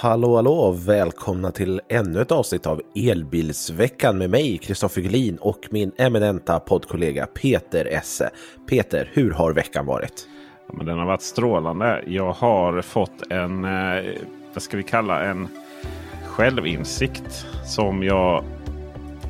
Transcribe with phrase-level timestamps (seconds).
[0.00, 0.70] Hallå hallå!
[0.86, 7.26] Välkomna till ännu ett avsnitt av Elbilsveckan med mig, Kristoffer Gullin och min eminenta poddkollega
[7.26, 8.30] Peter Esse.
[8.68, 10.28] Peter, hur har veckan varit?
[10.68, 12.04] Ja, men den har varit strålande.
[12.06, 14.04] Jag har fått en, eh,
[14.54, 15.48] vad ska vi kalla en
[16.26, 18.44] självinsikt som jag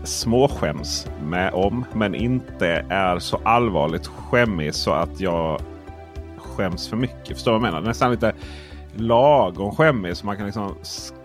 [0.05, 1.85] småskäms med om.
[1.95, 5.61] Men inte är så allvarligt skämmig så att jag
[6.37, 7.29] skäms för mycket.
[7.29, 7.89] Förstår du vad jag menar?
[7.89, 8.32] Nästan lite
[8.96, 10.75] lagom skämmig så man kan liksom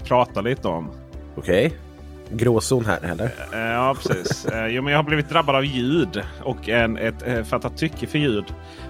[0.04, 0.90] prata lite om.
[1.36, 1.66] Okej.
[1.66, 1.78] Okay.
[2.32, 3.26] Gråzon här eller?
[3.54, 4.46] Eh, ja precis.
[4.46, 8.08] Eh, jo, men jag har blivit drabbad av ljud och en, ett eh, fattat tycke
[8.08, 8.46] för ljud.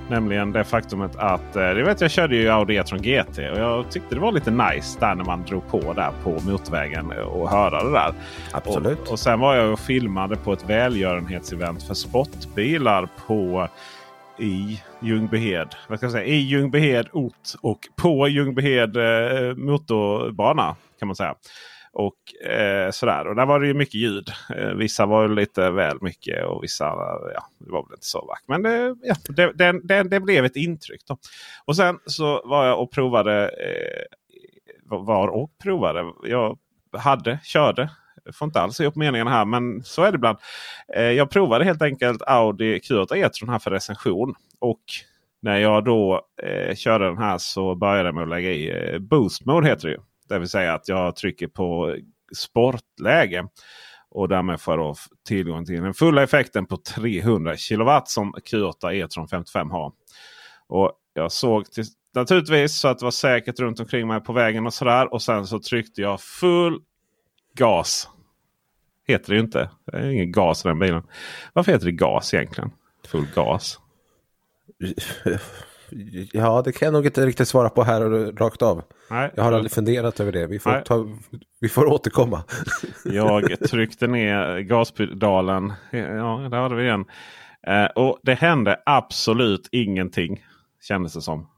[0.09, 4.15] Nämligen det faktumet att det vet, jag körde ju Audi E-tron GT och jag tyckte
[4.15, 7.91] det var lite nice där när man drog på där på motorvägen och höra det
[7.91, 8.13] där.
[8.51, 9.01] Absolut.
[9.01, 13.67] Och, och sen var jag och filmade på ett välgörenhetsevent för sportbilar på
[14.39, 15.75] i Ljungbyhed.
[15.87, 16.25] Vad ska jag säga?
[16.25, 21.35] I Ljungbyhed ort och på Ljungbyhed eh, motorbana kan man säga.
[21.93, 23.27] Och eh, sådär.
[23.27, 24.29] Och där var det ju mycket ljud.
[24.55, 26.85] Eh, vissa var lite väl mycket och vissa
[27.33, 28.47] ja, det var väl inte så vackert.
[28.47, 31.01] Men det, ja, det, det, det, det blev ett intryck.
[31.07, 31.17] Då.
[31.65, 33.43] Och sen så var jag och provade.
[33.43, 34.03] Eh,
[34.85, 36.05] var och provade.
[36.23, 36.57] Jag
[36.97, 37.89] hade, körde
[38.25, 40.37] jag får inte alls ihop meningarna här men så är det ibland.
[40.95, 44.35] Eh, jag provade helt enkelt Audi Q8 E-tron här för recension.
[44.59, 44.83] Och
[45.41, 48.99] när jag då eh, körde den här så började jag med att lägga i eh,
[48.99, 49.99] Boost Mode heter det ju.
[50.29, 51.97] Det vill säga att jag trycker på
[52.35, 53.47] sportläge.
[54.09, 54.95] Och därmed får jag
[55.27, 59.91] tillgång till den fulla effekten på 300 kW som Q8 E-tron 55 har.
[60.67, 61.83] Och jag såg till,
[62.15, 65.13] naturligtvis så att det var säkert runt omkring mig på vägen och sådär.
[65.13, 66.79] Och sen så tryckte jag full
[67.55, 68.09] gas.
[69.07, 69.69] Heter det ju inte.
[69.85, 71.03] Det är ingen gas i den bilen.
[71.53, 72.71] Varför heter det gas egentligen?
[73.07, 73.79] Full gas.
[76.33, 78.83] Ja, det kan jag nog inte riktigt svara på här och rakt av.
[79.09, 79.31] Nej.
[79.35, 80.47] Jag har aldrig funderat över det.
[80.47, 81.07] Vi får, ta,
[81.59, 82.43] vi får återkomma.
[83.05, 85.73] Jag tryckte ner gaspedalen.
[85.91, 87.05] Ja, där har vi igen.
[87.67, 90.45] Eh, och det hände absolut ingenting.
[90.81, 91.49] Kändes det som.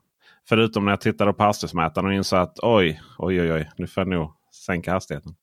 [0.49, 4.01] Förutom när jag tittade på hastighetsmätaren och insåg att oj, oj, oj, oj, nu får
[4.01, 4.31] jag nog
[4.65, 5.35] sänka hastigheten.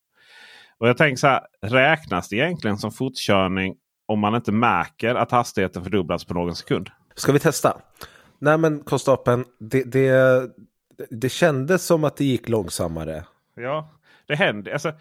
[0.82, 3.75] Och jag tänker så här, räknas det egentligen som fortkörning
[4.06, 6.91] om man inte märker att hastigheten fördubblas på någon sekund?
[7.15, 7.81] Ska vi testa?
[8.38, 10.43] Nej men konstapeln, det, det,
[11.10, 13.25] det kändes som att det gick långsammare.
[13.54, 13.91] Ja,
[14.26, 14.72] det hände.
[14.72, 14.93] Alltså,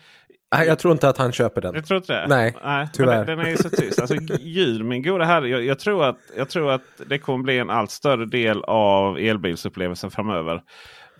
[0.56, 1.76] Nej, jag tror inte att han köper den.
[1.76, 2.28] Jag tror inte det?
[2.28, 3.26] Nej, Nej tyvärr.
[3.26, 4.00] Den, den, är ju så tyst.
[4.00, 5.50] Alltså, ljud, min goda herre.
[5.50, 9.18] Jag, jag, tror att, jag tror att det kommer bli en allt större del av
[9.18, 10.62] elbilsupplevelsen framöver.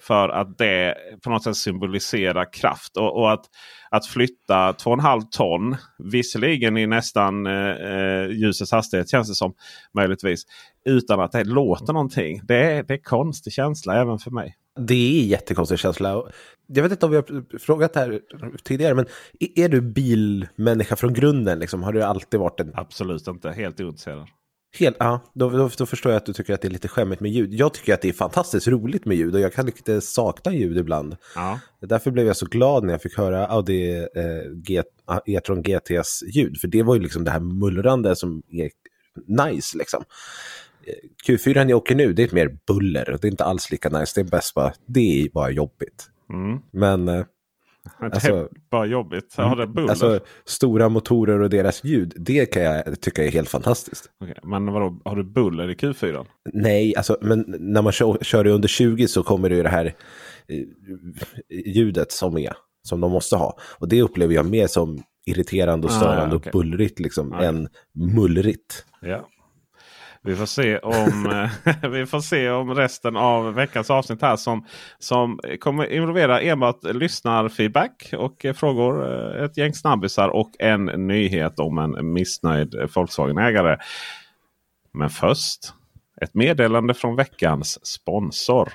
[0.02, 2.98] För att det på något sätt symboliserar kraft.
[2.98, 3.46] Och, och att,
[3.92, 9.54] att flytta 2,5 ton, visserligen i nästan eh, eh, ljusets hastighet känns det som.
[9.94, 10.44] Möjligtvis.
[10.86, 12.42] Utan att det låter någonting.
[12.44, 14.56] Det är, det är konstig känsla även för mig.
[14.80, 16.24] Det är jättekonstig känsla.
[16.68, 18.20] Jag vet inte om vi har frågat det här
[18.64, 19.06] tidigare, men
[19.56, 21.60] är du bilmänniska från grunden?
[21.60, 21.84] Liksom?
[21.84, 22.72] Har du alltid varit en...
[22.76, 24.28] Absolut inte, helt ointresserad.
[24.80, 27.22] Helt, ja, då, då, då, förstår jag att du tycker att det är lite skämmigt
[27.22, 27.54] med ljud.
[27.54, 30.78] Jag tycker att det är fantastiskt roligt med ljud och jag kan lite sakna ljud
[30.78, 31.16] ibland.
[31.36, 31.60] Ja.
[31.82, 34.84] Därför blev jag så glad när jag fick höra Audi eh, G,
[35.26, 36.58] E-tron GTs ljud.
[36.62, 38.70] För det var ju liksom det här mullrande som är
[39.28, 40.04] nice liksom.
[41.28, 43.18] Q4 jag åker nu, det är ett mer buller.
[43.22, 44.12] Det är inte alls lika nice.
[44.16, 46.10] Det är bäst bara, det är bara jobbigt.
[46.34, 46.60] Mm.
[46.72, 47.26] Men
[48.00, 49.36] Alltså, det är bara jobbigt.
[49.38, 49.90] Har det buller?
[49.90, 54.10] Alltså, stora motorer och deras ljud, det kan jag tycka är helt fantastiskt.
[54.20, 56.26] Okay, men vadå, har du buller i Q4?
[56.54, 59.86] Nej, alltså, men när man kör, kör under 20 så kommer det ju det här
[60.48, 60.66] eh,
[61.66, 62.54] ljudet som är,
[62.84, 63.58] som de måste ha.
[63.80, 66.50] Och det upplever jag mer som irriterande och störande ah, okay.
[66.50, 67.68] och bullrigt liksom, ah, än
[68.16, 68.86] mullrigt.
[69.02, 69.28] Ja.
[70.24, 74.66] Vi får se om, eh, vi får se om resten av veckans avsnitt här som,
[75.00, 79.14] som kommer involvera enbart lyssnarfeedback och frågor.
[79.14, 83.78] Eh, ett gäng snabbisar och en nyhet om en missnöjd Volkswagen-ägare.
[84.94, 85.74] Men först
[86.22, 88.74] ett meddelande från veckans sponsor.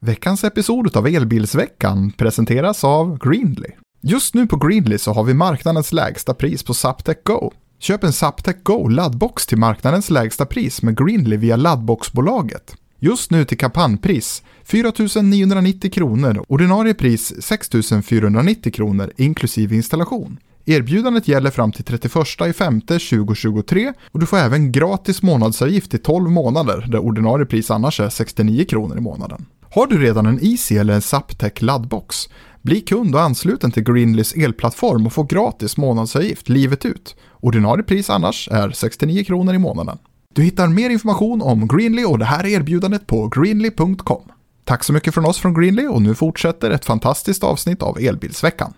[0.00, 3.70] Veckans episod av Elbilsveckan presenteras av Greenly.
[4.00, 7.52] Just nu på Greenly så har vi marknadens lägsta pris på Zaptec Go.
[7.78, 12.74] Köp en Zaptec Go laddbox till marknadens lägsta pris med Greenly via laddboxbolaget.
[12.98, 14.92] Just nu till kampanjpris 4
[15.22, 17.70] 990 kronor, ordinarie pris 6
[18.04, 20.38] 490 kronor inklusive installation.
[20.64, 26.30] Erbjudandet gäller fram till 31 5 2023 och du får även gratis månadsavgift i 12
[26.30, 29.46] månader där ordinarie pris annars är 69 kronor i månaden.
[29.70, 32.28] Har du redan en Easy eller en Zaptec laddbox?
[32.66, 37.16] Bli kund och ansluten till Greenlys elplattform och få gratis månadsavgift livet ut.
[37.40, 39.98] Ordinarie pris annars är 69 kronor i månaden.
[40.34, 44.22] Du hittar mer information om Greenly och det här erbjudandet på greenly.com.
[44.64, 48.74] Tack så mycket från oss från Greenly och nu fortsätter ett fantastiskt avsnitt av Elbilsveckan.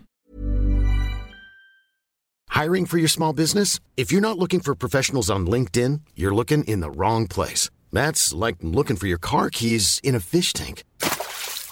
[2.63, 3.81] Hiring for your small business?
[3.97, 7.71] If you're not looking for professionals on LinkedIn, you're looking in the wrong place.
[7.93, 10.83] That's like looking for your car keys in a fish tank.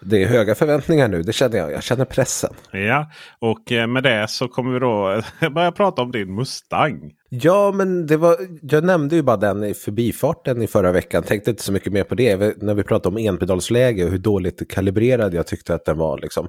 [0.00, 1.72] Det är höga förväntningar nu, det känner jag.
[1.72, 2.54] Jag känner pressen.
[2.72, 7.12] Ja, och eh, med det så kommer vi då börja prata om din Mustang.
[7.28, 11.22] Ja, men det var, jag nämnde ju bara den i förbifarten i förra veckan.
[11.22, 12.62] Tänkte inte så mycket mer på det.
[12.62, 16.18] När vi pratade om enpedalsläge och hur dåligt kalibrerad jag tyckte att den var.
[16.18, 16.48] Liksom.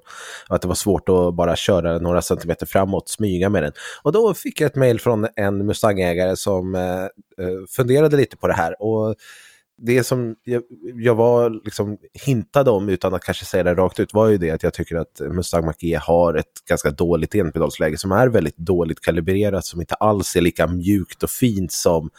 [0.50, 3.72] Att det var svårt att bara köra några centimeter framåt, smyga med den.
[4.04, 7.10] Och då fick jag ett mejl från en Mustang-ägare som eh, eh
[7.76, 8.82] funderade lite på det här.
[8.82, 9.16] Och
[9.78, 10.64] det som jag,
[10.96, 14.52] jag var liksom hintade om utan att kanske säga det rakt ut var ju det
[14.52, 19.02] att jag tycker att Mustang Mach-E har ett ganska dåligt enpedalsläge som är väldigt dåligt
[19.02, 22.10] kalibrerat som inte alls är lika mjukt och fint som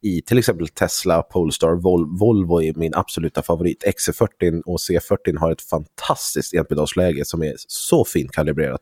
[0.00, 3.84] i till exempel Tesla, Polestar, Vol Volvo är min absoluta favorit.
[3.84, 8.80] XC40 och C40 har ett fantastiskt enpedalsläge som är så fint kalibrerat.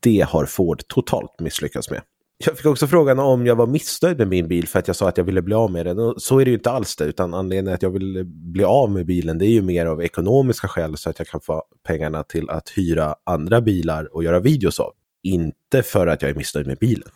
[0.00, 2.02] Det har Ford totalt misslyckats med.
[2.44, 5.08] Jag fick också frågan om jag var missnöjd med min bil för att jag sa
[5.08, 5.98] att jag ville bli av med den.
[5.98, 8.90] Och så är det ju inte alls det, utan anledningen att jag vill bli av
[8.90, 12.22] med bilen det är ju mer av ekonomiska skäl så att jag kan få pengarna
[12.22, 14.92] till att hyra andra bilar och göra videos av.
[15.22, 17.08] Inte för att jag är missnöjd med bilen.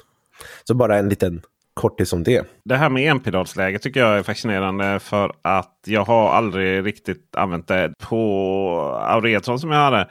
[0.65, 1.43] Så bara en liten
[1.75, 2.47] kortis om det.
[2.65, 7.69] Det här med enpedalsläge tycker jag är fascinerande för att jag har aldrig riktigt använt
[7.69, 8.19] det på
[9.03, 10.09] Auretron som jag hade.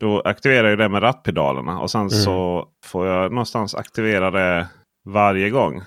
[0.00, 2.10] Då aktiverar jag det med rattpedalerna och sen mm.
[2.10, 4.66] så får jag någonstans aktivera det
[5.04, 5.82] varje gång.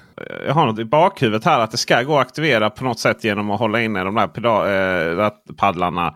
[0.46, 3.24] Jag har något i bakhuvudet här att det ska gå att aktivera på något sätt
[3.24, 6.16] genom att hålla inne de där pedal, eh, rattpaddlarna.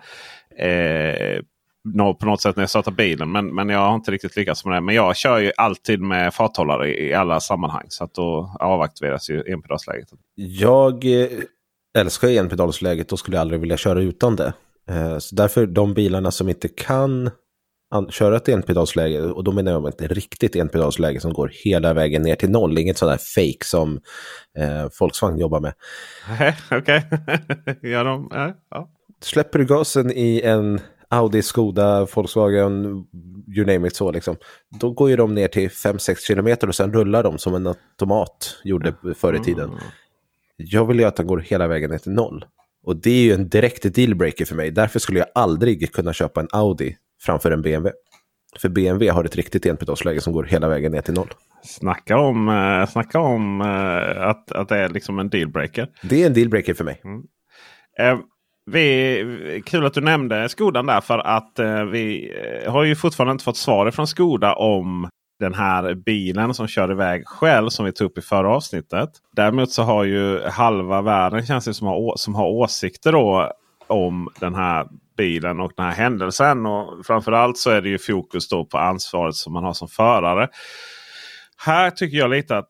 [0.59, 1.41] Eh,
[2.19, 3.31] på något sätt när jag startar bilen.
[3.31, 4.81] Men, men jag har inte riktigt lyckats med det.
[4.81, 7.85] Men jag kör ju alltid med farthållare i, i alla sammanhang.
[7.87, 10.09] Så att då avaktiveras ju enpedalsläget.
[10.35, 11.27] Jag eh,
[11.97, 13.09] älskar enpedalsläget.
[13.09, 14.53] Då skulle aldrig vilja köra utan det.
[14.89, 17.29] Eh, så därför de bilarna som inte kan
[18.09, 22.35] köra ett enpedalsläge och då menar jag ett riktigt enpedalsläge som går hela vägen ner
[22.35, 22.77] till noll.
[22.77, 23.99] Inget sådär fake som
[24.57, 25.73] eh, Volkswagen jobbar med.
[26.71, 27.09] Okej,
[27.81, 28.29] ja, de,
[28.69, 28.89] ja.
[29.21, 33.05] Släpper du gasen i en Audi, Skoda, Volkswagen,
[33.55, 34.35] you name it så liksom.
[34.79, 38.57] Då går ju de ner till 5-6 kilometer och sen rullar de som en automat
[38.63, 39.69] gjorde förr i tiden.
[39.69, 39.79] Mm.
[40.57, 42.45] Jag vill ju att den går hela vägen ner till noll.
[42.83, 44.71] Och det är ju en direkt dealbreaker för mig.
[44.71, 47.91] Därför skulle jag aldrig kunna köpa en Audi framför en BMW.
[48.59, 51.33] För BMW har ett riktigt enpedalsläge som går hela vägen ner till noll.
[51.63, 55.89] Snacka om, uh, snacka om uh, att, att det är liksom en dealbreaker.
[56.03, 57.01] Det är en dealbreaker för mig.
[57.03, 57.19] Mm.
[58.13, 58.25] Uh,
[58.71, 61.59] vi, kul att du nämnde Skodan där för att
[61.91, 62.33] vi
[62.67, 67.27] har ju fortfarande inte fått svar från Skoda om den här bilen som kör iväg
[67.27, 69.09] själv som vi tog upp i förra avsnittet.
[69.35, 73.51] Däremot så har ju halva världen känns det som har, som har åsikter då
[73.87, 76.65] om den här bilen och den här händelsen.
[76.65, 80.49] Och framförallt så är det ju fokus då på ansvaret som man har som förare.
[81.57, 82.69] Här tycker jag lite att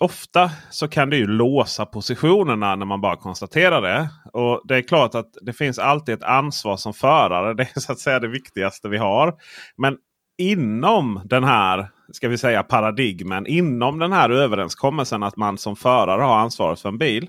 [0.00, 4.08] ofta så kan det ju låsa positionerna när man bara konstaterar det.
[4.32, 7.54] Och Det är klart att det finns alltid ett ansvar som förare.
[7.56, 9.34] Det är så att säga det viktigaste vi har.
[9.76, 9.96] Men
[10.38, 16.22] inom den här ska vi säga paradigmen, inom den här överenskommelsen att man som förare
[16.22, 17.28] har ansvaret för en bil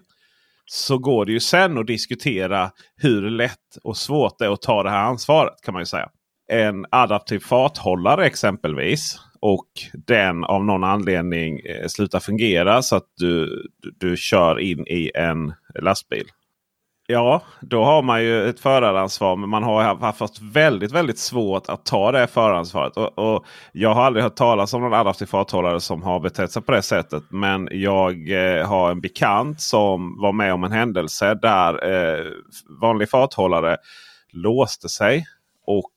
[0.66, 4.84] så går det ju sen att diskutera hur lätt och svårt det är att ta
[4.84, 5.54] det här ansvaret.
[5.64, 6.10] kan man ju säga.
[6.52, 9.68] en adaptiv farthållare exempelvis och
[10.08, 13.64] den av någon anledning eh, slutar fungera så att du,
[14.00, 16.26] du kör in i en lastbil.
[17.08, 19.36] Ja, då har man ju ett föraransvar.
[19.36, 22.98] Men man har haft väldigt, väldigt svårt att ta det föraransvaret.
[22.98, 26.62] Och, och jag har aldrig hört talas om någon adaptiv farthållare som har betett sig
[26.62, 27.24] på det sättet.
[27.30, 32.26] Men jag eh, har en bekant som var med om en händelse där eh,
[32.82, 33.78] vanlig farthållare
[34.32, 35.26] låste sig.
[35.66, 35.94] Och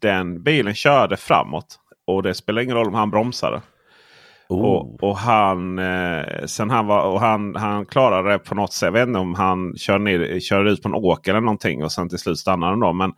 [0.00, 1.78] den bilen körde framåt.
[2.06, 3.60] Och det spelar ingen roll om han bromsade.
[4.54, 4.64] Oh.
[4.64, 8.86] Och, och, han, eh, sen han, var, och han, han klarade det på något sätt.
[8.86, 11.92] Jag vet inte om han körde, ner, körde ut på en åker eller någonting och
[11.92, 12.80] sen till slut stannade.
[12.80, 12.92] Då.
[12.92, 13.12] Men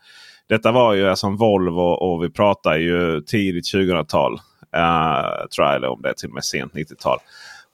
[0.49, 4.33] detta var ju alltså en Volvo och vi pratar ju tidigt 2000-tal.
[4.77, 7.19] Uh, tror jag, eller om det är till och med sent 90-tal.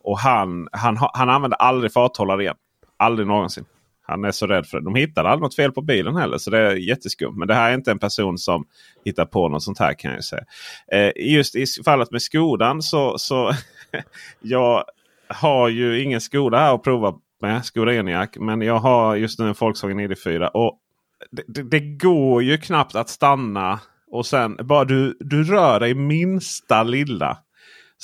[0.05, 2.57] Och han, han, han använde aldrig farthållare igen.
[2.97, 3.65] Aldrig någonsin.
[4.13, 4.85] Han är så rädd för det.
[4.85, 6.39] De hittade aldrig något fel på bilen heller.
[6.39, 7.35] Så det är jätteskumt.
[7.37, 8.65] Men det här är inte en person som
[9.05, 10.45] hittar på något sånt här kan jag säga.
[10.93, 13.53] Eh, just i fallet med Skodan så, så
[14.41, 14.85] jag
[15.29, 17.65] har ju ingen Skoda här att prova med.
[17.65, 18.37] Skoda Enyaq.
[18.37, 20.47] Men jag har just nu en Volkswagen ID4.
[20.47, 20.79] Och
[21.31, 25.95] det, det, det, går ju knappt att stanna och sen bara du, du rör dig
[25.95, 27.39] minsta lilla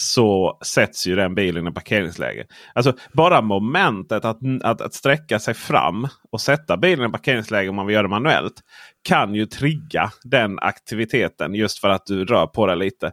[0.01, 2.47] så sätts ju den bilen i parkeringsläge.
[2.75, 7.77] Alltså bara momentet att, att, att sträcka sig fram och sätta bilen i parkeringsläge om
[7.77, 8.55] man vill göra det manuellt.
[9.03, 13.13] Kan ju trigga den aktiviteten just för att du rör på dig lite.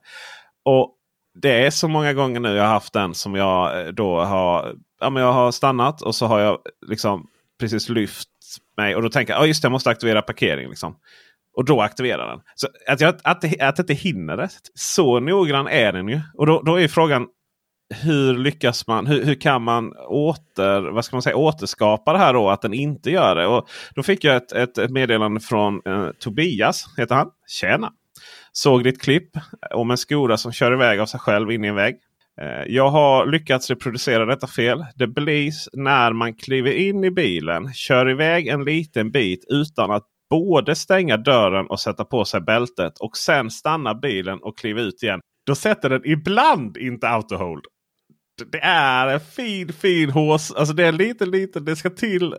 [0.65, 0.96] Och
[1.42, 4.75] det är så många gånger nu jag har haft den som jag eh, då har,
[5.00, 7.27] ja, men jag har stannat och så har jag liksom
[7.60, 8.30] precis lyft
[8.77, 8.96] mig.
[8.96, 10.70] Och då tänker jag att jag måste aktivera parkering.
[10.70, 10.96] Liksom.
[11.56, 12.40] Och då aktiverar den.
[12.56, 14.50] Så att jag att, att, att inte hinner det.
[14.74, 16.22] Så noggrann är den ju.
[16.34, 17.28] Och då, då är frågan
[17.94, 19.08] hur lyckas man?
[19.08, 22.50] Hur, hur, kan man åter, vad ska man säga, återskapa det här då?
[22.50, 23.48] Att den inte gör det.
[23.48, 26.86] Och då fick jag ett, ett, ett meddelande från eh, Tobias.
[26.98, 27.30] Heter han.
[27.48, 27.92] Tjena!
[28.52, 29.30] Såg ditt klipp
[29.74, 31.96] om en Skoda som kör iväg av sig själv in i en vägg.
[32.42, 34.86] Eh, jag har lyckats reproducera detta fel.
[34.96, 40.06] Det blir när man kliver in i bilen, kör iväg en liten bit utan att
[40.29, 45.03] både stänga dörren och sätta på sig bältet och sen stanna bilen och kliva ut
[45.03, 45.20] igen.
[45.46, 47.65] Då sätter den ibland inte autohold.
[48.51, 50.51] Det är en fin fin hås.
[50.51, 51.60] Alltså det är lite lite.
[51.60, 52.36] Det ska, till,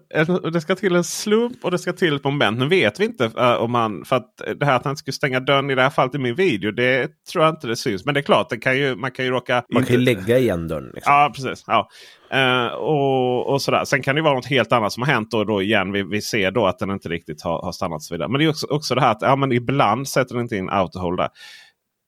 [0.53, 2.59] det ska till en slump och det ska till ett moment.
[2.59, 4.05] Nu vet vi inte uh, om man.
[4.05, 6.35] För att det här att han skulle stänga dörren i det här fallet i min
[6.35, 6.71] video.
[6.71, 8.05] Det tror jag inte det syns.
[8.05, 9.65] Men det är klart, det kan ju, man kan ju råka...
[9.75, 10.91] Man kan ju lägga igen dörren.
[10.95, 11.13] Liksom.
[11.13, 11.65] Ja, precis.
[11.67, 11.89] Ja.
[12.35, 13.85] Uh, och, och sådär.
[13.85, 15.35] Sen kan det vara något helt annat som har hänt.
[15.35, 18.03] Och då igen, vi, vi ser då att den inte riktigt har, har stannat.
[18.03, 18.29] Så vidare.
[18.29, 20.71] Men det är också, också det här att ja, men ibland sätter den inte in
[20.71, 21.29] autohold där.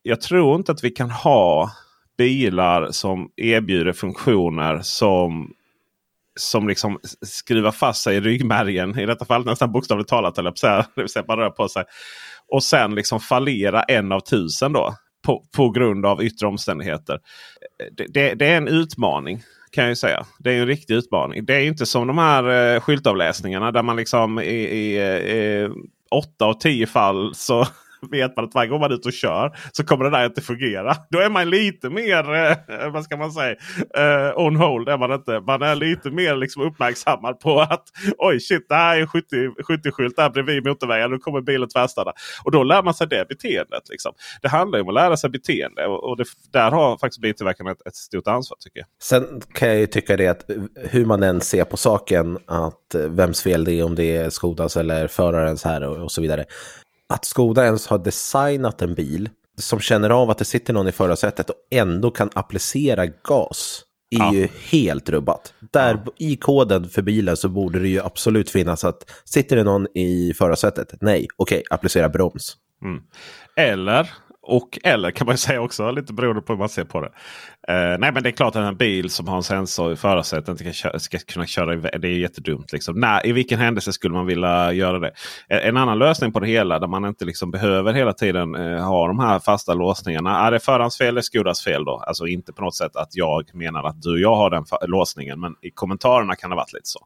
[0.03, 1.71] Jag tror inte att vi kan ha
[2.19, 5.53] bilar som erbjuder funktioner som
[6.39, 8.99] som liksom skruvar fast sig i ryggmärgen.
[8.99, 10.39] I detta fall nästan bokstavligt talat.
[10.39, 11.85] Eller så här, det vill säga man rör på sig.
[12.49, 14.95] Och sen liksom fallera en av tusen då.
[15.27, 17.19] På, på grund av yttre omständigheter.
[17.97, 20.27] Det, det, det, är en utmaning kan jag säga.
[20.39, 21.45] Det är en riktig utmaning.
[21.45, 25.69] Det är inte som de här eh, skyltavläsningarna där man liksom i, i, eh, i
[26.11, 27.67] åtta av tio fall så
[28.11, 30.41] vet man att varje gång man är ute och kör så kommer det där inte
[30.41, 30.97] fungera.
[31.11, 33.57] Då är man lite mer, eh, vad ska man säga,
[33.97, 34.89] eh, on hold.
[34.89, 35.41] Är man, inte.
[35.41, 37.85] man är lite mer liksom uppmärksammad på att
[38.19, 41.11] oj shit, det här är en 70-skylt där bredvid motorvägen.
[41.11, 42.13] Nu kommer bilen tvärstanna.
[42.45, 43.89] Och då lär man sig det beteendet.
[43.91, 44.13] Liksom.
[44.43, 47.87] Det handlar om att lära sig beteende och, och det, där har faktiskt biltillverkarna ett,
[47.87, 48.87] ett stort ansvar tycker jag.
[49.03, 50.51] Sen kan jag ju tycka det att
[50.91, 54.31] hur man än ser på saken, att eh, vems fel det är, om det är
[54.31, 56.45] Skodas eller förarens här och, och så vidare
[57.09, 60.93] att Skoda ens har designat en bil som känner av att det sitter någon i
[60.93, 64.35] förarsätet och ändå kan applicera gas är ja.
[64.35, 65.55] ju helt rubbat.
[65.73, 66.13] Där ja.
[66.19, 70.35] i koden för bilen så borde det ju absolut finnas att sitter det någon i
[70.39, 70.95] förarsätet?
[71.01, 72.57] Nej, okej, okay, applicera broms.
[72.85, 73.03] Mm.
[73.57, 74.11] Eller
[74.49, 77.07] och eller kan man säga också, lite beroende på hur man ser på det.
[77.73, 80.49] Uh, nej men det är klart att en bil som har en sensor i förarsätet
[80.49, 82.01] inte kan ska kunna köra iväg.
[82.01, 82.73] Det är jättedumt.
[82.73, 83.01] Liksom.
[83.01, 85.13] Nej, I vilken händelse skulle man vilja göra det?
[85.49, 88.81] Eh, en annan lösning på det hela där man inte liksom behöver hela tiden uh,
[88.81, 90.47] ha de här fasta låsningarna.
[90.47, 92.05] Är det förhandsfel fel eller Skodas fel då?
[92.07, 95.41] Alltså inte på något sätt att jag menar att du och jag har den låsningen.
[95.41, 97.01] Men i kommentarerna kan det ha varit lite så.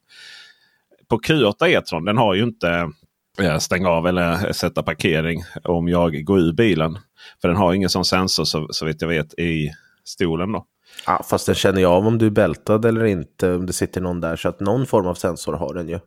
[1.08, 2.90] På Q8 E-tron, den har ju inte
[3.38, 6.98] Eh, stänga av eller sätta parkering om jag går ur bilen.
[7.40, 9.70] För den har ingen sån sensor så, så vitt jag vet i
[10.04, 10.52] stolen.
[10.52, 10.66] då.
[11.06, 13.52] Ja, fast den känner jag av om du är bältad eller inte.
[13.52, 14.36] Om det sitter någon där.
[14.36, 15.98] Så att någon form av sensor har den ju.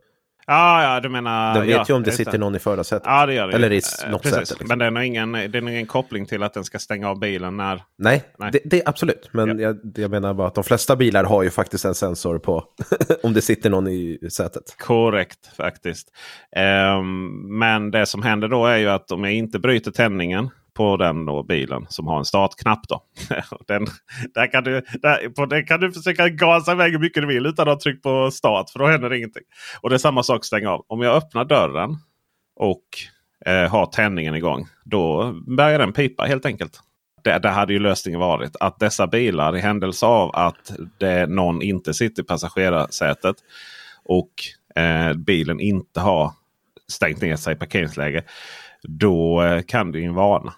[0.48, 1.54] Ja, ja, du menar...
[1.54, 3.04] Den vet ja, ju om det sitter någon i förarsätet.
[3.06, 3.54] Ja, det gör det.
[3.54, 4.26] Eller i Eh, något.
[4.26, 4.58] Liksom.
[4.68, 7.58] Men den har ingen, det är ingen koppling till att den ska stänga av bilen
[7.58, 7.84] när...
[7.98, 8.52] Nej, Nej.
[8.52, 9.30] Det, det är absolut.
[9.32, 12.64] Men jag, jag menar bara att de flesta bilar har ju faktiskt en sensor på
[13.24, 14.76] om det sitter någon i sätet.
[14.78, 16.08] Korrekt faktiskt.
[16.56, 17.28] Ehm,
[17.60, 21.26] men det som händer då är ju att om jag inte bryter tändningen på den
[21.26, 22.88] då bilen som har en startknapp.
[22.88, 23.04] Då.
[23.68, 23.88] den,
[24.34, 27.46] där, kan du, där, på den kan du försöka gasa iväg hur mycket du vill
[27.46, 28.70] utan att ha tryckt på start.
[28.70, 29.44] För då händer ingenting.
[29.82, 30.86] Och det är samma sak stänga av.
[30.88, 31.98] Om jag öppnar dörren
[32.56, 32.84] och
[33.46, 34.68] eh, har tändningen igång.
[34.84, 36.80] Då börjar den pipa helt enkelt.
[37.24, 41.62] Det, det hade ju lösningen varit att dessa bilar i händelse av att det, någon
[41.62, 43.36] inte sitter i passagerarsätet
[44.06, 44.30] och
[44.82, 46.32] eh, bilen inte har
[46.88, 48.24] stängt ner sig i parkeringsläge.
[48.84, 50.54] Då eh, kan det ju varna.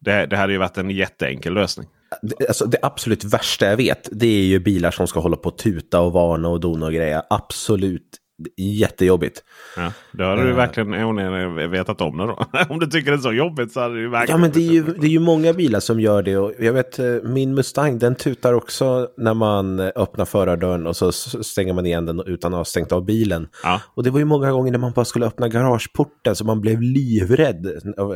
[0.00, 1.86] Det, det hade ju varit en jätteenkel lösning.
[2.22, 5.48] Det, alltså, det absolut värsta jag vet, det är ju bilar som ska hålla på
[5.48, 7.22] och tuta och varna och dona och greja.
[7.30, 8.18] Absolut
[8.56, 9.44] jättejobbigt.
[9.76, 10.56] Ja, då hade du Eh.
[10.56, 12.46] verkligen onödigt vetat om det då.
[12.68, 14.40] om du tycker det är så jobbigt så hade du verkligen...
[14.40, 16.36] Ja, men det är, ju, det är ju många bilar som gör det.
[16.36, 20.96] Och jag vet, eh, min Mustang, den tutar också när man eh, öppnar förardörren och
[20.96, 23.48] så stänger man igen den utan att ha stängt av bilen.
[23.62, 23.80] Ja.
[23.94, 26.82] Och det var ju många gånger när man bara skulle öppna garageporten så man blev
[26.82, 27.66] livrädd.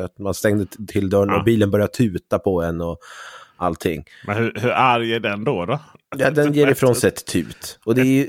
[0.04, 1.38] Att man stängde till dörren Ja.
[1.38, 2.98] och bilen började tuta på en och
[3.56, 4.04] allting.
[4.26, 5.66] Men hur, hur arg är den då?
[5.66, 5.78] då?
[6.18, 7.78] Ja, den ger ifrån sig ett tut.
[7.84, 8.26] Och det är ju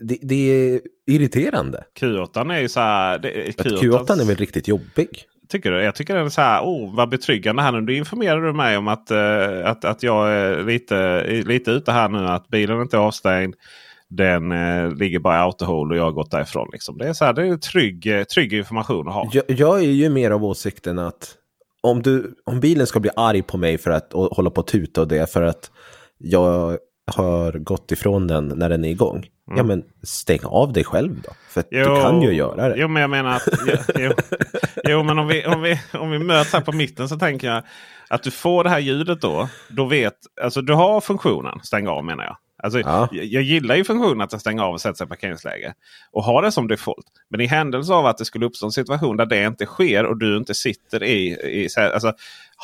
[0.00, 1.84] det, det är irriterande.
[2.00, 3.18] Q8 är ju så här...
[3.18, 5.24] Det, Att Q8 är väl riktigt jobbig.
[5.48, 5.82] Tycker du?
[5.82, 7.80] Jag tycker den är så här, oh vad betryggande här nu.
[7.80, 12.26] Du informerade mig om att, eh, att, att jag är lite, lite ute här nu.
[12.26, 13.54] Att bilen inte är avstängd.
[14.08, 16.68] Den eh, ligger bara i autohål och jag har gått därifrån.
[16.72, 16.98] Liksom.
[16.98, 19.30] Det är så här, det är trygg, eh, trygg information att ha.
[19.32, 21.34] Jag, jag är ju mer av åsikten att
[21.80, 24.66] om, du, om bilen ska bli arg på mig för att och hålla på att
[24.66, 25.70] tuta och det för att
[26.18, 29.26] jag har gått ifrån den när den är igång.
[29.56, 31.30] Ja men stäng av dig själv då.
[31.48, 32.74] För att du kan ju göra det.
[32.76, 33.48] Jo, men jag menar att...
[33.66, 34.12] jo, jo,
[34.84, 37.62] jo, men om vi, om, vi, om vi möts här på mitten så tänker jag
[38.08, 39.48] att du får det här ljudet då.
[39.68, 40.14] Då vet...
[40.42, 42.36] Alltså du har funktionen stäng av menar jag.
[42.62, 43.08] Alltså, Ja.
[43.12, 45.74] jag, jag gillar ju funktionen att den stänger av och sätter sig i parkeringsläge.
[46.12, 47.06] Och har det som default.
[47.30, 50.18] Men i händelse av att det skulle uppstå en situation där det inte sker och
[50.18, 51.28] du inte sitter i...
[51.28, 52.12] i alltså,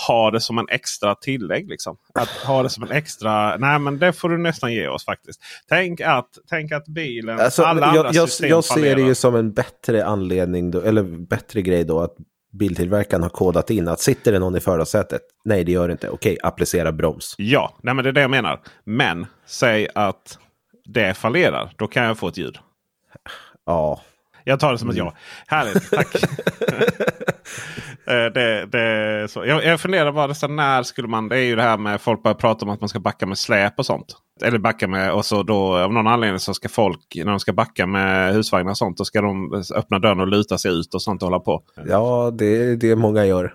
[0.06, 1.68] ha det som en extra tillägg.
[1.68, 1.96] Liksom.
[2.14, 3.56] Att ha det som en extra...
[3.56, 5.40] Nej men det får du nästan ge oss faktiskt.
[5.68, 7.40] Tänk att, tänk att bilen...
[7.40, 9.08] Alltså, alla andra jag, jag, system jag ser det fallerar.
[9.08, 12.16] ju som en bättre anledning, då, eller bättre grej då, att
[12.52, 15.22] biltillverkaren har kodat in att sitter det någon i förarsätet?
[15.44, 16.08] Nej, det gör det inte.
[16.08, 17.34] Okej, applicera broms.
[17.38, 18.60] Ja, nej, men det är det jag menar.
[18.84, 20.38] Men säg att
[20.84, 21.72] det fallerar.
[21.76, 22.58] Då kan jag få ett ljud.
[23.66, 24.00] Ja,
[24.44, 25.14] Jag tar det som ett ja.
[25.46, 26.16] Härligt, tack.
[28.06, 29.44] Eh, det, det så.
[29.44, 31.28] Jag, jag funderar bara, så när skulle man...
[31.28, 33.38] Det är ju det här med folk börjar prata om att man ska backa med
[33.38, 34.16] släp och sånt.
[34.42, 37.52] Eller backa med och så då av någon anledning så ska folk när de ska
[37.52, 38.98] backa med husvagnar och sånt.
[38.98, 41.62] Då ska de öppna dörren och luta sig ut och sånt och hålla på.
[41.86, 43.54] ja det är det många gör.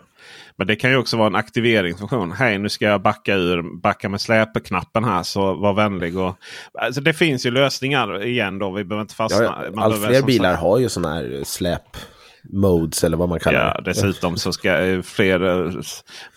[0.59, 2.31] Men det kan ju också vara en aktiveringsfunktion.
[2.31, 6.17] Hej nu ska jag backa ur backa med släpknappen här så var vänlig.
[6.17, 6.35] Och,
[6.73, 8.71] alltså det finns ju lösningar igen då.
[8.71, 9.43] Vi behöver inte fastna.
[9.43, 11.81] Ja, Man allt fler bilar sagt- har ju sådana här släp
[12.43, 13.89] modes eller vad man kallar Ja, det.
[13.91, 15.73] dessutom så ska fler eh,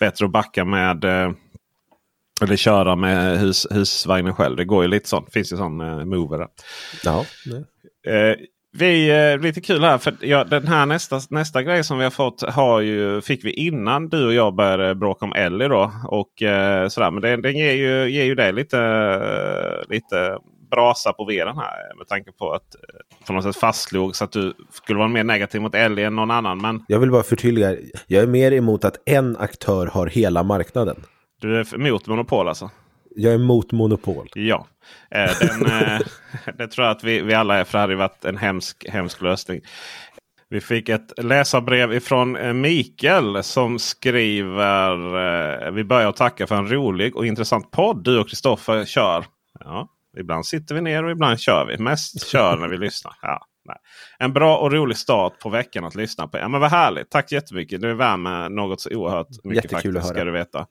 [0.01, 1.31] bättre att backa med eh,
[2.43, 4.57] eller köra med hus, husvagnen själv.
[4.57, 5.33] Det går ju lite sånt.
[5.33, 6.47] Finns ju sån eh, mover.
[7.05, 7.25] Ja,
[8.07, 8.37] Eh,
[8.73, 9.99] vi, eh, lite kul här.
[9.99, 13.53] För ja, den här nästa, nästa grej som vi har fått har ju, fick vi
[13.53, 15.69] innan du och jag började bråka om Ellie.
[15.69, 17.11] Då, och, eh, sådär.
[17.11, 18.79] Men den, den ger, ju, ger ju dig lite,
[19.89, 20.39] lite
[20.71, 21.97] brasa på veden här.
[21.99, 25.61] Med tanke på att eh, på något sätt fastslogs att du skulle vara mer negativ
[25.61, 26.59] mot Ellie än någon annan.
[26.59, 30.97] Men Jag vill bara förtydliga, jag är mer emot att en aktör har hela marknaden.
[31.41, 32.71] du är emot monopol alltså?
[33.17, 34.29] Jag är emot monopol.
[34.35, 34.67] Ja,
[35.11, 36.01] eh, den, eh,
[36.59, 37.65] det tror jag att vi, vi alla är.
[37.65, 39.61] För det hade varit en hemsk, hemsk lösning.
[40.49, 45.71] Vi fick ett läsarbrev ifrån eh, Mikael som skriver.
[45.71, 49.25] Vi börjar tacka för en rolig och intressant podd du och Kristoffer kör.
[49.61, 51.79] Ja, ibland sitter vi ner och ibland kör vi.
[51.79, 53.15] Mest kör när vi lyssnar.
[53.23, 53.77] Ja, nej.
[54.19, 56.39] En bra och rolig start på veckan att lyssna på.
[56.39, 57.11] Ja, men vad härligt.
[57.11, 57.81] Tack jättemycket.
[57.81, 60.17] Det värmer något så oerhört mycket Jättekul att faktiskt.
[60.17, 60.67] Ska du veta.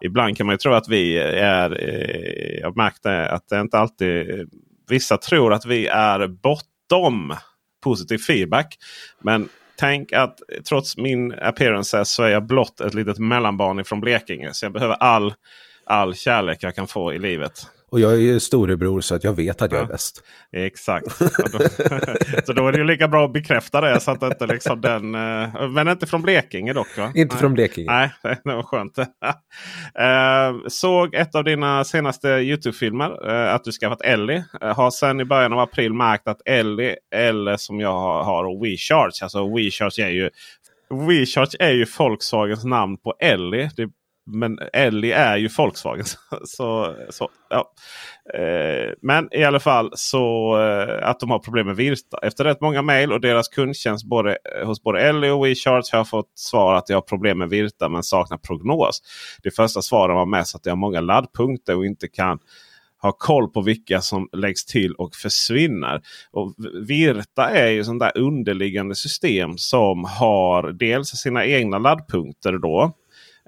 [0.00, 1.70] Ibland kan man ju tro att vi är...
[1.70, 4.48] Eh, jag märkte att det inte alltid...
[4.88, 7.34] Vissa tror att vi är bortom
[7.84, 8.78] positiv feedback.
[9.20, 14.54] Men tänk att trots min appearance så är jag blott ett litet mellanbarn ifrån Blekinge.
[14.54, 15.34] Så jag behöver all,
[15.86, 17.66] all kärlek jag kan få i livet.
[17.94, 19.88] Och jag är ju storebror så att jag vet att jag är Ja.
[19.88, 20.22] bäst.
[20.52, 21.18] Exakt.
[21.52, 21.58] Då,
[22.44, 24.00] så då är det ju lika bra att bekräfta det.
[24.00, 27.12] Så att inte liksom den, eh, men inte från Blekinge dock va?
[27.14, 27.40] Inte Nej.
[27.40, 27.92] från Blekinge.
[27.92, 28.10] Nej,
[28.44, 28.98] det var skönt.
[28.98, 34.44] Eh, såg ett av dina senaste Youtube-filmer eh, att du skaffat Ellie.
[34.60, 37.92] Har sen i början av april märkt att Ellie, eller som jag
[38.24, 39.22] har, WeCharge.
[39.22, 40.30] Alltså WeCharge är ju
[40.90, 43.70] WeCharge är ju Volkswagens namn på Ellie.
[43.76, 43.88] Det,
[44.26, 46.04] men Ellie är ju Volkswagen.
[46.44, 47.72] Så, så, ja.
[48.34, 52.18] Eh, men i alla fall så eh, att de har problem med Virta.
[52.22, 55.98] Efter rätt många mejl och deras kundtjänst både, eh, hos både Ellie och WeCharge har
[55.98, 59.02] jag fått svar att jag har problem med Virta men saknar prognos.
[59.42, 62.38] Det första svaren var mest att jag har många laddpunkter och inte kan
[63.02, 66.00] ha koll på vilka som läggs till och försvinner.
[66.30, 66.54] Och
[66.88, 72.52] Virta är ju sånt där underliggande system som har dels sina egna laddpunkter.
[72.52, 72.92] då.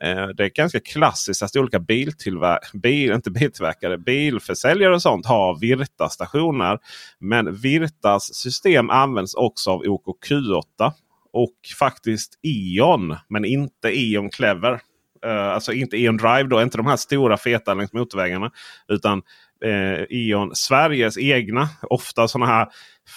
[0.03, 5.61] Eh, det är ganska klassiskt att olika biltillver- bil, inte biltillverkare, bilförsäljare och sånt har
[5.61, 6.79] Virta-stationer.
[7.19, 10.93] Men Virtas system används också av OKQ8
[11.33, 14.81] och faktiskt Eon, men inte Eon Clever.
[15.25, 18.51] Eh, alltså inte Eon Drive då, inte de här stora feta längs motorvägarna.
[18.89, 19.23] Utan
[19.65, 22.69] eh, Ion Sveriges egna, ofta sådana här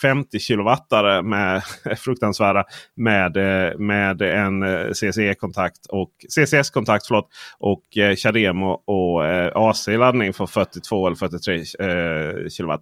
[0.02, 1.64] 50 kilowattare med
[1.98, 2.64] fruktansvärda
[2.96, 9.26] med, eh, med en eh, CCE-kontakt och CCS-kontakt förlåt, och eh, Chademo och
[9.70, 12.82] AC-laddning för 42 eller 43 kilowatt.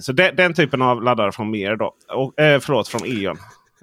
[0.00, 1.94] Så de, den typen av laddare från Mer då.
[2.08, 3.36] Och, eh, förlåt, från Eon.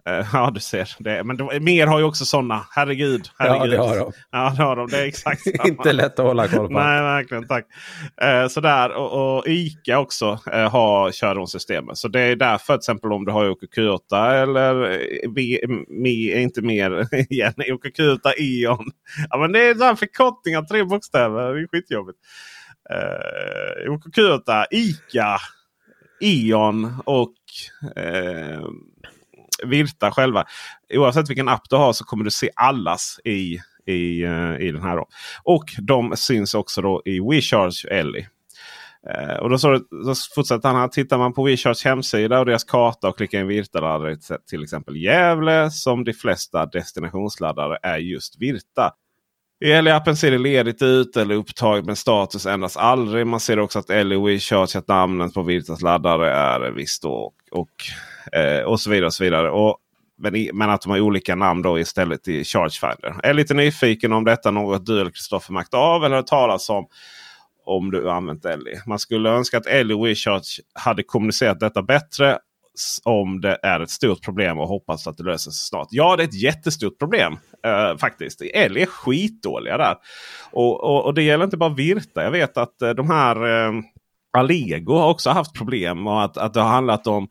[0.10, 0.90] Eh, ja, du ser.
[1.00, 2.66] Det, men det, Mer har ju också sådana.
[2.72, 3.30] Herregud.
[3.40, 3.72] Ja, herregud.
[3.72, 4.12] det har de.
[4.32, 4.88] Ja, det har de.
[4.88, 5.68] Det är exakt samma.
[5.70, 6.74] Inte lätt att hålla koll på.
[6.74, 7.48] Nej, verkligen.
[7.48, 7.66] Tack.
[8.22, 8.92] Eh, sådär.
[8.92, 11.98] Och, och ICA också eh, har kör de systemet.
[11.98, 14.74] Så det är därför till exempel om du har OKQ8 eller
[15.36, 17.54] vi- mi, inte mer igen.
[17.58, 18.92] OKQ8 Ion.
[19.30, 21.54] Ja, men det är en förkortning av tre bokstäver.
[21.54, 22.18] Det är skitjobbigt.
[22.90, 25.38] Eh, OKQ8, ICA,
[26.22, 27.34] Ion och
[29.66, 30.46] Virta själva.
[30.94, 34.82] Oavsett vilken app du har så kommer du se allas i, i, eh, i den
[34.82, 34.96] här.
[34.96, 35.08] Då.
[35.44, 38.28] Och de syns också då i WeCharge Ellie.
[39.10, 39.72] Eh, och då, så,
[40.06, 40.88] då fortsätter han här.
[40.88, 44.98] Tittar man på WeCharge hemsida och deras karta och klickar in Virta-laddare till- till exempel
[44.98, 48.94] Gävle som de flesta destinationsladdare är just Virta.
[49.66, 53.28] I Ellie-appen ser det ledigt ut eller upptaget men status ändras aldrig.
[53.28, 57.34] Man ser också att Ellie WeCharge att namnet på Virtas laddare är visst då och,
[57.52, 57.70] och,
[58.32, 59.08] eh, och så vidare.
[59.08, 59.52] Och så vidare.
[59.52, 59.78] Och,
[60.18, 63.16] men, i, men att de har olika namn då istället i Chargefinder.
[63.22, 66.70] Jag är lite nyfiken om detta något du eller Kristoffer märkt av eller hört talas
[66.70, 66.88] om
[67.66, 68.82] om du använt Ellie.
[68.86, 72.38] Man skulle önska att Ellie och WeCharge hade kommunicerat detta bättre
[73.04, 75.88] om det är ett stort problem och hoppas att det löser sig snart.
[75.92, 78.42] Ja, det är ett jättestort problem eh, faktiskt.
[78.42, 79.96] Ellie är skitdåliga där.
[80.52, 82.24] Och, och, och det gäller inte bara Virta.
[82.24, 83.72] Jag vet att eh, de här eh,
[84.38, 87.28] Allego har också haft problem och att, att det har handlat om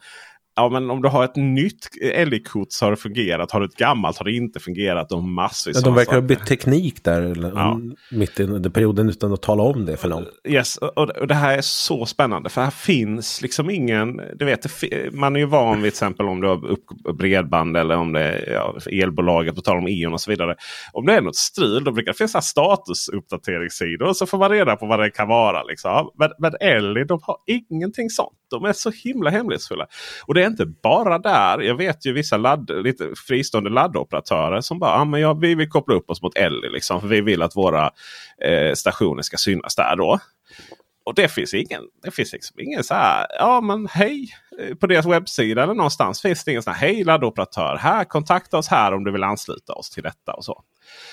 [0.61, 3.53] Ja, men om du har ett nytt Ellie-kort så har det fungerat.
[3.53, 5.13] Har du ett gammalt har det inte fungerat.
[5.13, 7.81] Och massvis Ja, de verkar ha bytt teknik där eller, Ja.
[8.11, 10.25] mitt i under perioden utan att tala om det för någon.
[10.49, 12.49] Yes, och, och det här är så spännande.
[12.49, 14.21] För här finns liksom ingen...
[14.35, 14.67] Du vet,
[15.13, 16.85] man är ju van vid till exempel om du har upp
[17.19, 20.55] bredband eller om det är ja, elbolaget, på tal om Eon och så vidare.
[20.93, 24.09] Om det är något strul då brukar det finnas statusuppdateringssidor.
[24.09, 25.63] Och så får man reda på vad det kan vara.
[25.63, 26.11] Liksom.
[26.19, 28.40] Men, men Ellie de har ingenting sånt.
[28.51, 29.87] De är så himla hemlighetsfulla.
[30.27, 31.59] Och det är inte bara där.
[31.59, 35.69] Jag vet ju vissa ladd, lite fristående laddoperatörer som bara ah, men ja, vi vill
[35.69, 36.71] koppla upp oss mot Elli.
[36.71, 37.91] Liksom, för vi vill att våra
[38.45, 40.19] eh, stationer ska synas där då.
[41.05, 44.29] Och det finns ingen, det finns liksom ingen så här, ja men hej.
[44.61, 47.77] Eh, på deras webbsida eller någonstans finns det ingen så här, hej laddoperatör.
[47.77, 50.63] Här, kontakta oss här om du vill ansluta oss till detta och så.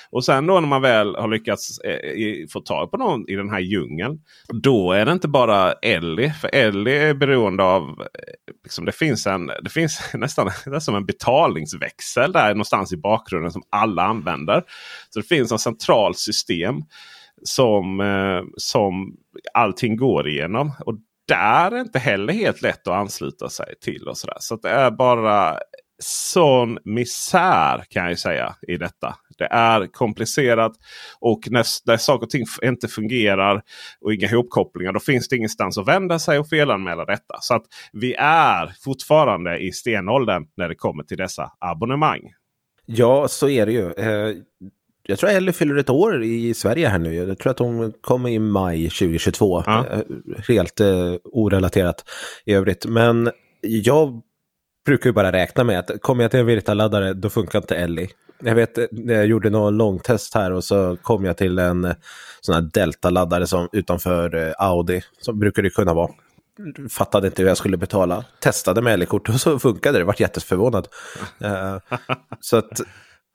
[0.10, 3.36] Och sen då när man väl har lyckats eh, i- få tag på någon i
[3.36, 4.20] den här djungeln.
[4.64, 6.34] Då är det inte bara Ellie.
[6.42, 11.06] För Ellie är beroende av, eh, liksom det finns, en, det finns nästan, som en
[11.06, 14.64] betalningsväxel där någonstans i bakgrunden som alla använder.
[15.10, 16.76] Så det finns ett centralt system
[17.44, 19.14] som, eh, som
[19.54, 20.72] allting går igenom.
[20.86, 20.96] Och
[21.28, 24.08] där är det inte heller helt lätt att ansluta sig till.
[24.08, 24.38] och sådär.
[24.40, 25.60] Så att det är bara
[26.04, 29.16] sån misär kan jag ju säga i detta.
[29.38, 30.72] Det är komplicerat
[31.20, 33.62] och när, när saker och ting inte fungerar
[34.02, 37.38] och inga ihopkopplingar då finns det ingenstans att vända sig och felanmäla detta.
[37.42, 42.22] Så att vi är fortfarande i stenåldern när det kommer till dessa abonnemang.
[42.86, 43.92] Ja, så är det ju.
[43.92, 44.36] Eh,
[45.10, 47.16] Jag tror Ellie fyller ett år i Sverige här nu.
[47.16, 49.64] Jag tror att hon kommer i maj 2022.
[49.66, 49.86] Ja.
[49.92, 50.00] Eh,
[50.48, 52.04] Helt eh, orelaterat
[52.46, 52.86] i övrigt.
[52.86, 54.22] Men jag
[54.86, 58.08] brukar ju bara räkna med att kommer jag till en Virta-laddare då funkar inte Ellie.
[58.40, 61.94] Jag vet, när jag gjorde någon långtest här och så kom jag till en eh,
[62.42, 66.12] sån här Delta-laddare som utanför eh, Audi, som brukar det kunna vara.
[66.90, 68.26] Fattade inte hur jag skulle betala.
[68.40, 70.04] Testade med L-kort och så funkade det.
[70.04, 70.88] Vart jätteförvånad.
[71.44, 71.78] uh,
[72.40, 72.82] så att,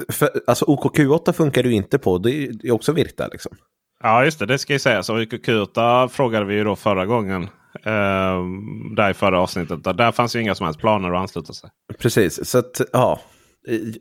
[0.09, 2.19] för, alltså OKQ8 funkar du inte på.
[2.19, 3.57] Det är, också Virta liksom.
[4.03, 4.47] Ja, just det.
[4.47, 5.03] Det ska jag säga.
[5.03, 7.43] Så OKQ8 frågade vi ju då förra gången.
[7.87, 8.43] Uh,
[8.97, 9.85] där i förra avsnittet.
[9.85, 11.71] Där fanns ju inga som helst planer att ansluta sig.
[11.99, 13.21] Precis, så att ja.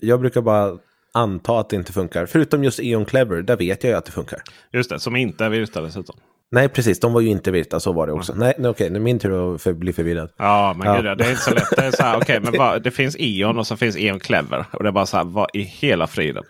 [0.01, 0.77] Jag brukar bara
[1.13, 2.25] anta att det inte funkar.
[2.25, 4.39] Förutom just Eon Clever, där vet jag ju att det funkar.
[4.71, 6.15] Just det, som inte är Virta dessutom.
[6.51, 6.99] Nej, precis.
[6.99, 8.31] De var ju inte Virta, så var det också.
[8.31, 8.45] Mm.
[8.45, 10.29] Nej, nej okej, är min tur att för, bli förvirrad.
[10.37, 10.95] Ja, men ja.
[10.95, 11.69] Gud, det är inte så lätt.
[11.75, 14.65] Det är så här, okay, men bara, det finns Eon och så finns Eon Clever.
[14.71, 16.43] Och det är bara så här, vad i hela friden?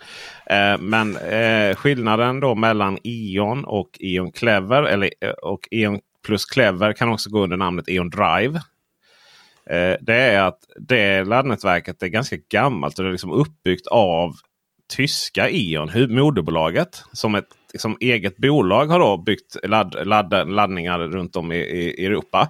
[0.46, 6.44] Eh, men eh, skillnaden då mellan Eon och Eon Clever, eller, eh, och Eon plus
[6.44, 8.60] Clever kan också gå under namnet Eon Drive.
[9.70, 14.34] Eh, det är att det laddnätverket är ganska gammalt och det är liksom uppbyggt av
[14.96, 17.04] tyska Eon, moderbolaget.
[17.12, 22.06] Som ett liksom, eget bolag har då byggt ladd, ladd, laddningar runt om i, i
[22.06, 22.48] Europa.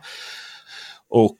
[1.09, 1.39] Och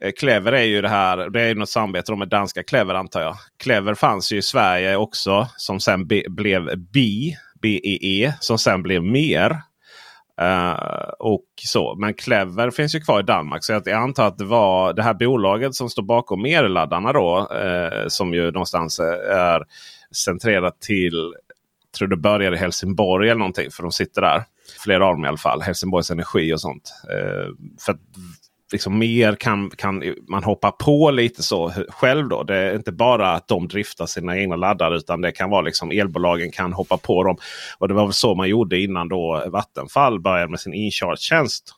[0.00, 1.30] eh, Clever är ju det här.
[1.30, 3.36] Det är något samarbete med danska Clever antar jag.
[3.62, 8.82] Clever fanns ju i Sverige också som sen be, blev BI, BEE, e, som sen
[8.82, 9.62] blev mer.
[10.42, 11.94] Uh, och så.
[11.94, 13.64] Men Clever finns ju kvar i Danmark.
[13.64, 17.48] Så jag, jag antar att det var det här bolaget som står bakom merladdarna då.
[17.54, 18.98] Uh, som ju någonstans
[19.30, 19.62] är
[20.12, 21.34] centrerat till,
[21.98, 23.70] tror det började i Helsingborg eller någonting.
[23.70, 24.44] För de sitter där.
[24.84, 25.62] Flera av dem i alla fall.
[25.62, 26.92] Helsingborgs Energi och sånt.
[27.10, 27.96] Uh, för
[28.72, 32.28] liksom mer kan, kan man hoppa på lite så själv.
[32.28, 32.42] då.
[32.42, 35.90] Det är inte bara att de driftar sina egna laddare utan det kan vara liksom
[35.90, 37.36] elbolagen kan hoppa på dem.
[37.78, 41.74] Och Det var väl så man gjorde innan då Vattenfall började med sin incharge-tjänst.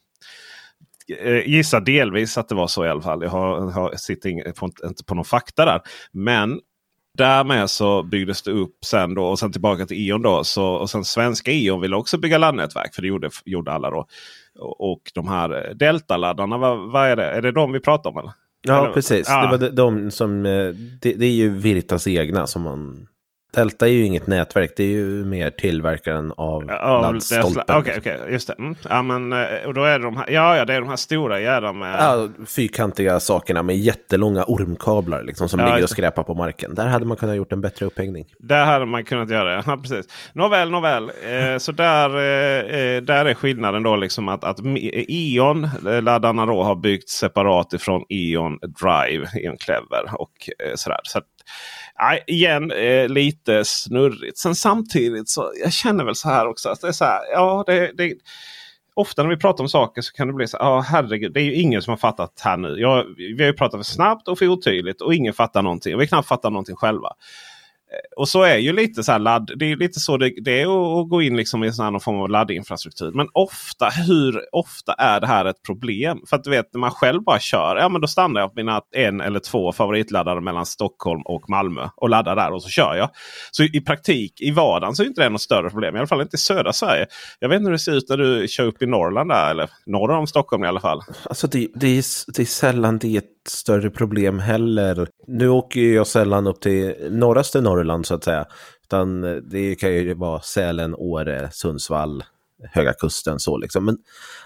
[1.06, 3.22] Gissa gissar delvis att det var så i alla fall.
[3.22, 4.28] Jag har, jag sitter
[4.86, 5.80] inte på någon fakta där.
[6.12, 6.60] Men
[7.18, 10.44] Därmed så byggdes det upp sen då och sen tillbaka till Ion då.
[10.44, 12.94] Så, och sen svenska Ion ville också bygga laddnätverk.
[12.94, 14.06] För det gjorde, gjorde alla då.
[14.58, 17.24] Och de här Delta-laddarna, vad, vad, är det?
[17.24, 18.18] Är det de vi pratar om?
[18.18, 18.32] Eller?
[18.62, 19.28] Ja, precis.
[19.28, 19.42] Ja.
[19.42, 20.68] Det var de, de som, eh,
[21.00, 23.08] det, det, är ju Virtas egna som man
[23.54, 27.62] Delta är ju inget nätverk, det är ju mer tillverkaren av ja, laddstolpen.
[27.68, 28.54] Okej, okay, okay, just det.
[28.58, 28.74] Mm.
[28.88, 30.96] Ja, men, eh, och då är det de här, ja, ja, det är de här
[30.96, 31.96] stora jävlarna med...
[31.98, 36.74] Ja, fyrkantiga sakerna med jättelånga ormkablar liksom, som ja, ligger och skräpar på marken.
[36.74, 38.24] Där hade man kunnat gjort en bättre upphängning.
[38.38, 40.06] Där hade man kunnat göra det, ja precis.
[40.32, 41.02] Nåväl, nåväl.
[41.04, 44.58] Eh, så där, eh, där är skillnaden då liksom att, att
[45.08, 51.00] Eon-laddarna då har byggts separat ifrån Eon Drive, Eon Clever och eh, sådär.
[51.02, 51.20] Så
[52.00, 54.38] Nej, igen eh, lite snurrigt.
[54.38, 56.68] Sen samtidigt så jag känner väl så här också.
[56.68, 58.14] Att det är så här, ja, det, det,
[58.94, 60.64] ofta när vi pratar om saker så kan det bli så här.
[60.64, 62.76] Ja, herregud, det är ju ingen som har fattat här nu.
[62.80, 65.94] Jag, vi har ju pratat för snabbt och för otydligt och ingen fattar någonting.
[65.94, 67.08] Och vi knappt fattar någonting själva.
[67.94, 69.50] Eh, och så är ju lite så här ladd.
[69.56, 72.20] Det är lite så det, det är att gå in liksom i sån någon form
[72.20, 73.12] av laddinfrastruktur.
[73.12, 76.20] Men ofta, hur ofta är det här ett problem?
[76.28, 77.76] För att du vet när man själv bara kör.
[77.76, 81.88] Ja men då stannar jag på mina en eller två favoritladdare mellan Stockholm och Malmö.
[81.96, 83.10] Och laddar där och så kör jag.
[83.50, 85.96] Så i praktik i vardagen så är inte det något större problem.
[85.96, 87.06] I alla fall inte i södra Sverige.
[87.38, 89.50] Jag vet inte hur det ser ut när du kör upp i Norrland där.
[89.50, 91.00] Eller norr om Stockholm i alla fall.
[91.24, 95.08] Alltså det, det, är, det är sällan det är ett större problem heller.
[95.26, 98.46] Nu åker jag sällan upp till norraste Norrland så att säga.
[98.82, 102.24] Utan eh, det kan ju vara Sälen, Åre, Sundsvall,
[102.72, 103.84] Höga Kusten så liksom.
[103.84, 103.98] Men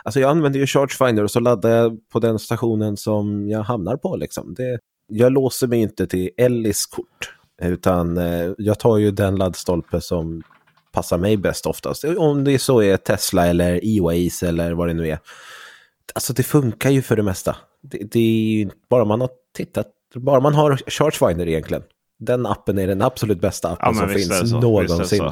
[0.02, 3.96] alltså jag använder ju Chargefinder och så laddar jag på den stationen som jag hamnar
[3.96, 4.54] på liksom.
[4.54, 7.34] Det, jag låser mig inte till Ellis kort.
[7.62, 10.42] Utan eh, jag tar ju den laddstolpe som
[10.92, 12.04] passar mig bäst oftast.
[12.04, 15.18] Om det så är Tesla eller E-Waze eller vad det nu är.
[16.14, 17.56] Alltså det funkar ju för det mesta.
[17.82, 21.82] Det, det är ju bara man har tittat, bara man har Chargefinder egentligen.
[22.18, 25.24] Den appen är den absolut bästa appen ja, som finns någonsin.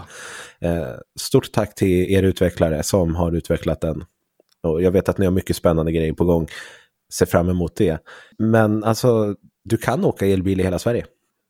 [0.60, 4.04] Eh, stort tack till er utvecklare som har utvecklat den.
[4.62, 6.46] Och jag vet att ni har mycket spännande grejer på gång.
[7.12, 7.98] Se fram emot det.
[8.38, 11.06] Men alltså, du kan åka elbil i hela Sverige.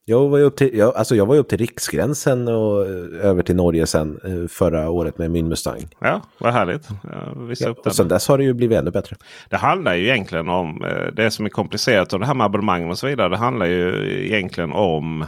[0.09, 3.43] Jag var ju upp till, jag, alltså jag var upp till riksgränsen och eh, över
[3.43, 5.81] till Norge sen eh, förra året med min Mustang.
[6.01, 6.89] Ja, vad härligt.
[7.03, 9.17] Ja, och sen dess har det ju blivit ännu bättre.
[9.51, 12.91] Det handlar ju egentligen om eh, det som är komplicerat och det här med abonnemang
[12.91, 13.29] och så vidare.
[13.29, 15.27] Det handlar ju egentligen om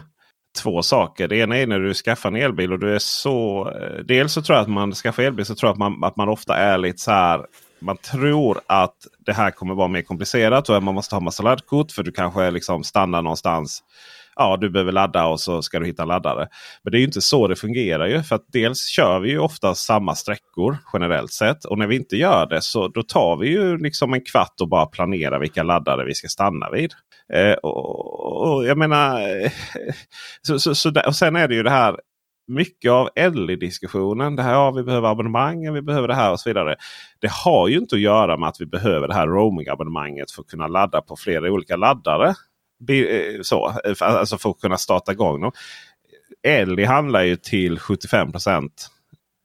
[0.62, 1.28] två saker.
[1.28, 3.72] Det ena är när du skaffar en elbil och du är så.
[4.04, 6.28] Dels så tror jag att man skaffar elbil så tror jag att man, att man
[6.28, 7.40] ofta är lite så här.
[7.80, 11.92] Man tror att det här kommer vara mer komplicerat och man måste ha massa laddkort
[11.92, 13.82] för du kanske liksom stannar någonstans
[14.38, 16.48] ja, du behöver ladda och så ska du hitta laddare.
[16.82, 18.22] Men det är ju inte så det fungerar ju.
[18.22, 21.64] För att dels kör vi ju ofta samma sträckor generellt sett.
[21.64, 24.68] Och när vi inte gör det så då tar vi ju liksom en kvart och
[24.68, 26.92] bara planerar vilka laddare vi ska stanna vid.
[27.32, 29.20] Eh, och, och, jag menar,
[30.42, 31.96] så, så, så och sen är det ju det här
[32.48, 34.36] mycket av LE-diskussionen.
[34.36, 36.76] Det här, ja, vi behöver abonnemang, vi behöver det här och så vidare.
[37.20, 40.48] Det har ju inte att göra med att vi behöver det här roaming-abonnemanget för att
[40.48, 42.34] kunna ladda på flera olika laddare.
[42.88, 45.52] Eh, så, alltså för att kunna starta igång dem.
[46.66, 48.32] LE handlar ju till 75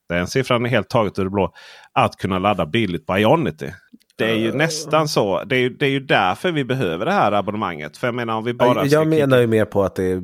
[0.09, 1.53] den siffran är helt taget ur det blå.
[1.93, 3.71] Att kunna ladda billigt på Ionity.
[4.15, 5.43] Det är ju uh, nästan så.
[5.43, 7.97] Det är, det är ju därför vi behöver det här abonnemanget.
[7.97, 8.85] För jag menar om vi bara...
[8.85, 10.21] Jag menar ju mer på att det,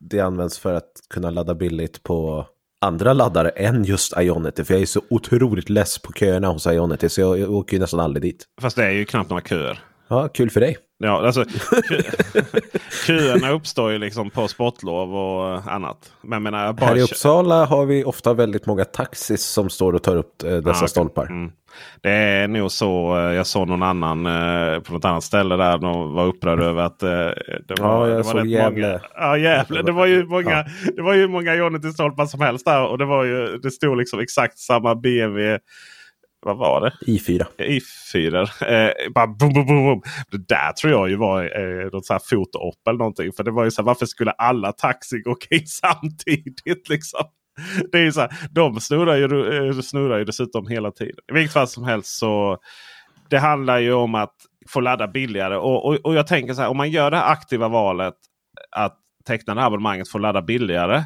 [0.00, 2.46] det används för att kunna ladda billigt på
[2.80, 4.64] andra laddare än just Ionity.
[4.64, 7.80] För jag är så otroligt less på köerna hos Ionity så jag, jag åker ju
[7.80, 8.44] nästan aldrig dit.
[8.60, 9.80] Fast det är ju knappt några köer.
[10.08, 10.76] Ja, kul för dig.
[11.00, 11.44] Ja, alltså
[13.06, 16.12] köerna uppstår ju liksom på sportlov och annat.
[16.22, 16.86] Men menar, bara...
[16.86, 20.56] Här i Uppsala har vi ofta väldigt många taxis som står och tar upp eh,
[20.56, 21.26] dessa ah, stolpar.
[21.26, 21.52] Mm.
[22.00, 23.18] Det är nog så.
[23.18, 26.82] Eh, jag såg någon annan eh, på något annat ställe där de var upprörd över
[26.82, 27.08] att eh,
[27.68, 28.86] det var, ja, jag det var såg Gävle.
[28.86, 29.82] Många, ja, Gävle.
[29.82, 30.64] Det var ju många, ja.
[30.96, 32.86] det var ju många Jonity-stolpar som helst där.
[32.86, 35.58] Och det var ju, det stod liksom exakt samma BMW
[36.40, 37.12] vad var det?
[37.12, 37.46] I4.
[37.58, 38.48] I4.
[38.66, 42.20] Eh, bara boom, boom, boom, Det där tror jag ju var eh, något så här
[42.30, 43.32] foto eller någonting.
[43.36, 46.88] För det var ju så här, varför skulle alla taxi gå in samtidigt?
[46.88, 47.24] Liksom?
[47.92, 49.24] Det är ju så här, de snurrar ju,
[49.68, 51.16] eh, snurrar ju dessutom hela tiden.
[51.30, 52.58] I vilket fall som helst så
[53.30, 54.34] det handlar ju om att
[54.68, 55.56] få ladda billigare.
[55.56, 58.14] Och, och, och jag tänker så här, om man gör det aktiva valet
[58.70, 58.96] att
[59.26, 61.02] teckna det här abonnemanget för att ladda billigare.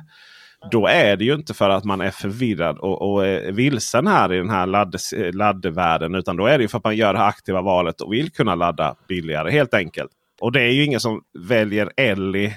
[0.70, 4.32] Då är det ju inte för att man är förvirrad och, och är vilsen här
[4.32, 4.96] i den här ladd,
[5.32, 6.14] laddvärlden.
[6.14, 8.32] Utan då är det ju för att man gör det här aktiva valet och vill
[8.32, 10.10] kunna ladda billigare helt enkelt.
[10.40, 12.54] Och det är ju ingen som väljer Ellie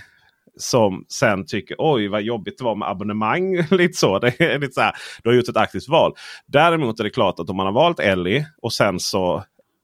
[0.58, 3.56] som sen tycker oj vad jobbigt det var med abonnemang.
[3.72, 4.20] lite så.
[4.20, 6.14] Det är lite så här, du har gjort ett aktivt val.
[6.48, 9.44] Däremot är det klart att om man har valt Ellie och sen så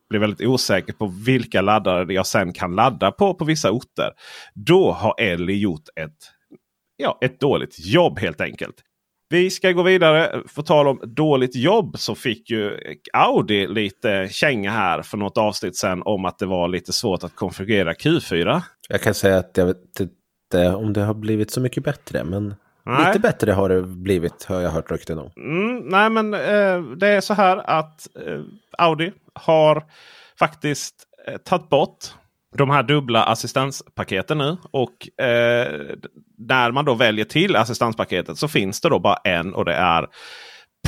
[0.09, 4.11] blir väldigt osäker på vilka laddare jag sen kan ladda på på vissa orter.
[4.53, 6.17] Då har Ellie gjort ett
[7.01, 8.75] ja, ett dåligt jobb helt enkelt.
[9.31, 10.43] Vi ska gå vidare.
[10.55, 12.77] På tal om dåligt jobb så fick ju
[13.13, 17.35] Audi lite känga här för något avsnitt sedan om att det var lite svårt att
[17.35, 18.61] konfigurera Q4.
[18.89, 22.23] Jag kan säga att jag vet inte om det har blivit så mycket bättre.
[22.23, 23.07] Men nej.
[23.07, 25.31] lite bättre har det blivit har jag hört rykten om.
[25.37, 28.41] Mm, nej men eh, det är så här att eh,
[28.77, 29.83] Audi har
[30.39, 30.95] faktiskt
[31.27, 32.05] eh, tagit bort
[32.57, 34.57] de här dubbla assistanspaketen nu.
[34.71, 35.95] Och eh,
[36.37, 40.07] när man då väljer till assistanspaketet så finns det då bara en och det är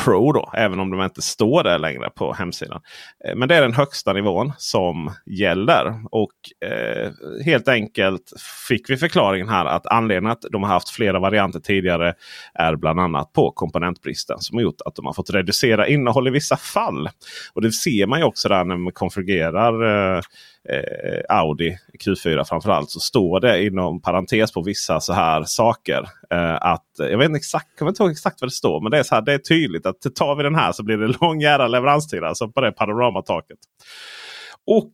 [0.02, 2.82] Pro då, även om de inte står där längre på hemsidan.
[3.26, 6.02] Eh, men det är den högsta nivån som gäller.
[6.12, 7.12] Och eh,
[7.46, 8.34] helt enkelt
[8.68, 12.14] fick vi förklaringen här att anledningen att de har haft flera varianter tidigare
[12.54, 16.32] är bland annat på komponentbristen som har gjort att de har fått reducera innehåll i
[16.32, 17.10] vissa fall.
[17.54, 19.84] Och det ser man ju också där när man konfigurerar
[20.16, 20.22] eh,
[20.70, 26.10] eh Audi Q4 framförallt så står det inom parentes på vissa så här saker.
[26.34, 29.00] Eh, att, jag vet inte exakt, jag vet inte exakt vad det står men det
[29.00, 31.42] är, så här, det är tydligt att tar vi den här så blir det lång
[31.42, 33.58] jävla leveranstid alltså på det panoramataket.
[34.68, 34.94] Och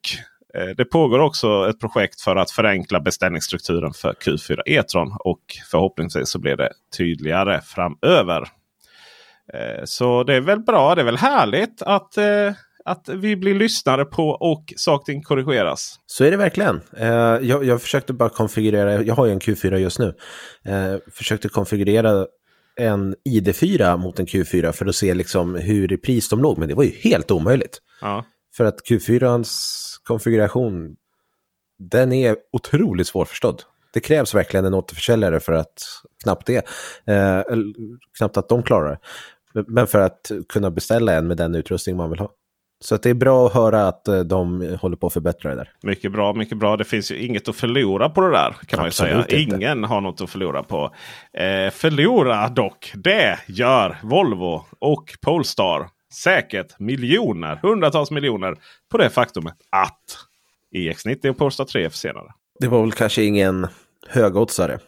[0.54, 5.16] eh, det pågår också ett projekt för att förenkla beställningsstrukturen för Q4 E-tron.
[5.20, 8.42] Och förhoppningsvis så blir det tydligare framöver.
[9.54, 12.18] Eh, så det är väl bra, det är väl härligt att
[12.90, 16.00] att vi blir lyssnade på och saker korrigeras.
[16.06, 16.82] Så är det verkligen.
[16.98, 17.08] Eh,
[17.42, 20.16] jag, jag försökte bara konfigurera, jag har ju en Q4 just nu,
[20.66, 22.28] eh, försökte konfigurera
[22.76, 26.68] en ID4 mot en Q4 för att se liksom hur i pris de låg, men
[26.68, 27.78] det var ju helt omöjligt.
[28.02, 28.26] Ja.
[28.56, 29.50] För att Q4ans
[30.04, 30.96] konfiguration,
[31.80, 33.64] den är otroligt svårförstådd.
[33.94, 35.84] Det krävs verkligen en återförsäljare för att
[36.24, 36.66] knappt det,
[37.14, 37.44] eh,
[38.18, 39.00] knappt att de klarar det.
[39.68, 42.30] Men för att kunna beställa en med den utrustning man vill ha.
[42.82, 45.72] Så det är bra att höra att eh, de håller på att förbättra det där.
[45.84, 46.78] Mycket bra, mycket bra.
[46.78, 48.56] Det finns ju inget att förlora på det där.
[48.66, 49.40] kan Absolut man säga.
[49.42, 49.56] Inte.
[49.56, 50.96] Ingen har något att förlora på.
[51.34, 55.90] Eh, förlora dock, det gör Volvo och Polestar.
[56.14, 58.56] Säkert miljoner, hundratals miljoner
[58.92, 60.18] på det faktumet att
[60.76, 62.34] EX90 och Polestar 3 är försenade.
[62.60, 63.68] Det var väl kanske ingen
[64.08, 64.80] högoddsare.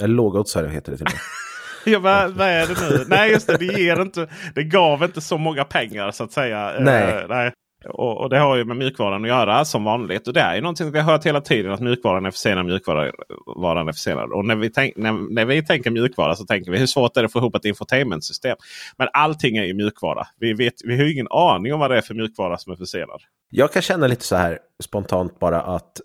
[0.00, 1.20] Eller lågoddsare heter det till och med.
[1.92, 3.04] ja, vad, vad, är det nu?
[3.08, 3.56] nej, just det.
[3.56, 6.74] Det, ger inte, det gav inte så många pengar så att säga.
[6.74, 7.22] Eh, nej.
[7.22, 7.52] Uh, nej.
[7.84, 10.28] Och, och, det har ju med mjukvaran att göra som vanligt.
[10.28, 12.66] Och det är ju någonting vi har hört hela tiden att mjukvaran är försenad.
[12.66, 14.32] Mjukvaran är försenad.
[14.32, 17.20] Och när vi, tänk, när, när, vi tänker mjukvara så tänker vi hur svårt är
[17.20, 18.56] det att få ihop ett infotainmentsystem.
[18.96, 20.26] Men allting är ju mjukvara.
[20.38, 23.20] Vi, vet, vi har ingen aning om vad det är för mjukvara som är försenad.
[23.50, 26.00] Jag kan känna lite så här spontant bara att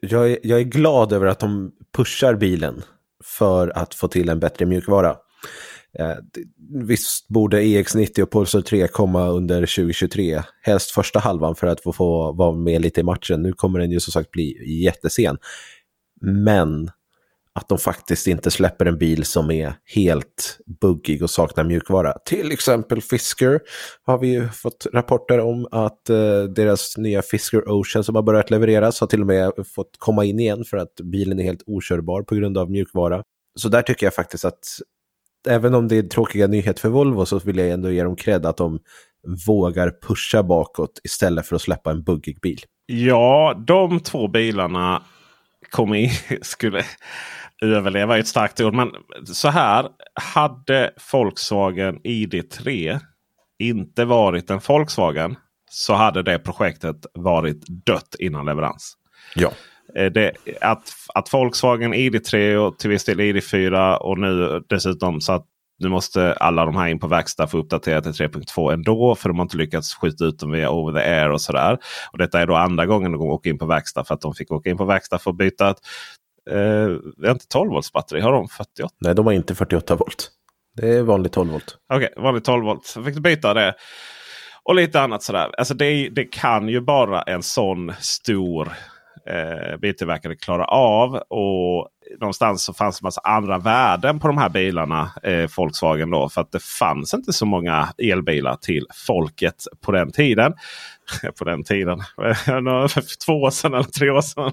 [0.00, 2.82] jag, är, jag är glad över att de pushar bilen
[3.24, 5.16] för att få till en bättre mjukvara.
[5.98, 6.16] Eh,
[6.84, 11.92] visst borde EX90 och Pulsar 3 komma under 2023, helst första halvan för att få,
[11.92, 13.42] få vara med lite i matchen.
[13.42, 15.38] Nu kommer den ju som sagt bli jättesen.
[16.20, 16.90] Men
[17.54, 22.12] att de faktiskt inte släpper en bil som är helt buggig och saknar mjukvara.
[22.24, 23.60] Till exempel Fisker
[24.06, 28.50] har vi ju fått rapporter om att eh, deras nya Fisker Ocean som har börjat
[28.50, 32.22] levereras har till och med fått komma in igen för att bilen är helt okörbar
[32.22, 33.22] på grund av mjukvara.
[33.58, 34.64] Så där tycker jag faktiskt att
[35.48, 38.46] även om det är tråkiga nyheter för Volvo så vill jag ändå ge dem cred
[38.46, 38.78] att de
[39.46, 42.60] vågar pusha bakåt istället för att släppa en buggig bil.
[42.86, 45.02] Ja, de två bilarna
[45.70, 46.10] kommer in,
[46.42, 46.84] skulle
[47.62, 48.74] överleva är ett starkt ord.
[48.74, 48.90] Men
[49.26, 49.88] så här.
[50.34, 53.00] Hade Volkswagen ID3
[53.58, 55.36] inte varit en Volkswagen
[55.70, 58.96] så hade det projektet varit dött innan leverans.
[59.34, 59.52] Ja.
[59.96, 65.32] Eh, det, att, att Volkswagen ID3 och till viss del ID4 och nu dessutom så
[65.32, 65.46] att
[65.78, 69.14] nu måste alla de här in på verkstad få uppdatera till 3.2 ändå.
[69.14, 71.78] För de har inte lyckats skjuta ut dem via over the air och sådär.
[72.12, 74.52] Och detta är då andra gången de åker in på verkstad för att de fick
[74.52, 75.78] åka in på verkstad för att byta ett
[76.50, 78.20] Eh, inte 12 volts batteri.
[78.20, 78.94] Har de 48?
[79.00, 80.30] Nej, de har inte 48 volt.
[80.76, 81.78] Det är vanligt 12 volt.
[81.94, 82.86] Okej, okay, vanligt 12 volt.
[82.86, 83.74] Så fick byta det.
[84.64, 85.50] Och lite annat sådär.
[85.58, 88.72] Alltså det, det kan ju bara en sån stor
[89.26, 91.14] eh, biltillverkare klara av.
[91.14, 91.88] Och
[92.20, 95.10] någonstans så fanns det massa andra värden på de här bilarna.
[95.22, 96.28] Eh, Volkswagen då.
[96.28, 100.54] För att det fanns inte så många elbilar till folket på den tiden.
[101.38, 101.98] på den tiden.
[103.26, 104.52] Två år sedan eller tre år sedan.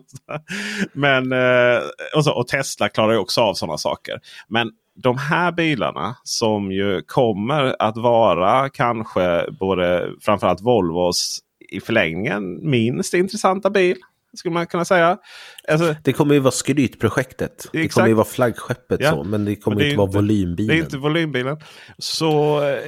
[0.94, 1.82] Men, eh,
[2.16, 4.20] och, så, och Tesla klarar ju också av sådana saker.
[4.48, 4.72] Men
[5.04, 13.14] de här bilarna som ju kommer att vara kanske både framförallt Volvos i förlängningen minst
[13.14, 13.98] intressanta bil
[14.38, 15.18] skulle man kunna säga.
[15.68, 17.52] Alltså, det kommer ju vara skrytprojektet.
[17.52, 17.72] Exakt.
[17.74, 19.12] Det kommer ju vara flaggskeppet ja.
[19.12, 20.76] så, men det kommer men det inte vara inte, volymbilen.
[20.76, 21.58] Det är inte volymbilen.
[21.98, 22.80] Så eh,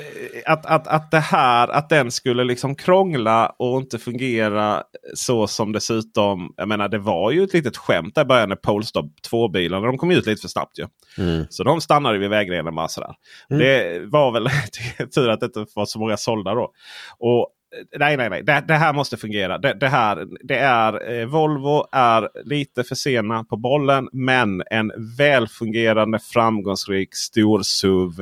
[0.45, 4.83] att, att, att det här, att den skulle liksom krångla och inte fungera
[5.13, 8.55] så som dessutom, jag menar det var ju ett litet skämt där i början när
[8.55, 10.85] Polestar 2-bilarna, de kom ut lite för snabbt ju.
[11.17, 11.45] Mm.
[11.49, 13.13] Så de stannade vid vägrenen bara sådär.
[13.49, 13.59] Mm.
[13.59, 14.47] Det var väl
[15.15, 16.71] tur att det inte var så många sålda då.
[17.19, 17.49] Och
[17.97, 18.43] nej, nej, nej.
[18.43, 19.57] Det, det, här måste fungera.
[19.57, 24.09] Det, det här, det är, eh, Volvo är lite för sena på bollen.
[24.11, 28.21] Men en välfungerande framgångsrik stor SUV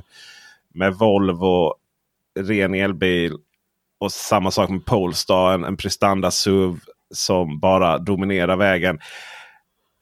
[0.74, 1.74] med Volvo
[2.40, 3.38] ren elbil.
[4.00, 5.54] Och samma sak med Polestar.
[5.54, 6.80] En, en prestanda SUV
[7.14, 9.00] som bara dominerar vägen.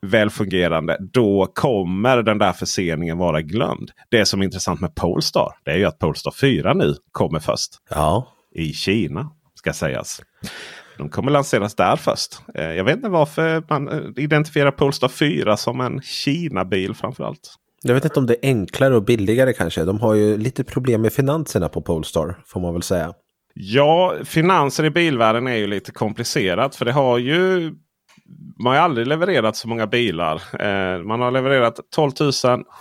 [0.01, 0.97] Välfungerande.
[0.99, 3.91] Då kommer den där förseningen vara glömd.
[4.09, 5.55] Det som är intressant med Polestar.
[5.63, 7.71] Det är ju att Polestar 4 nu kommer först.
[7.89, 8.27] Ja.
[8.51, 9.29] I Kina
[9.59, 10.21] ska sägas.
[10.97, 12.41] De kommer lanseras där först.
[12.55, 17.55] Eh, jag vet inte varför man eh, identifierar Polestar 4 som en Kina-bil framförallt.
[17.81, 19.83] Jag vet inte om det är enklare och billigare kanske.
[19.83, 23.13] De har ju lite problem med finanserna på Polestar får man väl säga.
[23.53, 26.75] Ja, finanser i bilvärlden är ju lite komplicerat.
[26.75, 27.71] För det har ju
[28.63, 30.41] man har aldrig levererat så många bilar.
[30.59, 32.11] Eh, man har levererat 12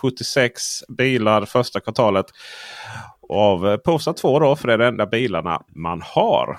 [0.01, 0.61] 076
[0.97, 2.25] bilar första kvartalet.
[3.29, 6.57] Av Polestar 2 då, för det är de enda bilarna man har.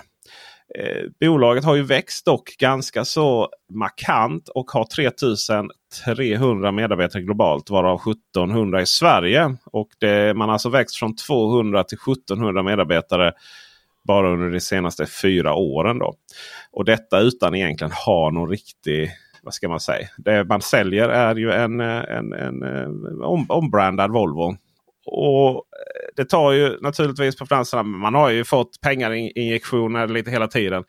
[0.79, 7.95] Eh, bolaget har ju växt dock ganska så markant och har 3300 medarbetare globalt varav
[7.95, 9.55] 1700 i Sverige.
[9.65, 13.33] Och det, man har alltså växt från 200 till 1700 medarbetare
[14.07, 15.99] bara under de senaste fyra åren.
[15.99, 16.13] Då.
[16.71, 19.11] Och detta utan egentligen ha någon riktig
[19.43, 20.07] vad ska man säga?
[20.17, 24.57] Det man säljer är ju en, eh, en, en, eh, en ombrandad Volvo.
[25.05, 25.61] Och eh,
[26.15, 27.83] det tar ju naturligtvis på finanserna.
[27.83, 30.83] Man har ju fått pengarinjektioner lite hela tiden.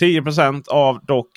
[0.00, 1.28] 10% av dock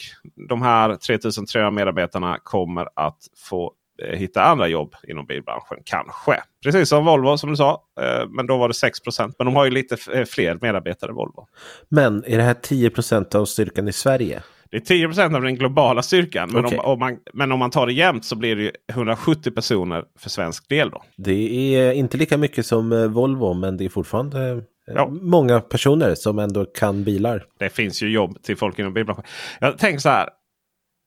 [0.50, 3.18] de här 3300 medarbetarna kommer att
[3.50, 3.74] få
[4.04, 5.78] eh, hitta andra jobb inom bilbranschen.
[5.86, 6.44] Kanske.
[6.64, 7.84] Precis som Volvo som du sa.
[8.02, 11.48] Eh, men då var det 6% Men de har ju lite fler medarbetare Volvo.
[11.90, 12.92] Men är det här 10
[13.36, 14.44] av styrkan i Sverige?
[14.72, 16.50] Det är 10% av den globala styrkan.
[16.52, 16.78] Men, okay.
[16.78, 20.30] om, om, man, men om man tar det jämnt så blir det 170 personer för
[20.30, 20.90] svensk del.
[20.90, 21.04] Då.
[21.18, 24.60] Det är inte lika mycket som eh, Volvo men det är fortfarande eh,
[24.96, 25.08] ja.
[25.22, 27.46] många personer som ändå kan bilar.
[27.60, 29.24] Det finns ju jobb till folk inom bilbranschen.
[29.60, 30.30] Jag tänker så här.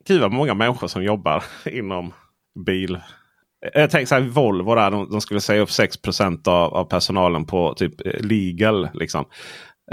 [0.06, 2.12] Gud vad många människor som jobbar inom
[2.66, 2.98] bil.
[3.74, 5.96] Jag tänker så här, Volvo där, de, de skulle säga upp 6
[6.46, 8.88] av, av personalen på typ eh, legal.
[8.94, 9.24] Liksom.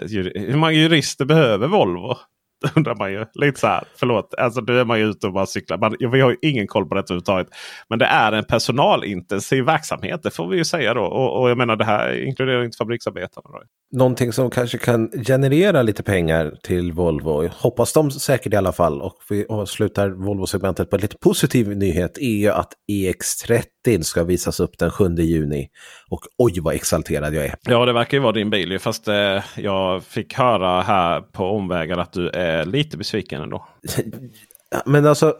[0.10, 2.18] Hur många jurister behöver Volvo?
[2.76, 3.26] undrar man ju.
[3.34, 4.34] Lite så här, förlåt.
[4.38, 5.78] Alltså nu är man ju ute och bara cyklar.
[5.78, 7.48] Man, vi har ju ingen koll på detta överhuvudtaget.
[7.90, 10.24] Men det är en personalintensiv verksamhet.
[10.24, 11.04] Det får vi ju säga då.
[11.04, 13.50] Och, och jag menar det här inkluderar inte fabriksarbetarna.
[13.50, 13.60] Då.
[13.92, 19.02] Någonting som kanske kan generera lite pengar till Volvo, hoppas de säkert i alla fall,
[19.02, 24.60] och vi avslutar Volvo-segmentet på en lite positiv nyhet, är ju att EX30 ska visas
[24.60, 25.70] upp den 7 juni.
[26.10, 27.56] Och oj vad exalterad jag är.
[27.62, 28.80] Ja, det verkar ju vara din bil.
[28.80, 33.68] Fast eh, jag fick höra här på omvägar att du är lite besviken ändå.
[34.86, 35.38] Men alltså,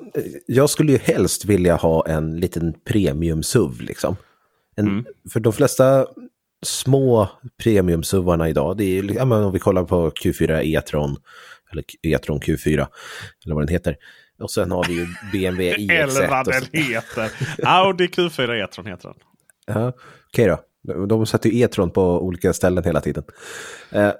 [0.48, 4.16] jag skulle ju helst vilja ha en liten premium-SUV liksom.
[4.76, 5.06] En, mm.
[5.34, 6.08] För de flesta
[6.66, 7.30] små
[7.64, 11.18] premium-SUVarna idag, det är, ja, men om vi kollar på Q4 E-tron,
[11.72, 12.88] eller E-tron Q4,
[13.46, 13.98] eller vad den heter.
[14.40, 15.92] Och sen har vi ju BMW iX1.
[16.04, 17.32] eller vad den heter.
[17.64, 19.18] Audi Q4 E-tron heter den.
[19.66, 19.88] Ja,
[20.28, 20.58] okej okay
[20.94, 21.06] då.
[21.06, 23.24] De sätter ju E-tron på olika ställen hela tiden.
[23.92, 24.12] Eh,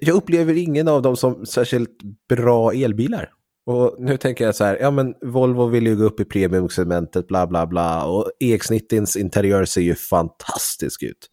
[0.00, 1.98] jag upplever ingen av dem som särskilt
[2.28, 3.30] bra elbilar.
[3.66, 7.28] Och nu tänker jag så här, ja men Volvo vill ju gå upp i premiumsegmentet,
[7.28, 8.04] bla bla bla.
[8.04, 11.28] Och EX90s interiör ser ju fantastisk ut.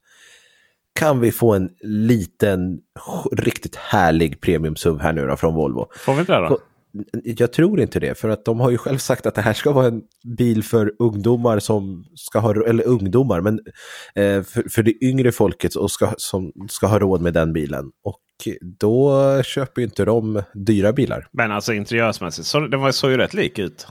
[1.00, 2.80] Kan vi få en liten,
[3.32, 5.88] riktigt härlig premium-SUV här nu då från Volvo?
[5.96, 6.60] Får vi inte det då?
[7.24, 9.72] Jag tror inte det, för att de har ju själv sagt att det här ska
[9.72, 10.02] vara en
[10.38, 13.60] bil för ungdomar som ska ha, eller ungdomar, men
[14.16, 17.86] eh, för, för det yngre folket och ska, som ska ha råd med den bilen.
[18.04, 18.20] Och
[18.62, 21.28] då köper ju inte de dyra bilar.
[21.32, 23.88] Men alltså interiörsmässigt, så, den var, såg ju rätt lik ut.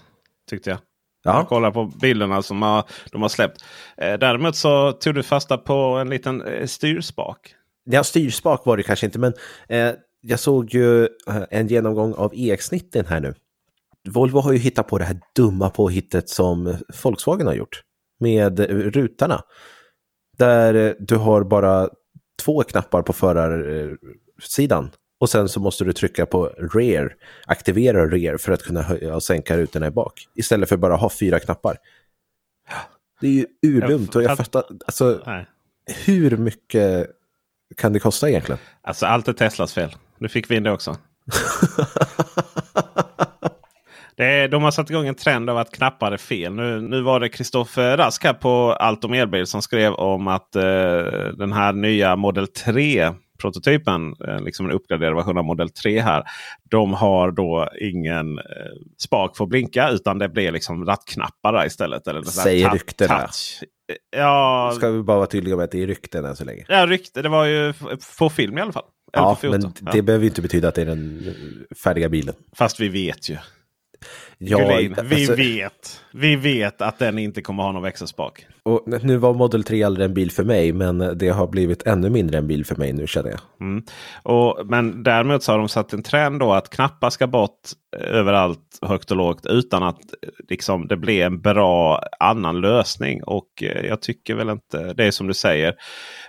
[0.50, 0.78] Tyckte jag.
[1.24, 1.36] Ja.
[1.36, 3.64] Jag kollar på bilderna som har, de har släppt.
[3.96, 7.54] Eh, däremot så tog du fasta på en liten eh, styrspak.
[7.84, 9.32] Ja, styrspak var det kanske inte, men
[9.68, 13.34] eh, jag såg ju eh, en genomgång av EX90 här nu.
[14.08, 17.82] Volvo har ju hittat på det här dumma påhittet som Volkswagen har gjort
[18.20, 19.42] med rutarna.
[20.38, 21.88] Där eh, du har bara
[22.42, 24.90] två knappar på förarsidan
[25.20, 27.14] och sen så måste du trycka på rear,
[27.46, 30.28] aktivera rear för att kunna höja och sänka rutorna i bak.
[30.34, 31.76] Istället för bara ha fyra knappar.
[33.20, 35.22] Det är ju urdumt och jag fattar, alltså
[36.04, 37.10] hur mycket
[37.76, 38.58] kan det kosta egentligen?
[38.82, 39.90] Alltså allt är Teslas fel.
[40.20, 40.96] Nu fick vi in det också.
[44.16, 46.54] det är, de har satt igång en trend av att knappar är fel.
[46.54, 50.56] Nu, nu var det Kristoffer Rask här på Allt om elbil som skrev om att
[50.56, 50.62] eh,
[51.36, 56.24] den här nya Model 3 prototypen, eh, liksom en uppgraderad version av Model 3 här.
[56.70, 58.44] De har då ingen eh,
[58.98, 62.06] spak för att blinka utan det blir liksom rattknappar istället.
[62.06, 63.28] Eller Säger ryktena.
[64.16, 66.64] Ja, Ska vi bara vara tydliga med att det är rykten än så länge?
[66.68, 67.22] Ja, rykte.
[67.22, 67.72] Det var ju
[68.18, 68.84] på film i alla fall.
[69.12, 70.02] Ja, men det ja.
[70.02, 71.34] behöver ju inte betyda att det är den
[71.84, 72.34] färdiga bilen.
[72.56, 73.36] Fast vi vet ju.
[74.38, 76.00] Ja, Gullin, vi alltså, vet.
[76.12, 78.46] Vi vet att den inte kommer ha någon växelspak.
[78.62, 82.10] Och nu var Model 3 aldrig en bil för mig, men det har blivit ännu
[82.10, 83.40] mindre en bil för mig nu känner jag.
[83.60, 83.84] Mm.
[84.22, 87.60] Och, men däremot så har de satt en trend då att knappar ska bort
[87.96, 90.00] överallt högt och lågt utan att
[90.48, 93.22] liksom, det blir en bra annan lösning.
[93.22, 95.74] Och eh, jag tycker väl inte, det är som du säger.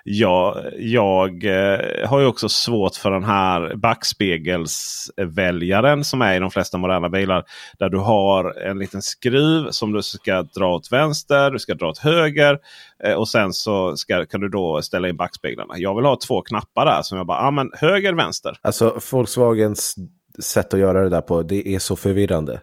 [0.03, 6.51] Jag, jag eh, har ju också svårt för den här backspegelsväljaren som är i de
[6.51, 7.43] flesta moderna bilar.
[7.79, 11.89] Där du har en liten skruv som du ska dra åt vänster, du ska dra
[11.89, 12.57] åt höger.
[13.03, 15.73] Eh, och sen så ska, kan du då ställa in backspeglarna.
[15.77, 18.57] Jag vill ha två knappar där som jag bara, ja men höger, vänster.
[18.61, 19.95] Alltså Volkswagens
[20.41, 22.61] sätt att göra det där på, det är så förvirrande.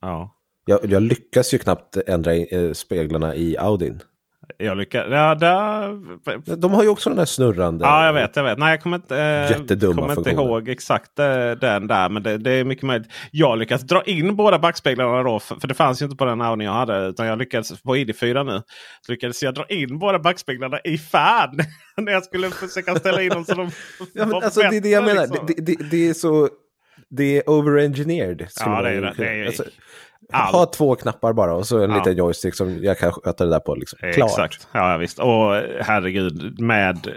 [0.00, 0.30] Ja.
[0.66, 4.00] Jag, jag lyckas ju knappt ändra eh, speglarna i Audin.
[4.58, 5.06] Jag lyckas.
[5.10, 6.56] Ja, där...
[6.56, 7.84] De har ju också den där snurrande.
[7.84, 8.36] Ja, jag vet.
[8.36, 8.58] Jag vet.
[8.58, 12.08] Nej, jag kommer inte, eh, kommer inte ihåg exakt eh, den där.
[12.08, 13.08] Men det, det, är mycket möjligt.
[13.30, 15.40] Jag lyckades dra in båda backspeglarna då.
[15.40, 17.06] För, för det fanns ju inte på den Audi jag hade.
[17.06, 18.62] Utan jag lyckades på ID4 nu.
[19.06, 21.60] Så lyckades jag dra in båda backspeglarna i fan.
[21.96, 23.70] när jag skulle försöka ställa in dem så de
[24.12, 25.26] ja, men, alltså, Det är det jag menar.
[25.26, 25.46] Liksom.
[25.46, 26.48] Det, det, det, är så...
[27.16, 28.46] Det är overengineered.
[28.60, 29.14] Ja, det är det.
[29.16, 29.64] det är, alltså,
[30.32, 31.96] ha två knappar bara och så en ja.
[31.96, 33.74] liten joystick som jag kan sköta det där på.
[33.74, 33.98] Liksom.
[34.14, 34.30] Klart.
[34.30, 34.68] Exakt.
[34.72, 35.18] Ja, visst.
[35.18, 37.08] Och herregud, med...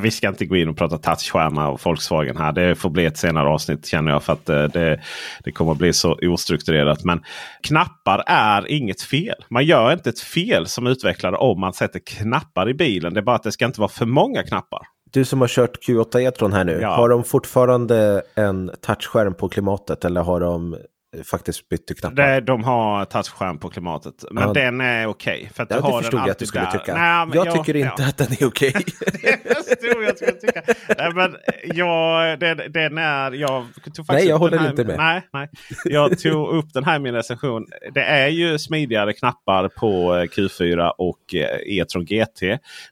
[0.00, 2.52] Vi ska inte gå in och prata touchskärmar och Volkswagen här.
[2.52, 4.22] Det får bli ett senare avsnitt känner jag.
[4.22, 5.00] För att eh, det,
[5.44, 7.04] det kommer att bli så ostrukturerat.
[7.04, 7.22] Men
[7.62, 9.44] knappar är inget fel.
[9.48, 13.14] Man gör inte ett fel som utvecklare om man sätter knappar i bilen.
[13.14, 14.82] Det är bara att det ska inte vara för många knappar.
[15.12, 16.88] Du som har kört Q8 E-tron här nu, ja.
[16.88, 20.76] har de fortfarande en touchskärm på klimatet eller har de
[21.24, 22.16] faktiskt bytte knappar.
[22.16, 24.24] Det, de har touchskärm på klimatet.
[24.30, 24.52] Men Ja.
[24.52, 25.50] den är okej.
[25.54, 26.70] för att du Ja, det har förstod den jag att du skulle där.
[26.70, 26.94] tycka.
[26.94, 28.08] Nej, men jag ja, tycker inte ja.
[28.08, 28.72] att den är okej.
[29.22, 30.62] Det förstod jag att du skulle tycka.
[30.98, 31.36] Nej, men
[31.76, 34.96] jag, den, den är, jag tog faktiskt Nej, jag håller den här, inte med.
[34.96, 35.48] Nej, nej.
[35.84, 37.66] Jag tog upp den här i min recension.
[37.94, 42.42] Det är ju smidigare knappar på eh, Q4 och eh, E-tron GT.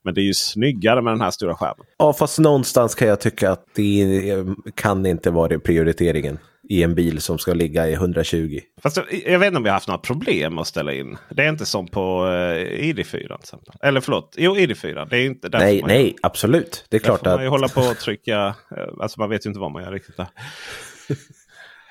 [0.02, 1.86] Men det är ju snyggare med den här stora skärmen.
[1.98, 4.44] Ja, fast någonstans kan jag tycka att det eh,
[4.74, 6.38] kan inte vara det prioriteringen
[6.70, 8.60] i en bil som ska ligga i 120.
[8.82, 11.16] Fast jag, vet inte om vi har haft några problem att ställa in.
[11.30, 13.74] Det är inte som på eh, ID4 till exempel.
[13.82, 15.08] Eller förlåt, jo ID4.
[15.10, 16.84] Det är inte där Nej, nej, absolut.
[16.88, 17.50] Det är klart får man ju att...
[17.50, 18.54] hålla på och trycka.
[18.76, 20.26] eh, Alltså man vet ju inte vad man gör riktigt där.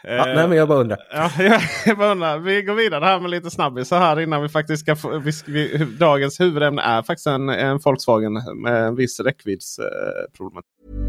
[0.03, 0.97] Ja, nej, men jag bara undrar.
[1.11, 1.31] Ja,
[1.85, 2.37] jag, bara undrar.
[2.37, 5.31] Vi går vidare här med lite snabbis så här innan vi faktiskt ska få, vi,
[5.47, 11.08] vi, Dagens huvudämne är faktiskt en, en Volkswagen med en viss räckviddsproblematik.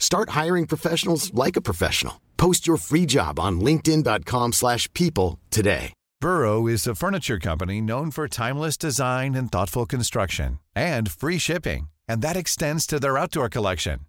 [0.00, 2.20] Start hiring professionals like a professional.
[2.36, 5.92] Post your free job on linkedin.com/people slash people today.
[6.20, 11.88] Burrow is a furniture company known for timeless design and thoughtful construction and free shipping,
[12.08, 14.00] and that extends to their outdoor collection.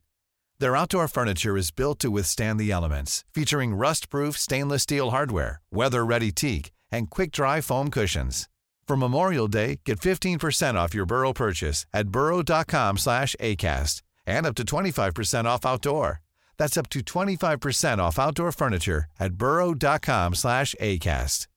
[0.60, 6.32] Their outdoor furniture is built to withstand the elements, featuring rust-proof stainless steel hardware, weather-ready
[6.32, 8.50] teak, and quick-dry foam cushions.
[8.88, 14.56] For Memorial Day, get 15% off your Burrow purchase at burrow.com slash ACAST and up
[14.56, 16.22] to 25% off outdoor.
[16.58, 21.48] That's up to 25% off outdoor furniture at burrow.com slash ACAST.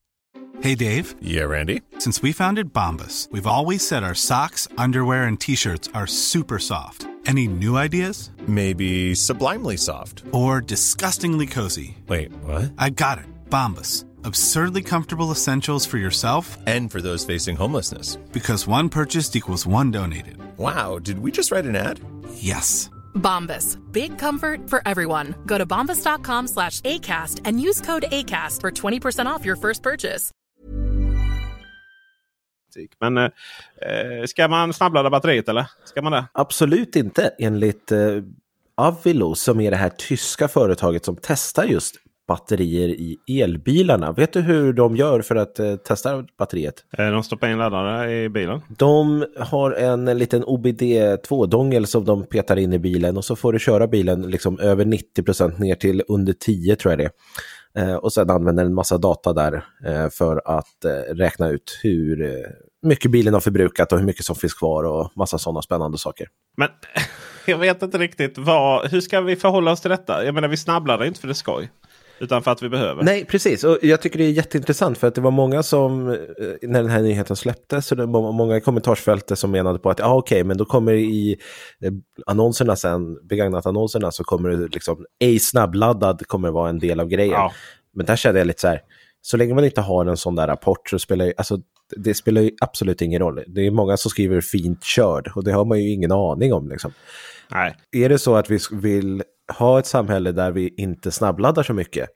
[0.61, 1.83] Hey Dave, Yeah, Randy.
[1.99, 6.59] since we founded Bombus, we've always said our socks, underwear, and t shirts are super
[6.61, 7.07] soft.
[7.27, 8.31] Any new ideas?
[8.47, 10.23] Maybe sublimely soft.
[10.33, 11.97] Or disgustingly cozy?
[12.07, 12.73] Wait, what?
[12.79, 14.05] I got it, Bombus.
[14.25, 18.17] Absurdly comfortable essentials for yourself And for those facing homelessness.
[18.33, 20.37] because one purchased equals one donated.
[20.59, 22.01] Wow, did we just write an ad?
[22.37, 22.91] Yes.
[23.15, 23.79] Bombas.
[23.93, 25.35] Big comfort for everyone.
[25.47, 30.31] Go to bombas.com slash ACAST and use code ACAST for 20% off your first purchase.
[33.01, 33.31] Men eh,
[33.83, 35.67] eh, ska man snabbladda batteriet eller?
[35.85, 36.25] Ska man det?
[36.33, 37.99] Absolut inte enligt eh,
[38.77, 41.95] Avilo som är det här tyska företaget som testar just
[42.29, 44.13] batterier i elbilarna.
[44.13, 46.75] Vet du hur de gör för att eh, testa batteriet?
[46.99, 48.61] Eh, De stoppar in laddare i bilen.
[48.69, 53.59] De har en liten OBD2-dongel som de petar in i bilen och så får du
[53.59, 57.11] köra bilen liksom över 90% ner till under 10 tror jag det är.
[57.79, 62.23] Eh, och sen använder en massa data där eh, för att eh, räkna ut hur
[62.23, 62.29] eh,
[62.83, 66.27] mycket bilen har förbrukat och hur mycket som finns kvar och massa sådana spännande saker.
[66.57, 66.69] Men
[67.47, 70.25] jag vet inte riktigt vad, hur ska vi förhålla oss till detta?
[70.25, 71.71] Jag menar vi snabbladdar inte för det skoj.
[72.25, 73.03] Utan för att vi behöver.
[73.03, 73.65] Nej, precis.
[73.65, 76.17] Och jag tycker det är jätteintressant för att det var många som, eh,
[76.63, 79.99] när den här nyheten släpptes, så det var många i kommentarsfältet som menade på att
[79.99, 81.37] ja, okej, men då kommer i
[81.85, 81.93] eh,
[82.27, 87.09] annonserna sen, begagnat annonserna, så kommer det liksom, ej snabbladdad kommer vara en del av
[87.09, 87.33] grejen.
[87.33, 87.53] Ja.
[87.95, 88.81] Men där kände jag lite så här,
[89.23, 91.59] så länge man inte har en sån där rapport så spelar ju, alltså,
[91.97, 93.45] det spelar ju absolut ingen roll.
[93.47, 96.69] Det är många som skriver fint körd och det har man ju ingen aning om.
[96.69, 96.93] Liksom.
[97.51, 97.77] Nej.
[97.93, 99.23] Är det så att vi vill
[99.59, 102.09] ha ett samhälle där vi inte snabbladdar så mycket,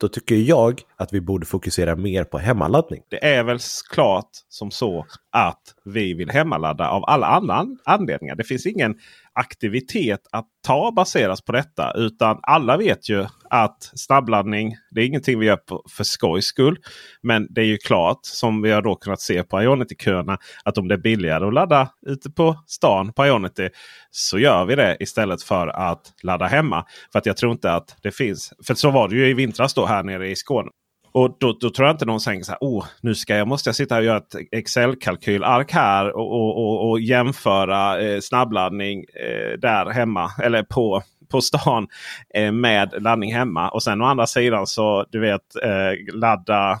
[0.00, 3.02] då tycker jag att vi borde fokusera mer på hemmaladdning.
[3.10, 3.58] Det är väl
[3.90, 8.36] klart som så att vi vill hemmaladda av alla andra anledningar.
[8.36, 8.94] Det finns ingen
[9.34, 11.92] aktivitet att ta baseras på detta.
[11.96, 16.78] Utan alla vet ju att snabbladdning det är ingenting vi gör på, för skojs skull.
[17.22, 20.88] Men det är ju klart som vi har då kunnat se på Ionity-köerna att om
[20.88, 23.68] det är billigare att ladda ute på stan på Ionity
[24.10, 26.84] så gör vi det istället för att ladda hemma.
[27.12, 28.52] För att jag tror inte att det finns.
[28.66, 30.70] För så var det ju i vintras då här nere i Skåne.
[31.12, 32.58] Och då, då, tror jag inte någon säger så här.
[32.60, 36.90] Oh, nu ska jag, måste jag sitta och göra ett Excel-kalkylark här och, och, och,
[36.90, 40.30] och jämföra eh, snabbladdning eh, där hemma.
[40.42, 41.88] Eller på, på stan
[42.34, 43.68] eh, med laddning hemma.
[43.68, 46.80] Och sen å andra sidan så du vet eh, ladda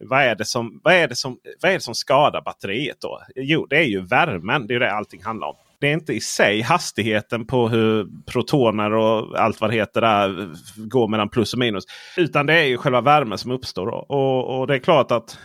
[0.00, 3.20] vad är, det som, vad, är det som, vad är det som skadar batteriet då?
[3.36, 4.66] Jo, det är ju värmen.
[4.66, 8.92] Det är det allting handlar om det är inte i sig hastigheten på hur protoner
[8.92, 11.84] och allt vad det heter där går mellan plus och minus.
[12.16, 13.86] Utan det är ju själva värmen som uppstår.
[14.12, 15.38] Och, och, det är klart att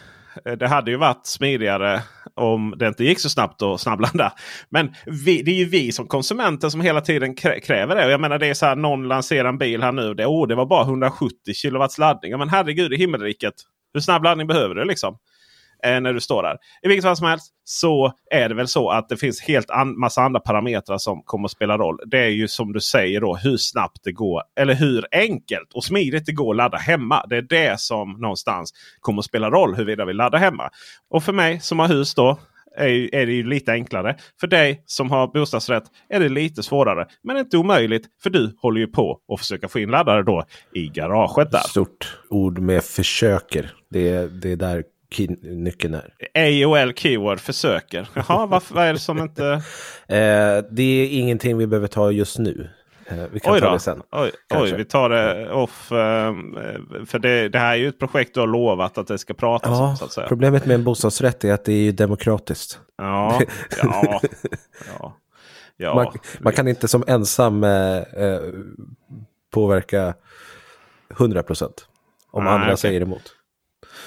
[0.45, 2.01] eh, det hade ju varit smidigare
[2.35, 4.33] om det inte gick så snabbt att snabblanda.
[4.69, 4.93] Men
[5.25, 8.05] vi, det är ju vi som konsumenter som hela tiden kräver det.
[8.05, 10.13] Och jag menar det är så här någon lanserar en bil här nu.
[10.13, 11.29] Det, oh, det var bara 170
[11.63, 12.37] kW laddning.
[12.37, 13.53] Men herregud i himmelriket.
[13.93, 15.17] Hur snabb laddning behöver du liksom?
[15.83, 16.57] Eh, när du står där.
[16.81, 19.99] I vilket fall som helst så är det väl så att det finns helt an
[19.99, 21.99] massa andra parametrar som kommer att spela roll.
[22.05, 24.41] Det är ju som du säger då hur snabbt det går.
[24.59, 27.25] Eller hur enkelt och smidigt det går att ladda hemma.
[27.29, 30.69] Det är det som någonstans kommer att spela roll huruvida vi laddar hemma.
[31.09, 32.39] Och för mig som har hus då
[32.77, 34.17] är, är det ju lite enklare.
[34.39, 37.07] För dig som har bostadsrätt är det lite svårare.
[37.23, 38.05] Men inte omöjligt.
[38.23, 41.59] För du håller ju på att försöka få in laddare då i garaget där.
[41.59, 43.71] Stort ord med försöker.
[43.89, 44.83] Det, det är där
[45.41, 46.13] nyckeln är.
[46.35, 48.09] AOL keyword försöker.
[48.13, 49.45] Jaha, varför, vad är det som inte...
[50.07, 52.69] eh, det är ingenting vi behöver ta just nu.
[53.09, 54.01] Eh, vi kan oj ta det sen.
[54.11, 55.91] Oj, oj, vi tar det off.
[55.91, 56.33] Eh,
[57.05, 59.71] för det, det, här är ju ett projekt du har lovat att det ska pratas
[59.71, 59.95] ja, om.
[59.95, 60.27] Så att säga.
[60.27, 62.79] Problemet med en bostadsrätt är att det är demokratiskt.
[62.97, 63.41] Ja,
[63.83, 64.21] ja,
[64.99, 65.17] ja.
[65.77, 65.95] ja.
[65.95, 68.39] Man, man, kan inte som ensam eh, eh
[69.51, 70.13] påverka
[71.11, 71.87] 100 procent.
[72.31, 72.77] Om Nej, andra okay.
[72.77, 73.36] säger emot.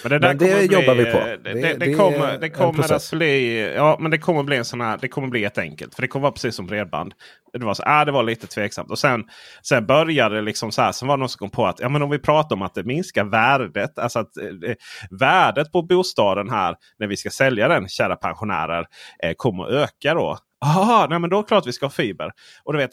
[0.02, 1.18] Men det, där men det bli, jobbar vi på.
[1.18, 4.64] Det, det, det, det kommer, det kommer att bli, ja, men det kommer bli en
[4.64, 5.94] sån här, det kommer bli jätteenkelt.
[5.94, 7.14] För det kommer vara precis som bredband.
[7.52, 8.90] Det var, så, äh, det var lite tveksamt.
[8.90, 9.24] Och sen,
[9.62, 10.92] sen började det liksom så här.
[10.92, 12.74] Sen var det någon som kom på att ja, men om vi pratar om att
[12.74, 13.98] det minskar värdet.
[13.98, 14.74] Alltså att eh,
[15.10, 18.86] värdet på bostaden här när vi ska sälja den, kära pensionärer,
[19.22, 20.38] eh, kommer att öka då.
[20.64, 22.30] Aha, nej, men då är det klart vi ska ha fiber.
[22.64, 22.90] Och, du vet,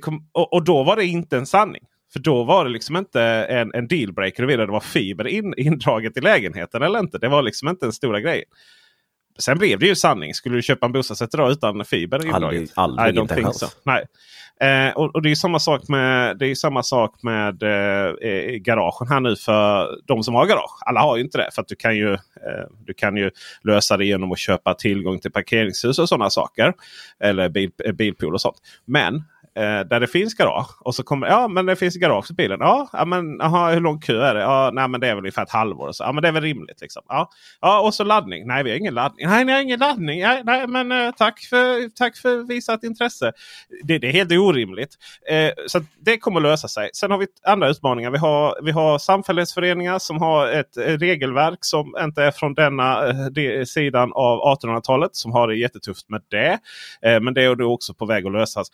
[0.00, 1.82] kom, och, och då var det inte en sanning.
[2.12, 6.16] För då var det liksom inte en, en dealbreaker huruvida det var fiber in, indraget
[6.16, 7.18] i lägenheten eller inte.
[7.18, 8.44] Det var liksom inte den stora grejen.
[9.38, 10.34] Sen blev det ju sanning.
[10.34, 12.72] Skulle du köpa en bostadsrätt idag utan fiber indraget?
[12.74, 13.76] Aldrig, aldrig inte alls.
[13.84, 14.04] Nej.
[14.60, 18.52] Eh, och, och, det är samma sak med, det är samma sak med eh, eh,
[18.52, 20.78] garagen här nu för de som har garage.
[20.86, 21.50] Alla har ju inte det.
[21.54, 23.30] För att du kan ju, eh, du kan ju
[23.62, 26.72] lösa det genom att köpa tillgång till parkeringshus och sådana saker.
[27.20, 28.56] Eller bil, bilpool och sånt.
[28.84, 29.22] Men eh,
[29.56, 30.76] Eh, där det finns garage.
[30.80, 32.58] Och så kommer ja men det finns garage i bilen.
[32.60, 34.40] Ja, ja men aha, hur lång kö är det?
[34.40, 35.92] Ja, nej, men det är väl ungefär ett halvår.
[35.92, 36.80] Så, ja, men det är väl rimligt.
[36.80, 37.02] Liksom.
[37.08, 37.30] Ja,
[37.60, 38.46] ja, och så laddning.
[38.46, 39.26] Nej, vi har ingen laddning.
[39.26, 40.20] Nej, ni har ingen laddning.
[40.20, 43.32] Nej, nej men eh, tack för, tack för visat intresse.
[43.82, 44.94] Det, det är helt orimligt.
[45.30, 46.90] Eh, så det kommer att lösa sig.
[46.92, 48.10] Sen har vi andra utmaningar.
[48.10, 53.26] Vi har, vi har samfällighetsföreningar som har ett, regelverk som inte är från denna eh,
[53.26, 55.16] de, sidan av 1800-talet.
[55.16, 56.58] Som har det jättetufft med det.
[57.02, 58.70] Eh, men det är då också på väg att lösas.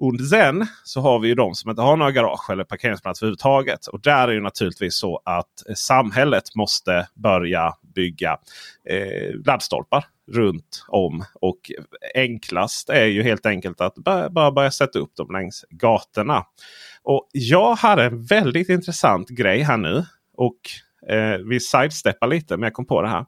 [0.00, 3.86] Och sen så har vi ju de som inte har några garage eller parkeringsplats överhuvudtaget.
[3.86, 8.38] Och där är det naturligtvis så att eh, samhället måste börja bygga
[8.88, 11.24] eh, laddstolpar runt om.
[11.34, 11.58] Och
[12.14, 13.94] enklast är ju helt enkelt att
[14.30, 16.44] bara börja sätta upp dem längs gatorna.
[17.02, 20.04] Och jag hade en väldigt intressant grej här nu.
[20.36, 20.60] Och
[21.08, 23.26] eh, vi sidesteppar lite men jag kom på det här.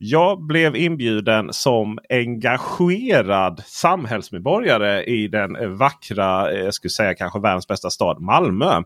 [0.00, 7.68] Jag blev inbjuden som engagerad samhällsmedborgare i den vackra, eh, jag skulle säga kanske världens
[7.68, 8.82] bästa stad Malmö.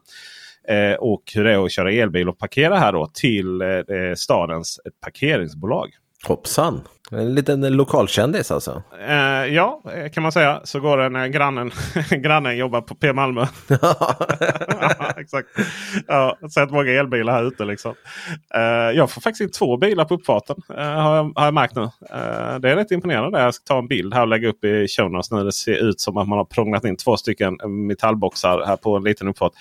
[0.68, 4.14] Eh, och hur det är att köra elbil och parkera här då till eh, eh
[4.16, 5.90] stadens parkeringsbolag.
[6.26, 6.80] Hoppsan!
[7.10, 8.82] En liten lokalkändis alltså?
[9.08, 9.14] Eh,
[9.54, 9.82] ja,
[10.14, 10.60] kan man säga.
[10.64, 11.70] Så går det när grannen,
[12.10, 13.46] grannen jobbar på P Malmö.
[15.16, 15.48] exakt.
[16.06, 17.64] Ja, sett många elbilar här ute.
[17.64, 17.94] Liksom.
[18.54, 18.60] Eh,
[18.96, 20.56] jag får faktiskt in två bilar på uppfarten.
[20.76, 21.82] Eh, har, jag, har jag märkt nu.
[21.82, 23.40] Eh, det är rätt imponerande.
[23.40, 25.44] Jag ska ta en bild här och lägga upp i show notes nu.
[25.44, 29.04] Det ser ut som att man har prånglat in två stycken metallboxar här på en
[29.04, 29.52] liten uppfart.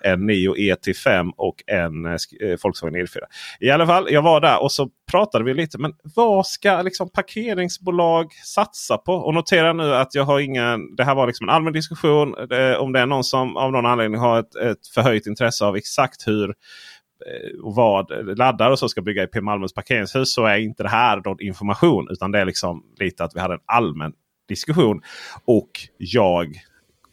[0.00, 2.16] En Nio ET5 och en eh,
[2.62, 3.18] Volkswagen E4.
[3.60, 5.78] I alla fall, jag var där och så pratade vi lite.
[5.78, 9.14] Men vad ska liksom parkeringsbolag satsa på?
[9.14, 10.96] Och notera nu att jag har ingen.
[10.96, 12.34] Det här var liksom en allmän diskussion.
[12.78, 16.26] Om det är någon som av någon anledning har ett, ett förhöjt intresse av exakt
[16.26, 20.58] hur eh, och vad laddare och så ska bygga i P Malmös parkeringshus så är
[20.58, 22.08] inte det här någon information.
[22.10, 24.12] Utan det är liksom lite att vi hade en allmän
[24.48, 25.02] diskussion.
[25.44, 26.54] Och jag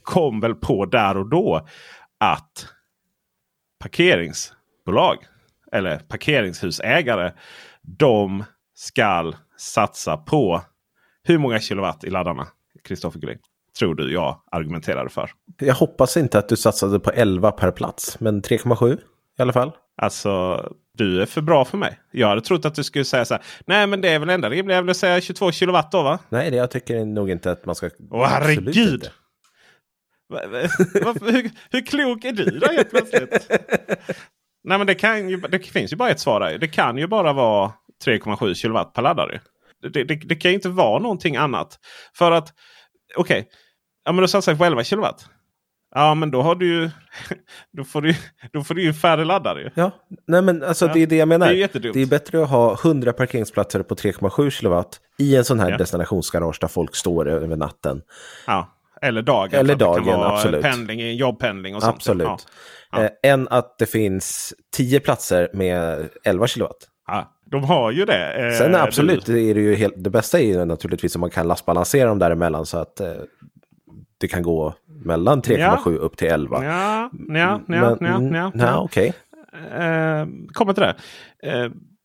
[0.03, 1.67] kom väl på där och då
[2.19, 2.67] att
[3.79, 5.17] parkeringsbolag
[5.71, 7.31] eller parkeringshusägare.
[7.81, 8.43] De
[8.75, 10.61] skall satsa på
[11.23, 12.47] hur många kilowatt i laddarna?
[12.83, 13.39] Kristoffer Gullin
[13.79, 15.31] tror du jag argumenterade för.
[15.59, 18.99] Jag hoppas inte att du satsade på 11 per plats, men 3,7
[19.37, 19.71] i alla fall.
[19.97, 21.99] Alltså, du är för bra för mig.
[22.11, 23.43] Jag hade trott att du skulle säga så här.
[23.65, 26.19] Nej, men det är väl enda rimliga att säga 22 kilowatt då va?
[26.29, 27.89] Nej, det jag tycker nog inte att man ska...
[28.11, 29.09] Åh herregud!
[30.29, 33.47] hur, hur klok är du då helt plötsligt?
[34.63, 36.57] Nej, men det, kan ju, det finns ju bara ett svar där.
[36.57, 37.71] Det kan ju bara vara
[38.05, 39.41] 3,7 kilowatt per laddare.
[39.81, 41.79] Det, det, det, kan ju inte vara någonting annat.
[42.17, 42.53] För att,
[43.15, 43.51] okej, okay,
[44.05, 45.29] ja men då satsar vi på 11 kilowatt.
[45.95, 46.89] Ja men då har du ju
[47.77, 48.15] då får du,
[48.53, 49.71] då får du ju färre laddare.
[49.75, 49.91] Ja,
[50.27, 50.93] nej men alltså ja.
[50.93, 51.47] det är det jag menar.
[51.47, 55.59] Det är, det är bättre att ha 100 parkeringsplatser på 3,7 kilowatt i en sån
[55.59, 55.77] här ja.
[55.77, 58.01] destinationsgarage där folk står över natten.
[58.47, 59.59] Ja, eller dagen.
[59.59, 60.61] Eller dagen, absolut.
[60.61, 61.95] Pendling, jobbpendling och sånt.
[61.95, 62.27] Absolut.
[62.27, 62.37] Ja.
[62.91, 63.03] Ja.
[63.03, 66.77] Eh, än att det finns 10 platser med 11 kilowatt.
[67.07, 68.33] Ja, de har ju det.
[68.33, 71.29] Eh, Sen absolut, det, är det, ju helt, det bästa är ju naturligtvis om man
[71.29, 73.07] kan lastbalansera dem däremellan så att eh,
[74.17, 75.91] det kan gå mellan 3,7 ja.
[75.99, 76.65] upp till 11.
[76.65, 78.79] Ja, ja, ja, ja, ja, ja.
[78.79, 79.13] okej.
[79.63, 79.85] Okay.
[79.85, 80.95] Eh, kommer till det.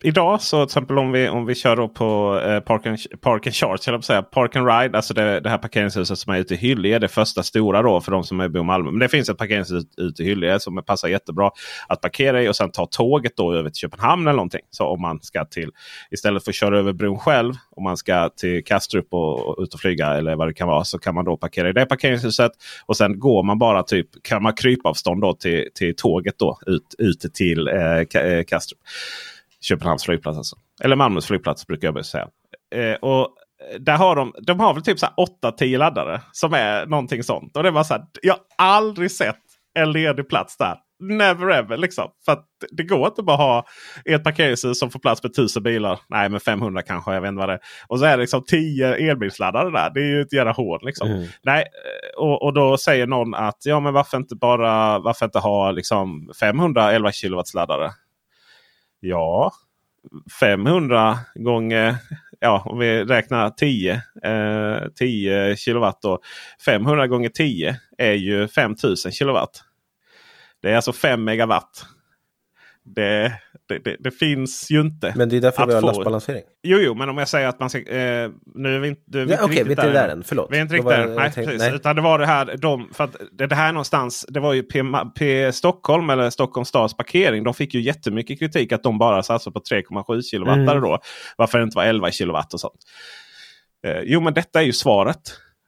[0.02, 3.54] Idag så till exempel om vi, om vi kör på eh, Park, and, Park and
[3.54, 6.56] Charge, eller säga, Park and Ride, alltså det, det här parkeringshuset som är ute i
[6.56, 6.98] Hyllie.
[6.98, 8.90] Det första stora då för de som är bor i Malmö.
[8.90, 11.50] Men det finns ett parkeringshus ute i Hyllie som passar jättebra
[11.88, 14.60] att parkera i och sen ta tåget då över till Köpenhamn eller någonting.
[14.70, 15.70] Så om man ska till,
[16.10, 19.74] istället för att köra över bron själv, om man ska till Kastrup och, och ut
[19.74, 22.52] och flyga eller vad det kan vara, så kan man då parkera i det parkeringshuset.
[22.86, 26.58] Och sen går man bara typ, kan man krypa avstånd då till, till tåget då
[26.66, 28.78] ut, ut till eh, eh Kastrup.
[29.60, 30.38] Köpenhamns flygplats.
[30.38, 30.56] Alltså.
[30.82, 32.28] Eller Malmös flygplats brukar jag säga.
[32.74, 33.28] Eh, och
[33.78, 34.98] där har de, de har väl typ
[35.42, 37.56] 8-10 laddare som är någonting sånt.
[37.56, 39.40] Och det var så här, jag har aldrig sett
[39.74, 40.76] en ledig plats där.
[41.02, 42.08] Never ever liksom.
[42.24, 42.38] För
[42.70, 43.66] det går inte bara ha
[44.04, 46.00] ett parkeringshus som får plats med 1000 bilar.
[46.08, 47.60] Nej men 500 kanske, jag vet inte vad det är.
[47.88, 49.90] Och så är det liksom 10 elbilsladdare där.
[49.94, 51.10] Det är ju ett jävla hål liksom.
[51.10, 51.28] Mm.
[51.42, 51.64] Nej,
[52.16, 56.30] och, och då säger någon att ja men varför inte bara varför inte ha liksom
[56.40, 57.90] 511 kW laddare?
[59.00, 59.52] Ja,
[60.40, 61.96] 500 gånger,
[62.40, 66.02] ja om vi räknar 10, eh, 10 kilowatt.
[66.02, 66.18] Då.
[66.64, 69.64] 500 gånger 10 är ju 5000 kilowatt.
[70.62, 71.86] Det är alltså 5 megawatt.
[72.84, 73.32] Det,
[73.68, 75.14] det, det, det, finns ju inte.
[75.16, 76.42] Men det är därför vi har lastbalansering.
[76.62, 77.78] Jo, jo, men om jag säger att man ska...
[77.78, 80.24] Eh, nu är vi inte, ja, Okej, okay, vi är inte där än.
[80.24, 80.48] Förlåt.
[80.50, 81.06] Vi är inte riktigt där.
[81.06, 81.74] Nej, tänkte, nej.
[81.74, 82.56] Utan det var det här.
[82.56, 84.26] De, för att det, här någonstans.
[84.28, 84.82] Det var ju P,
[85.18, 87.44] P Stockholm eller Stockholms stads parkering.
[87.44, 90.80] De fick ju jättemycket kritik att de bara satsade på 3,7 kilowatt mm.
[90.80, 90.98] då.
[91.36, 92.80] Varför det inte var 11 kilowatt och sånt.
[93.86, 95.20] Eh, jo, men detta är ju svaret.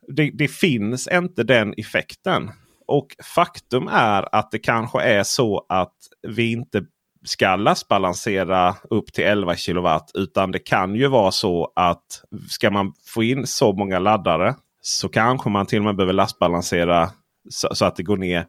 [0.08, 2.50] Det, det finns inte den effekten.
[2.86, 5.94] Och faktum är att det kanske är så att
[6.28, 6.82] vi inte
[7.24, 10.10] ska lastbalansera upp till 11 kilowatt.
[10.14, 12.04] Utan det kan ju vara så att
[12.48, 17.10] ska man få in så många laddare så kanske man till och med behöver lastbalansera
[17.50, 18.46] så, så att det går ner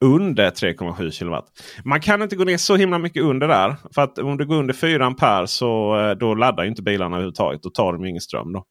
[0.00, 1.44] under 3,7 kilowatt.
[1.84, 3.76] Man kan inte gå ner så himla mycket under där.
[3.94, 7.62] För att om du går under 4 ampere så eh, då laddar inte bilarna överhuvudtaget.
[7.62, 8.52] Då tar de ingen ström.
[8.52, 8.64] Då.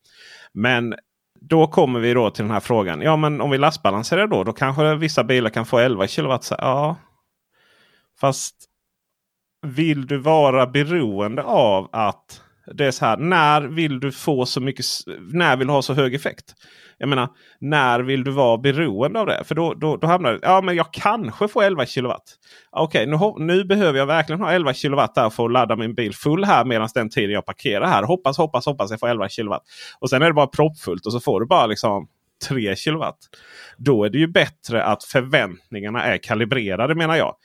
[0.54, 0.96] Men
[1.42, 3.02] då kommer vi då till den här frågan.
[3.02, 4.44] Ja men om vi lastbalanserar då.
[4.44, 6.52] Då kanske vissa bilar kan få 11 kilowatt.
[6.52, 6.96] Ja.
[8.20, 8.56] Fast
[9.64, 12.42] vill du vara beroende av att
[12.74, 13.18] det är så här.
[13.18, 14.86] När vill du få så mycket?
[15.34, 16.56] När vill du ha så hög effekt?
[16.98, 19.44] Jag menar, när vill du vara beroende av det?
[19.44, 22.24] För då, då, då hamnar det, ja men jag kanske får 11 kilowatt.
[22.72, 25.96] Okej, okay, nu, nu behöver jag verkligen ha 11 kilowatt där för att ladda min
[25.96, 28.04] bil full här medan den tiden jag parkerar här.
[28.04, 29.64] Hoppas, hoppas, hoppas jag får 11 kilowatt.
[30.00, 32.08] Och sen är det bara proppfullt och så får du bara liksom
[32.48, 33.18] 3 kilowatt.
[33.78, 37.36] Då är det ju bättre att förväntningarna är kalibrerade menar jag.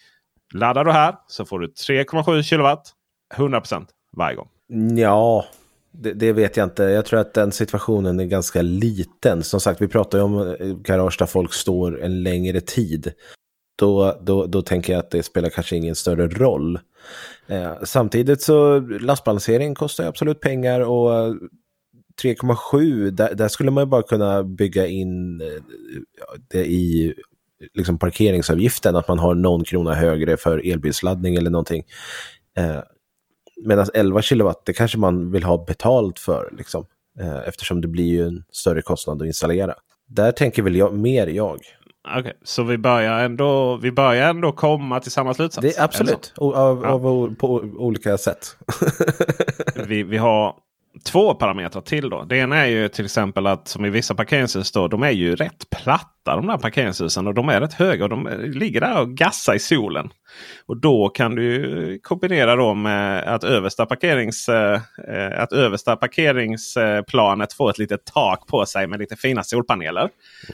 [0.54, 2.92] Laddar du här så får du 3,7 kilowatt
[3.34, 3.86] 100%
[4.16, 4.48] varje gång.
[4.96, 5.44] Ja,
[5.92, 6.82] det, det, vet jag inte.
[6.82, 9.42] Jag tror att den situationen är ganska liten.
[9.42, 13.12] Som sagt, vi pratar ju om eh, garage där folk står en längre tid.
[13.78, 16.78] Då, då, då tänker jag att det spelar kanske ingen större roll.
[17.46, 21.34] Eh, samtidigt så lastbalansering kostar absolut pengar och eh,
[22.22, 25.62] 3,7 där, där, skulle man ju bara kunna bygga in eh,
[26.48, 27.14] det i
[27.74, 31.84] liksom parkeringsavgiften, att man har någon krona högre för elbilsladdning eller någonting.
[32.58, 32.78] Eh,
[33.64, 36.86] Medan 11 kilowatt, det kanske man vill ha betalt för, liksom,
[37.20, 39.74] eh, eftersom det blir ju en större kostnad att installera.
[40.08, 41.58] Där tänker väl jag, mer jag.
[42.18, 45.66] Okej, så vi börjar, ändå, vi börjar ändå komma till samma slutsats?
[45.76, 46.88] Det absolut, av, Ja.
[46.90, 48.56] av, o- på olika sätt.
[49.86, 50.54] vi, vi har
[51.04, 52.24] två parametrar till då.
[52.24, 55.36] Det ena är ju till exempel att som i vissa parkeringshus då, de är ju
[55.36, 57.26] rätt platta de där parkeringshusen.
[57.26, 60.10] Och de är rätt höga och de ligger där och gassar i solen.
[60.66, 64.80] Och då kan du kombinera då med att översta, parkerings, eh,
[65.42, 70.10] att översta parkeringsplanet får ett litet tak på sig med lite fina solpaneler.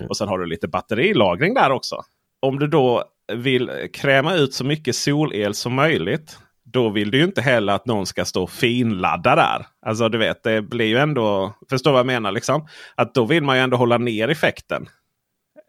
[0.09, 2.03] Och sen har du lite batterilagring där också.
[2.41, 6.39] Om du då vill kräma ut så mycket solel som möjligt.
[6.75, 9.67] Då vill du ju inte heller att någon ska stå och finladda där.
[9.87, 11.55] Alltså du vet, det blir ju ändå...
[11.71, 12.69] Förstår vad jag menar liksom?
[12.95, 14.89] Att då vill man ju ändå hålla ner effekten.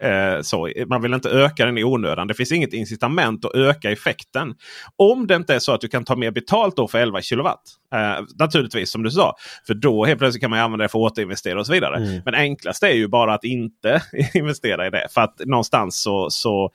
[0.02, 2.28] Eh, så, man vill inte öka den i onödan.
[2.28, 4.56] Det finns inget incitament att öka effekten.
[4.96, 7.62] Om det inte är så att du kan ta mer betalt då för 11 kilowatt.
[7.94, 9.36] Eh, naturligtvis som du sa.
[9.68, 11.98] För då helt plötsligt kan man använda det för att återinvestera och så vidare.
[11.98, 12.22] Mm.
[12.26, 14.02] Men enklast är ju bara att inte
[14.34, 15.08] investera i det.
[15.12, 16.72] För att någonstans så, så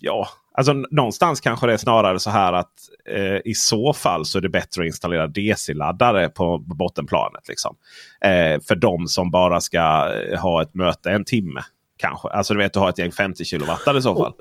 [0.00, 0.28] ja,
[0.58, 2.72] alltså någonstans kanske det är snarare så här att
[3.10, 7.48] eh, i så fall så är det bättre att installera DC-laddare på bottenplanet.
[7.48, 7.76] Liksom.
[8.20, 11.60] Eh, för de som bara ska eh, ha ett möte en timme.
[11.96, 12.28] Kanske.
[12.28, 14.32] Alltså du vet du har ett gäng 50 kilowattare i så fall.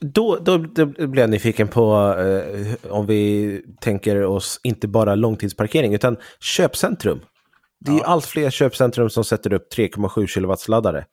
[0.00, 5.94] Då, då, då blir jag nyfiken på eh, om vi tänker oss inte bara långtidsparkering
[5.94, 7.20] utan köpcentrum.
[7.80, 11.04] Det är ju allt fler köpcentrum som sätter upp 3,7 kilowatts-laddare.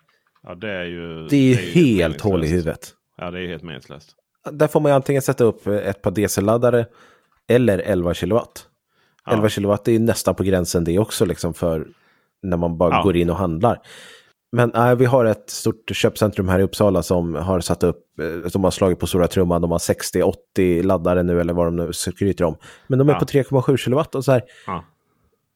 [0.43, 2.93] Ja, det är ju, Det är ju helt helt hål i huvudet.
[3.17, 4.15] Ja, det är helt meningslöst.
[4.51, 6.85] Där får man ju antingen sätta upp ett par DC-laddare
[7.47, 8.65] eller 11 kilowatt.
[9.31, 11.87] 11 kilowatt är ju nästan på gränsen det också liksom för
[12.43, 13.01] när man bara Ja.
[13.03, 13.79] går in och handlar.
[14.51, 17.99] Men nej, vi har ett stort köpcentrum här i Uppsala som har satt upp,
[18.43, 21.75] eh, som har slagit på stora trumman, de har 60-80 laddare nu eller vad de
[21.75, 22.57] nu skryter om.
[22.87, 23.19] Men de är Ja.
[23.19, 24.83] på 3,7 kilowatt och så här, Ja.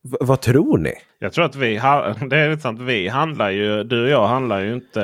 [0.03, 0.93] V- vad tror ni?
[1.19, 1.73] Jag tror att vi,
[2.29, 4.99] det är intressant, vi handlar ju, du och jag handlar ju inte.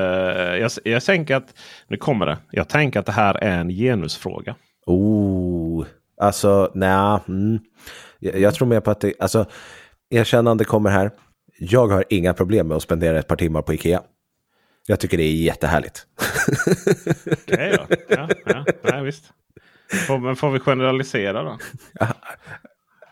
[0.61, 1.53] Jag, jag tänker att,
[1.87, 2.37] nu kommer det.
[2.51, 4.55] Jag tänker att det här är en genusfråga.
[4.85, 5.85] Oh,
[6.21, 7.19] alltså nej.
[7.27, 7.59] Mm.
[8.19, 9.45] Jag, jag tror mer på att det, alltså
[10.09, 11.11] erkännande kommer här.
[11.59, 14.01] Jag har inga problem med att spendera ett par timmar på Ikea.
[14.87, 16.05] Jag tycker det är jättehärligt.
[17.45, 17.87] Det är jag.
[18.09, 19.23] Ja, ja, ja, visst.
[20.07, 21.57] Får, men får vi generalisera då?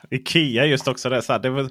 [0.10, 1.22] Ikea just också det.
[1.22, 1.70] Så, här, det var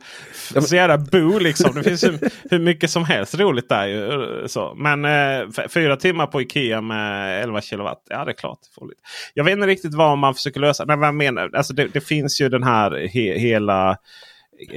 [0.61, 1.75] så jävla bo liksom.
[1.75, 2.19] Det finns hur,
[2.51, 3.87] hur mycket som helst roligt där.
[3.87, 4.75] Ju, så.
[4.75, 8.03] Men eh, fyra timmar på Ikea med 11 kilowatt.
[8.09, 8.59] Ja det är klart.
[8.81, 9.01] lite.
[9.35, 10.85] Jag vet inte riktigt vad man försöker lösa.
[10.85, 13.97] Nej, vad menar, alltså det, det finns ju den här he, hela,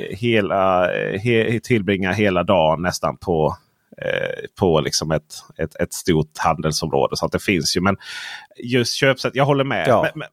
[0.10, 0.88] hela
[1.18, 3.58] he, tillbringa hela dagen nästan på
[4.02, 7.18] eh, på liksom ett, ett, ett stort handelsområde.
[7.18, 7.82] Så att det finns ju.
[7.82, 7.98] Men
[8.64, 9.88] just köpsätt, jag håller med.
[9.88, 10.10] Ja.
[10.16, 10.28] Men,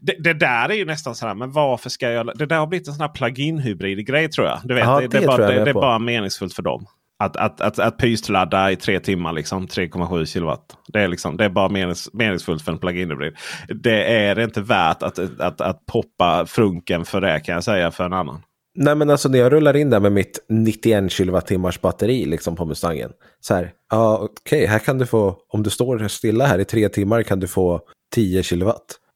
[0.00, 2.38] det, det där är ju nästan så här, men varför ska jag...
[2.38, 4.60] Det där har blivit en sån här plug-in hybrid grej tror jag.
[4.64, 6.86] Du vet, Ja, det, det, det är bara, det, är bara meningsfullt för dem.
[7.18, 10.76] Att, att, att, att pysladda i tre timmar, liksom 3,7 kilowatt.
[10.88, 13.36] Det är, liksom, det är bara menings, meningsfullt för en plug-in hybrid.
[13.68, 18.04] Det är inte värt att, att, att poppa frunken för det kan jag säga för
[18.04, 18.42] en annan.
[18.76, 22.64] Nej men alltså när jag rullar in där med mitt 91 kilowattimmars batteri liksom på
[22.64, 23.10] Mustangen.
[23.40, 26.88] Så här, ja okej, här kan du få, om du står stilla här i tre
[26.88, 27.80] timmar kan du få
[28.14, 28.42] 10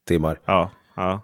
[0.08, 0.38] kilowattimmar.
[0.44, 1.22] Ja, ja.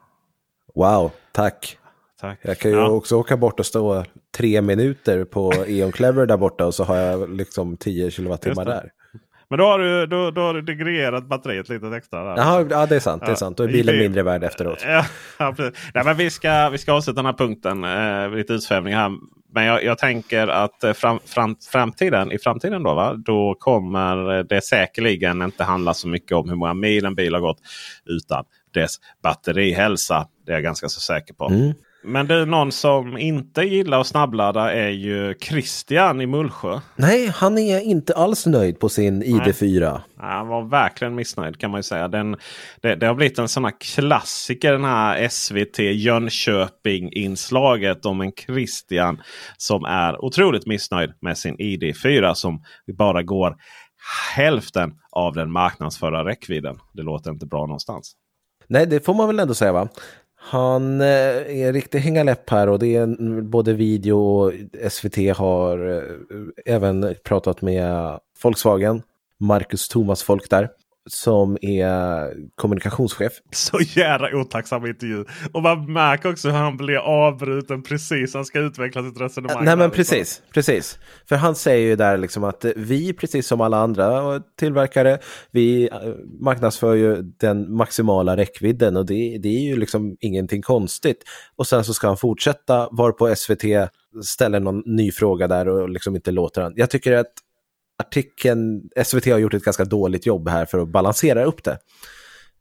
[0.74, 1.78] Wow, tack.
[2.20, 2.39] Tack.
[2.43, 2.89] Jag kan ju Ja.
[2.89, 4.05] också åka bort och stå
[4.37, 8.91] tre minuter på Eon Clever där borta och så har jag liksom 10 kilowattimmar där.
[9.51, 12.24] Men då har du, då, då har du degrerat batteriet lite extra.
[12.24, 12.37] Där.
[12.37, 13.57] Jaha, ja det är sant, det är sant.
[13.57, 14.78] Då är bilen mindre värd efteråt.
[14.87, 15.05] Ja,
[15.39, 15.80] ja, precis.
[15.95, 17.85] Nej, men vi, ska, vi ska avsluta den här punkten.
[17.85, 19.12] Eh, lite utsvävning här.
[19.55, 23.14] Men jag, jag tänker att eh, fram, fram, framtiden, i framtiden då, va?
[23.14, 27.41] då kommer det säkerligen inte handla så mycket om hur många mil en bil har
[27.41, 27.59] gått.
[28.05, 28.45] Utan
[28.75, 30.29] dess batterihälsa.
[30.47, 31.49] Det är jag ganska så säker på.
[31.49, 31.75] Mm.
[32.07, 36.81] Men du, någon som inte gillar att snabbladda är ju Christian i Mullsjö.
[36.97, 39.81] Nej, han är inte alls nöjd på sin ID4.
[39.81, 42.09] Ja, Han var verkligen missnöjd kan man ju säga.
[42.09, 42.37] Den,
[42.81, 49.22] det, det har blivit en sån här klassiker den här SVT Jönköping-inslaget om en Christian
[49.57, 52.62] som är otroligt missnöjd med sin ID4 som
[52.99, 53.57] bara går
[54.35, 56.79] hälften av den marknadsförda räckvidden.
[56.93, 58.16] Det låter inte bra någonstans.
[58.66, 59.88] Nej, det får man väl ändå säga va?
[60.36, 64.52] Han eh, är är riktigt hängaläpp här och det är både video och
[64.90, 69.02] SVT har eh, även pratat med Volkswagen,
[69.40, 70.68] Marcus Thomas folk där,
[71.07, 73.32] som är kommunikationschef.
[73.50, 75.24] Så jävla otacksam intervju.
[75.52, 79.64] Och man märker också hur han blir avbruten precis han ska utveckla sitt resonemang.
[79.64, 80.98] Nej men precis, precis.
[81.28, 85.18] För han säger ju där liksom att vi, precis som alla andra tillverkare,
[85.50, 85.98] vi eh,
[86.40, 91.24] marknadsför ju den maximala räckvidden och det, det är ju liksom ingenting konstigt.
[91.57, 93.90] Och sen så ska han fortsätta, varpå SVT
[94.24, 96.72] ställer någon ny fråga där och liksom inte låter han.
[96.76, 97.32] Jag tycker att
[97.99, 101.78] artikeln, SVT har gjort ett ganska dåligt jobb här för att balansera upp det.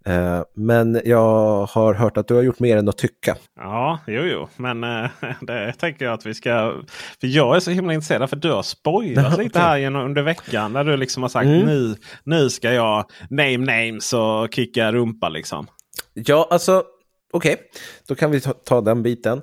[0.05, 3.36] Eh, men jag har hört att du har gjort mer än att tycka.
[3.55, 4.47] Ja, jo, jo.
[4.55, 5.09] Men äh,
[5.41, 6.73] det tänker jag att vi ska...
[7.19, 10.73] För jag är så himla intresserad för du har spoilat lite här genom, under veckan.
[10.73, 11.65] När du liksom har sagt Mm.
[11.65, 15.67] nu, nu ska jag name names och kicka rumpa liksom.
[16.13, 16.84] Ja, alltså,
[17.34, 17.57] okej,
[18.07, 19.41] då kan vi ta, ta den biten.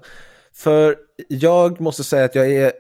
[0.55, 0.97] För
[1.29, 2.73] jag måste säga att jag är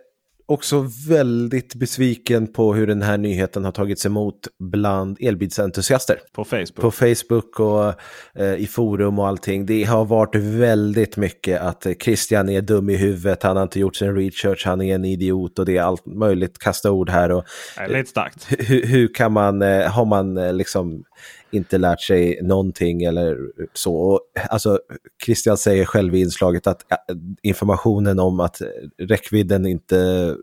[0.51, 6.19] också väldigt besviken på hur den här nyheten har tagits emot bland elbilsentusiaster.
[6.33, 6.75] På Facebook.
[6.75, 7.95] På Facebook och
[8.35, 9.67] eh, i forum och allting.
[9.67, 13.81] Det har varit väldigt mycket att eh, Christian är dum i huvudet, han har inte
[13.81, 17.31] gjort sin research, han är en idiot och det är allt möjligt kasta ord här.
[17.31, 17.45] Och,
[17.77, 18.47] Det är lite starkt.
[18.59, 21.05] hur, hur kan man, eh, har man eh, liksom
[21.51, 23.39] inte lärt sig någonting eller
[23.73, 23.95] så?
[23.95, 24.21] Och,
[24.51, 24.79] alltså,
[25.25, 28.63] Christian säger själv i inslaget att äh, informationen om att
[28.99, 30.37] räckvidden inte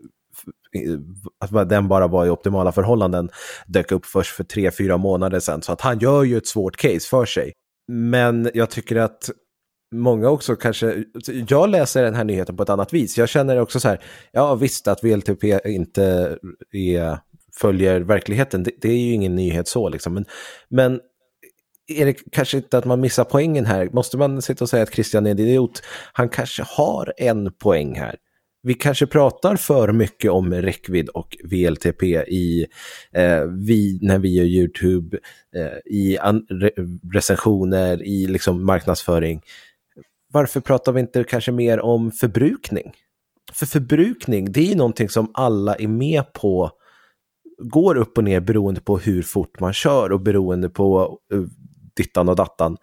[1.40, 3.30] att den bara var i optimala förhållanden
[3.66, 5.62] dök upp först för tre, fyra månader sedan.
[5.62, 7.52] Så att han gör ju ett svårt case för sig.
[7.92, 9.30] Men jag tycker att
[9.94, 11.04] många också kanske,
[11.48, 13.18] jag läser den här nyheten på ett annat vis.
[13.18, 14.02] Jag känner också så här,
[14.32, 16.38] ja visst att VLTP inte
[16.72, 17.18] är,
[17.60, 20.14] följer verkligheten, det, det är ju ingen nyhet så liksom.
[20.14, 20.24] Men,
[20.68, 21.00] men
[21.88, 23.88] är det kanske inte att man missar poängen här?
[23.92, 25.82] Måste man sitta och säga att Christian är en idiot?
[26.12, 28.16] Han kanske har en poäng här.
[28.62, 32.66] Vi kanske pratar för mycket om räckvidd och VLTP i,
[33.12, 35.18] eh, vi, när vi gör YouTube,
[35.56, 36.70] eh, i an, re,
[37.12, 39.42] recensioner, i liksom marknadsföring.
[40.32, 42.92] Varför pratar vi inte kanske mer om förbrukning?
[43.52, 46.70] För förbrukning, det är ju någonting som alla är med på
[47.58, 51.42] går upp och ner beroende på hur fort man kör och beroende på eh,
[51.96, 52.76] dittan och dattan.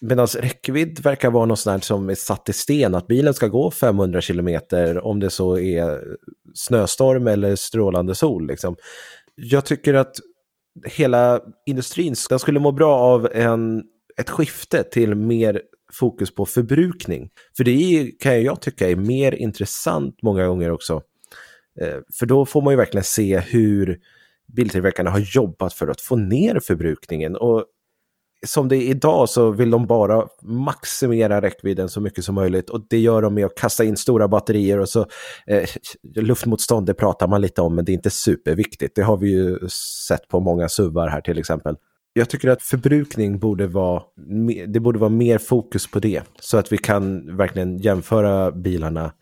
[0.00, 3.70] Medan räckvidd verkar vara något sånt som är satt i sten, att bilen ska gå
[3.70, 6.16] 500 kilometer om det så är
[6.54, 8.46] snöstorm eller strålande sol.
[8.46, 8.76] Liksom.
[9.34, 10.16] Jag tycker att
[10.84, 13.82] hela industrin den skulle må bra av en,
[14.16, 17.30] ett skifte till mer fokus på förbrukning.
[17.56, 21.02] För det är, kan jag tycka är mer intressant många gånger också.
[21.80, 23.98] Eh, för då får man ju verkligen se hur
[24.46, 27.36] biltillverkarna har jobbat för att få ner förbrukningen.
[27.36, 27.64] Och
[28.46, 32.86] som det är idag så vill de bara maximera räckvidden så mycket som möjligt och
[32.90, 35.06] det gör de med att kasta in stora batterier och så
[35.46, 35.68] eh,
[36.14, 38.96] luftmotstånd det pratar man lite om men det är inte superviktigt.
[38.96, 39.68] Det har vi ju
[40.08, 41.76] sett på många suvar här till exempel.
[42.12, 44.02] Jag tycker att förbrukning borde vara,
[44.66, 49.12] det borde vara mer fokus på det så att vi kan verkligen jämföra bilarna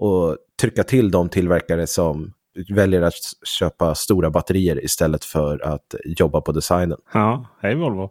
[0.00, 2.32] och trycka till de tillverkare som
[2.68, 3.14] väljer att
[3.58, 6.98] köpa stora batterier istället för att jobba på designen.
[7.14, 8.02] Ja, hej Volvo.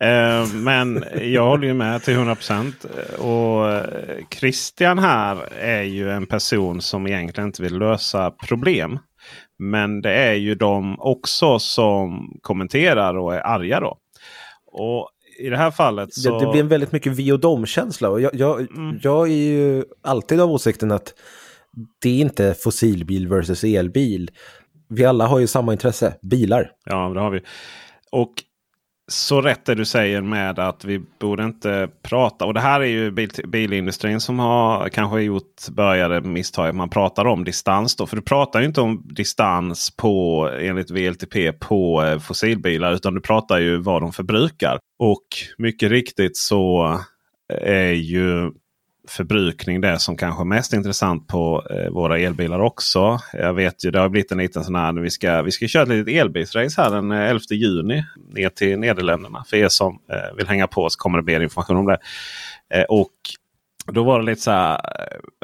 [0.00, 2.86] Eh, men jag håller ju med till 100 procent.
[3.18, 3.64] Och
[4.30, 8.98] Christian här är ju en person som egentligen inte vill lösa problem.
[9.58, 13.98] Men det är ju de också som kommenterar och är arga då.
[14.72, 16.38] Och i det här fallet så...
[16.38, 18.10] Det, det blir en väldigt mycket vi och dom-känsla.
[18.10, 18.66] Och jag, jag,
[19.02, 21.14] jag är ju alltid av åsikten att
[22.02, 24.30] det är inte fossilbil versus elbil.
[24.88, 26.70] Vi alla har ju samma intresse, bilar.
[26.84, 27.40] Ja, det har vi.
[28.10, 28.32] Och
[29.08, 32.44] så rätt det du säger med att vi borde inte prata.
[32.44, 36.74] Och det här är ju bil, bilindustrin som har kanske gjort började misstag.
[36.74, 38.06] Man pratar om distans då.
[38.06, 42.92] För du pratar ju inte om distans på enligt VLTP på eh, fossilbilar.
[42.92, 44.78] Utan du pratar ju vad de förbrukar.
[44.98, 45.26] Och
[45.58, 46.92] mycket riktigt så
[47.52, 48.52] eh, är ju
[49.08, 53.18] förbrukning det som kanske är mest intressant på eh, våra elbilar också.
[53.32, 54.92] Jag vet ju det har blivit en liten sån här.
[54.92, 58.04] Vi ska, vi ska köra ett litet elbilsrace här den eh, 11 juni.
[58.32, 59.44] Ner till Nederländerna.
[59.48, 61.98] För er som eh, vill hänga på så kommer det mer information om det.
[62.74, 63.10] Eh, och
[63.92, 64.80] då var det lite så här.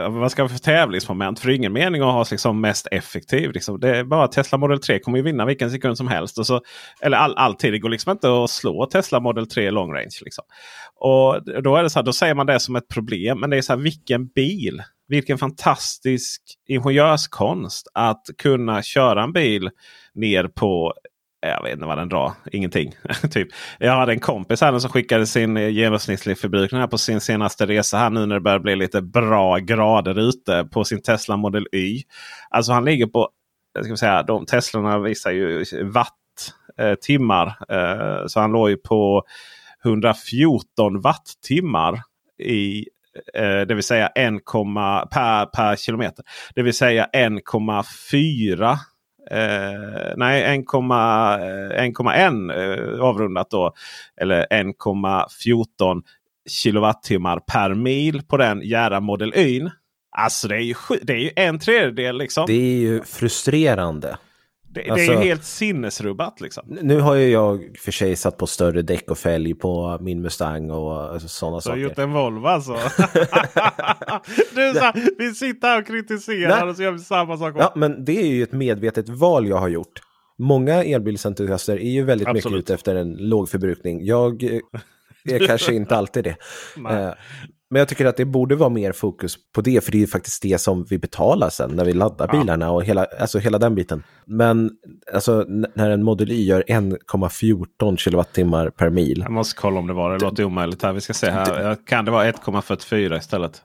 [0.00, 1.40] Eh, vad ska vi för tävlingsmoment?
[1.40, 3.50] För det är ingen mening att ha liksom mest effektiv.
[3.52, 3.80] Liksom.
[3.80, 6.38] Det är bara Tesla Model 3 kommer ju vinna vilken sekund som helst.
[6.38, 6.60] Och så,
[7.00, 7.72] eller all, alltid.
[7.72, 10.18] Det går liksom inte att slå Tesla Model 3 long range.
[10.24, 10.44] Liksom.
[11.00, 13.40] Och då är det så här, då säger man det som ett problem.
[13.40, 14.82] Men det är så här, vilken bil.
[15.08, 19.70] Vilken fantastisk ingenjörskonst att kunna köra en bil
[20.14, 20.94] ner på
[21.46, 22.32] eh, jag vet inte vad den drar.
[22.52, 22.92] Ingenting.
[23.30, 23.48] typ.
[23.78, 27.66] Jag hade en kompis här som skickade sin genomsnittlig genomsnittliga förbrukning här på sin senaste
[27.66, 27.98] resa.
[27.98, 32.02] här Nu när det börjar bli lite bra grader ute på sin Tesla Model Y.
[32.50, 33.28] Alltså han ligger på,
[33.74, 36.14] jag ska säga, de Teslorna visar ju watt
[36.78, 37.46] eh, timmar.
[37.46, 39.24] Eh, så han låg ju på
[39.84, 42.02] 114 wattimmar
[42.38, 42.86] i
[43.34, 44.34] eh, det vill säga 1,
[45.10, 46.24] per, per kilometer.
[46.54, 48.76] Det vill säga 1,4
[49.30, 53.72] Eh, nej, 1,1 eh, eh, avrundat då.
[54.20, 56.02] Eller 1,14
[56.48, 59.68] kilowattimmar per mil på den jära Model Y.
[60.16, 62.44] Alltså det är ju, det är ju en tredjedel liksom.
[62.46, 64.18] Det är ju frustrerande.
[64.72, 66.64] Det, det Alltså- är ju helt sinnesrubbat liksom.
[66.82, 70.70] Nu har ju jag för sig satt på större däck och fälg på min Mustang
[70.70, 71.76] och sådana Så har saker.
[71.80, 72.72] gjort en Volvo alltså.
[74.54, 76.68] du, så här, vi sitter här och kritiserar Nej.
[76.70, 77.54] och så gör vi samma sak.
[77.58, 80.00] Ja, men det är ju ett medvetet val jag har gjort.
[80.38, 82.64] Många elbilsentusiaster är ju väldigt mycket Absolut.
[82.64, 84.04] ute efter en låg förbrukning.
[84.04, 84.60] Jag eh,
[85.34, 86.36] är kanske inte alltid det.
[86.76, 87.14] Nej.
[87.72, 90.06] Men jag tycker att det borde vara mer fokus på det, för det är ju
[90.06, 92.40] faktiskt det som vi betalar sen när vi laddar Ja.
[92.40, 94.02] bilarna och hela, alltså hela den biten.
[94.24, 94.70] Men
[95.14, 95.44] alltså,
[95.74, 99.20] när en Model Y gör 1,14 kilowattimmar per mil.
[99.20, 100.18] Jag måste kolla om det var det.
[100.18, 100.92] Det låter omöjligt här.
[100.92, 101.76] Vi ska se här.
[101.86, 103.62] Kan det vara 1,44 istället?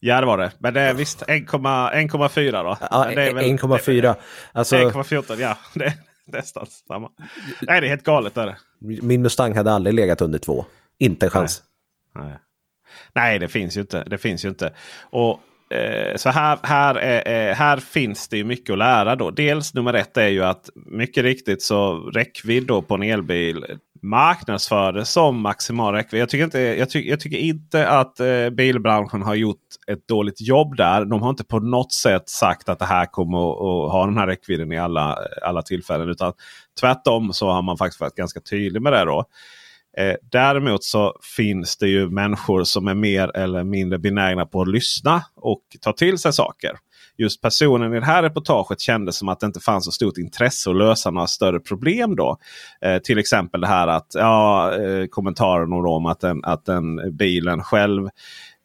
[0.00, 0.50] Ja det var det.
[0.58, 1.46] Men det är visst 1,-
[1.92, 2.76] 1,4 då.
[2.90, 4.14] Ja, Men det är väl- 1,4.
[4.52, 5.56] Alltså, 1,14 ja.
[5.74, 5.92] Det är
[6.26, 7.08] nästan samma.
[7.62, 8.36] Nej det är helt galet.
[8.36, 8.56] Är det.
[9.02, 10.64] min Mustang hade aldrig legat under två.
[10.98, 11.62] Inte en chans.
[12.14, 12.24] Nej.
[12.26, 12.36] Nej,
[13.18, 14.04] Nej det finns ju inte.
[14.04, 14.72] Det finns ju inte.
[15.00, 15.40] Och,
[15.76, 19.16] eh, så här, här, eh, eh, här finns det ju mycket att lära.
[19.16, 19.30] Då.
[19.30, 23.64] Dels nummer ett är ju att mycket riktigt så räckvidd då på en elbil
[24.02, 26.20] marknadsfördes som maximal räckvidd.
[26.20, 30.40] Jag tycker inte, jag tycker, jag tycker inte att eh, bilbranschen har gjort ett dåligt
[30.40, 31.04] jobb där.
[31.04, 34.18] De har inte på något sätt sagt att det här kommer att, att ha den
[34.18, 36.08] här räckvidden i alla, alla tillfällen.
[36.08, 36.32] Utan
[36.80, 39.04] tvärtom så har man faktiskt varit ganska tydlig med det.
[39.04, 39.24] då.
[39.98, 44.68] Eh, däremot så finns det ju människor som är mer eller mindre benägna på att
[44.68, 46.70] lyssna och ta till sig saker.
[47.16, 50.70] Just personen i det här reportaget kände som att det inte fanns så stort intresse
[50.70, 52.38] att lösa några större problem då.
[52.80, 57.62] Eh, till exempel det här att ja, eh, kommentaren om att den, att den bilen
[57.62, 58.08] själv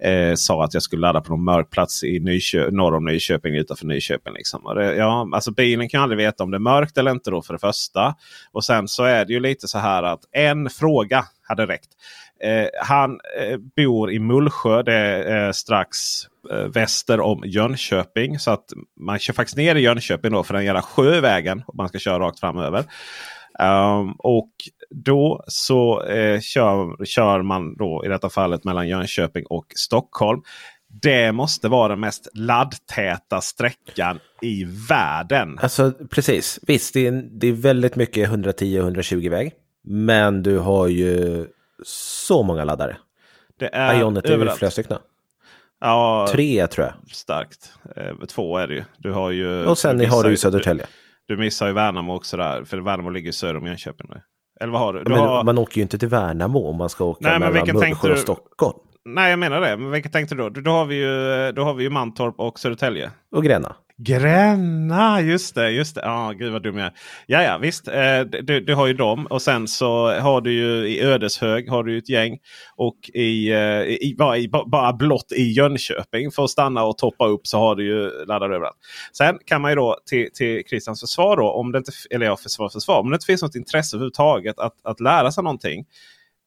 [0.04, 3.56] eh, sa att jag skulle ladda på någon mörk plats i Nykö norr om Nyköping
[3.56, 4.34] utanför Nyköping.
[4.34, 4.66] Liksom.
[4.66, 7.42] Och det, ja, alltså bilen kan aldrig veta om det är mörkt eller inte då
[7.42, 8.16] för det första.
[8.52, 11.90] Och sen så är det ju lite så här att en fråga hade räckt.
[12.44, 14.84] Eh, han eh, bor i Mullsjö.
[14.84, 15.98] Det är eh, strax
[16.52, 18.40] eh, väster om Jönköping.
[18.40, 18.66] Så att
[19.00, 21.64] man kör faktiskt ner i Jönköping då för den jävla sjövägen.
[21.68, 22.84] Om man ska köra rakt framöver.
[23.60, 24.52] Um, och
[24.90, 30.42] då så eh, kör, kör man då i detta fallet mellan Jönköping och Stockholm.
[31.02, 35.60] Det måste vara den mest laddtäta sträckan i världen.
[35.62, 39.54] Alltså precis, visst det är, det är väldigt mycket 110-120 väg.
[39.84, 41.46] Men du har ju
[41.86, 42.98] så många laddare.
[43.60, 44.58] Det är Ionet är överallt.
[44.58, 44.98] flera stycken.
[45.80, 47.16] Ja, Tre tror jag.
[47.16, 47.74] starkt.
[47.96, 48.84] Eh, två är det ju.
[48.98, 50.86] Du har ju Och sen har du ju Södertälje.
[51.28, 52.64] Du, missar ju Värnamo också där.
[52.64, 54.08] För Värnamo ligger söder om Jönköping.
[54.10, 54.22] nu.
[54.62, 55.04] Eller vad har du?
[55.04, 55.44] du Men har...
[55.44, 58.78] man åker ju inte till Värnamo om man ska åka Nej, mellan Mullsjö och Stockholm.
[59.06, 59.78] Nej, jag menar det.
[59.78, 60.50] Men vilket tänkte du då?
[60.50, 63.12] Då har vi ju, då har vi ju Mantorp och Södertälje.
[63.32, 63.76] Och Gränna.
[63.98, 65.70] Gränna, just det.
[65.70, 66.02] Just det.
[66.02, 66.94] Ja, gud vad dum jag är.
[67.26, 67.88] Ja, ja, visst.
[67.88, 69.26] Eh, du, du har ju dem.
[69.26, 72.38] Och sen så har du ju i Ödeshög har du ett gäng.
[72.76, 77.28] Och i, eh, i, bara, i, bara blott i Jönköping för att stanna och toppa
[77.28, 78.78] upp så har du ju laddare överallt.
[79.18, 81.52] Sen kan man ju då till, till Christians försvar då.
[81.52, 83.00] Om det inte, eller ja, försvar, försvar.
[83.00, 85.86] Om det inte finns något intresse överhuvudtaget att, att lära sig någonting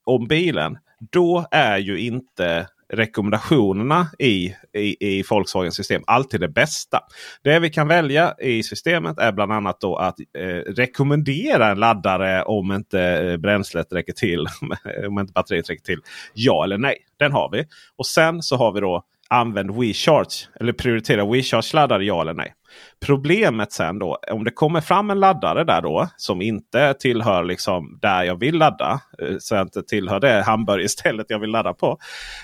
[0.07, 0.79] om bilen.
[1.13, 7.01] Då är ju inte rekommendationerna i, i, i Volkswagens system alltid det bästa.
[7.43, 12.43] Det vi kan välja i systemet är bland annat då att eh, rekommendera en laddare
[12.43, 14.47] om inte eh, bränslet räcker till.
[15.09, 16.01] om inte batteriet räcker till.
[16.35, 16.97] Ja eller nej.
[17.17, 17.65] Den har vi.
[17.97, 20.49] Och sen så har vi då använd WeCharge.
[20.61, 22.55] Eller prioritera WeCharge-laddare ja eller nej.
[23.01, 27.99] Problemet sen då, om det kommer fram en laddare där då som inte tillhör liksom
[28.03, 29.01] där jag vill ladda.
[29.23, 31.99] Eh, så jag inte tillhör det hamburgerstället jag vill ladda på.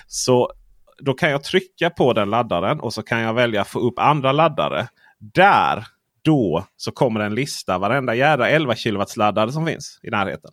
[0.07, 0.51] Så
[0.97, 3.99] då kan jag trycka på den laddaren och så kan jag välja att få upp
[3.99, 4.87] andra laddare.
[5.19, 5.85] Där
[6.23, 10.51] då så kommer en lista varenda jädra 11 kW laddare som finns i närheten.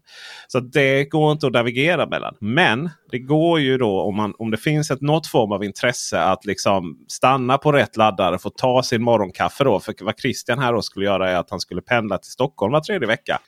[0.48, 2.36] Så det går inte att navigera mellan.
[2.40, 6.20] Men det går ju då om, man, om det finns ett något form av intresse
[6.20, 9.64] att liksom stanna på rätt laddare och få ta sin morgonkaffe.
[9.64, 9.80] Då.
[9.80, 12.80] För vad Christian här då skulle göra är att han skulle pendla till Stockholm var
[12.80, 13.38] tredje vecka.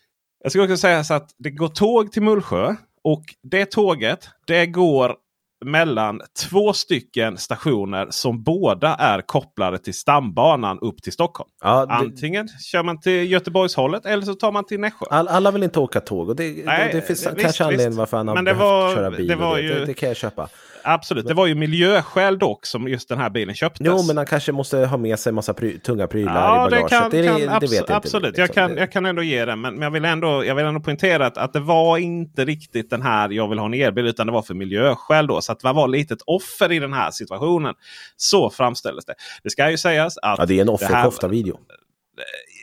[0.43, 2.75] Jag skulle också säga så att det går tåg till Mullsjö.
[3.05, 5.17] Och det tåget det går
[5.65, 6.21] mellan
[6.51, 11.51] två stycken stationer som båda är kopplade till stambanan upp till Stockholm.
[11.63, 15.07] Ja, det, Antingen kör man till Göteborgshållet eller så tar man till Nässjö.
[15.11, 17.61] all, alla vill inte åka tåg och det, Nej, det, det finns det- kanske visst,
[17.61, 17.99] anledning visst.
[17.99, 19.27] varför han har Men det behövt var- köra bil.
[19.27, 20.49] det var ju- det, det kan jag köpa.
[20.85, 23.87] Absolut, det var ju miljöskäl dock som just den här bilen köptes.
[23.87, 26.71] Jo, men han kanske måste ha med sig en massa pry, tunga prylar Ja, i
[26.71, 26.91] det bagaget.
[26.91, 27.97] kan, det, kan det, det abs- vet jag inte.
[27.97, 28.25] absolut.
[28.37, 28.41] liksom.
[28.43, 29.57] Jag, kan, Det- jag kan ändå ge det.
[29.57, 32.91] Men, men jag, vill ändå, jag vill ändå poängtera att, att det var inte riktigt
[32.91, 34.07] den här jag vill ha en elbil.
[34.07, 35.27] Utan det var för miljöskäl.
[35.27, 37.75] Då, så att det var lite ett offer i den här situationen.
[38.17, 39.15] Så framställdes det.
[39.43, 40.39] Det ska ju sägas att...
[40.39, 41.57] Ja, det är en offerkofta-video.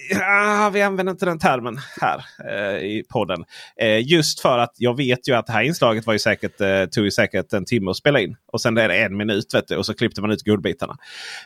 [0.10, 3.46] Ja, vi använder inte den termen här eh, i podden.
[3.82, 6.86] Eh, just för att jag vet ju att det här inslaget var ju säkert, eh,
[6.86, 8.36] tog ju säkert en timme att spela in.
[8.46, 10.98] Och sen är det en minut vet du, och så klippte man ut guldbitarna.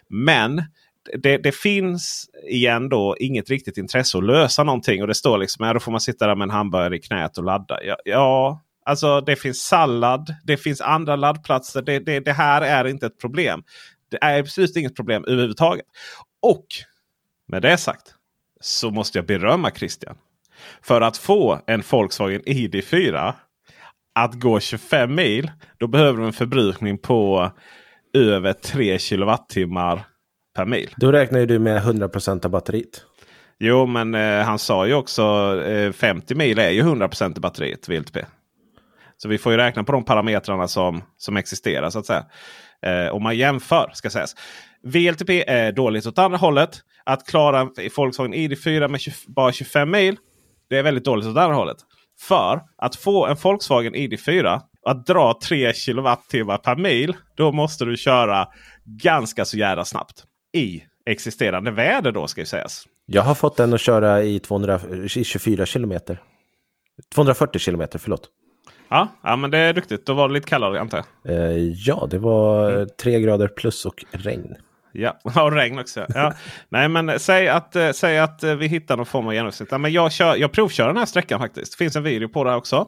[0.10, 0.64] Men
[1.18, 5.02] det, det, finns igen då inget riktigt intresse att lösa någonting.
[5.02, 7.38] Och det står liksom ja, då får man sitta där med en hamburgare i knät
[7.38, 7.84] och ladda.
[7.84, 10.36] Ja, ja alltså det finns sallad.
[10.44, 11.82] Det finns andra laddplatser.
[11.82, 13.64] Det, det, det här är inte ett problem.
[14.12, 15.86] Det är absolut inget problem överhuvudtaget.
[16.42, 16.66] Och
[17.54, 18.16] med det sagt
[18.62, 20.16] så måste jag berömma Christian.
[20.82, 23.34] För att få en Volkswagen ID4
[24.16, 25.52] att gå 25 mil.
[25.78, 27.52] Då behöver du en förbrukning på
[28.14, 30.04] över 3 kilowattimmar
[30.56, 30.94] per mil.
[30.98, 33.06] Då räknar du med 100% av batteriet.
[33.60, 35.24] Jo, men eh, han sa ju också
[35.66, 38.20] eh, 50 mil är ju 100% av batteriet VLTP.
[39.18, 42.26] Så vi får ju räkna på de parametrarna som, som existerar så att säga.
[42.82, 44.36] Eh, om man jämför ska sägas.
[44.84, 46.82] VLTP är dåligt åt andra hållet.
[47.06, 50.18] Att klara Volkswagen ID4 med 20, bara 25 mil.
[50.70, 51.78] Det är väldigt dåligt åt andra hållet.
[52.20, 57.16] För att få en Volkswagen ID4 att dra 3 kilowattimmar per mil.
[57.36, 58.48] Då måste du köra
[58.86, 60.24] ganska så jävla snabbt.
[60.54, 62.88] I existerande väder då ska ju sägas.
[63.06, 64.80] Jag har fått den att köra i, 200,
[65.16, 66.22] i 24 kilometer.
[67.16, 68.30] 240 kilometer, förlåt.
[68.90, 70.06] Ja, ja, men det är duktigt.
[70.06, 71.36] Då var det lite kallare antar jag.
[71.36, 72.88] Eh, ja, det var mm.
[73.02, 74.56] tre grader plus och regn.
[74.94, 76.06] Ja, och regn också.
[76.16, 76.34] Ja.
[76.70, 79.72] Nej, men säg att, äh, säg att äh, vi hittar någon form av genomsnitt.
[79.72, 81.72] Ja, men jag, kör, jag provkör den här sträckan faktiskt.
[81.72, 82.88] Det finns en video på det också.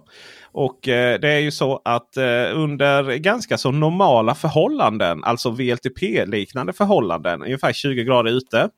[0.52, 2.18] Och äh, det är ju så att
[2.54, 8.70] under ganska så normala förhållanden, alltså VLTP-liknande förhållanden, ungefär 20 grader ute.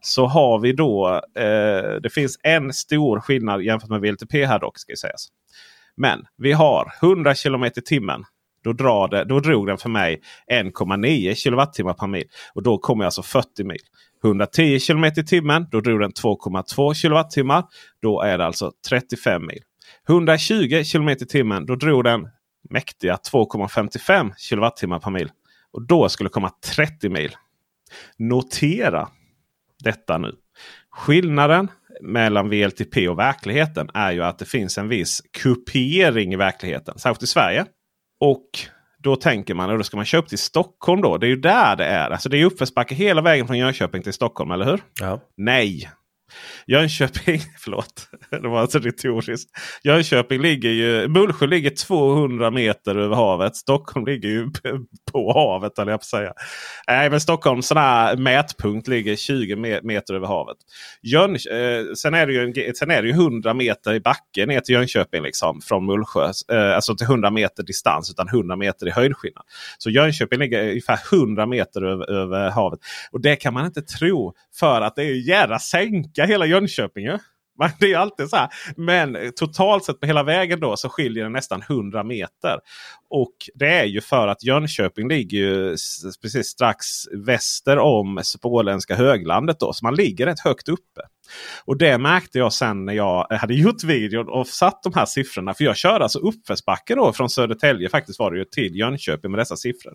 [0.00, 1.20] Så har vi då,
[2.02, 5.28] det finns en stor skillnad jämfört med VLTP här dock ska sägas.
[5.96, 8.24] Men vi har 100 km i timmen
[8.66, 10.20] då, drar det, då drog den för mig
[10.52, 12.24] 1,9 kWh per mil.
[12.54, 13.78] Och då kommer jag alltså 40 mil.
[14.24, 15.66] 110 km i timmen.
[15.70, 17.66] Då drog den 2,2 kWh.
[18.02, 19.60] Då är det alltså 35 mil.
[20.08, 21.66] 120 km i timmen.
[21.66, 22.28] Då drog den
[22.70, 25.30] mäktiga 2,55 kWh per mil.
[25.72, 27.36] Och då skulle komma 30 mil.
[28.18, 29.08] Notera
[29.84, 30.34] detta nu.
[30.90, 31.68] Skillnaden
[32.02, 36.98] mellan VLTP och verkligheten är ju att det finns en viss kupering i verkligheten.
[36.98, 37.66] Särskilt i Sverige.
[38.20, 38.46] Och
[38.98, 41.18] då tänker man att då ska man köpa till Stockholm då.
[41.18, 42.10] Det är ju där det är.
[42.10, 44.80] Alltså det är uppförsbacke hela vägen från Jönköping till Stockholm, eller hur?
[45.00, 45.20] Ja.
[45.36, 45.90] Nej,
[46.66, 49.50] Jönköping, förlåt, det var alltså retoriskt.
[49.82, 53.56] Jönköping ligger ju, Mullsjö ligger 200 meter över havet.
[53.56, 54.50] Stockholm ligger ju
[55.12, 56.32] på havet, eller jag på säga.
[56.88, 60.56] Nej, men Stockholms sån här mätpunkt ligger 20 meter över havet.
[61.02, 64.60] Jön, eh, sen, är det ju, sen är det ju 100 meter i backen ner
[64.60, 66.30] till Jönköping liksom, från Mullsjö.
[66.52, 69.44] Eh, alltså till 100 meter distans, utan 100 meter i höjdskillnad.
[69.78, 72.80] Så Jönköping ligger ungefär 100 meter över, över havet.
[73.12, 77.18] Och det kan man inte tro, för att det är jädra sänka hela Jönköping ju.
[77.58, 78.48] Men det är alltid så här.
[78.76, 82.58] Men totalt sett på hela vägen då så skiljer det nästan 100 meter.
[83.10, 85.76] Och det är ju för att Jönköping ligger ju
[86.22, 89.60] precis strax väster om småländska höglandet.
[89.60, 91.00] Då, så man ligger rätt högt uppe.
[91.64, 95.54] Och det märkte jag sen när jag hade gjort videon och satt de här siffrorna.
[95.54, 99.40] För jag körde alltså uppförsbacke då från Södertälje faktiskt var det ju till Jönköping med
[99.40, 99.94] dessa siffror.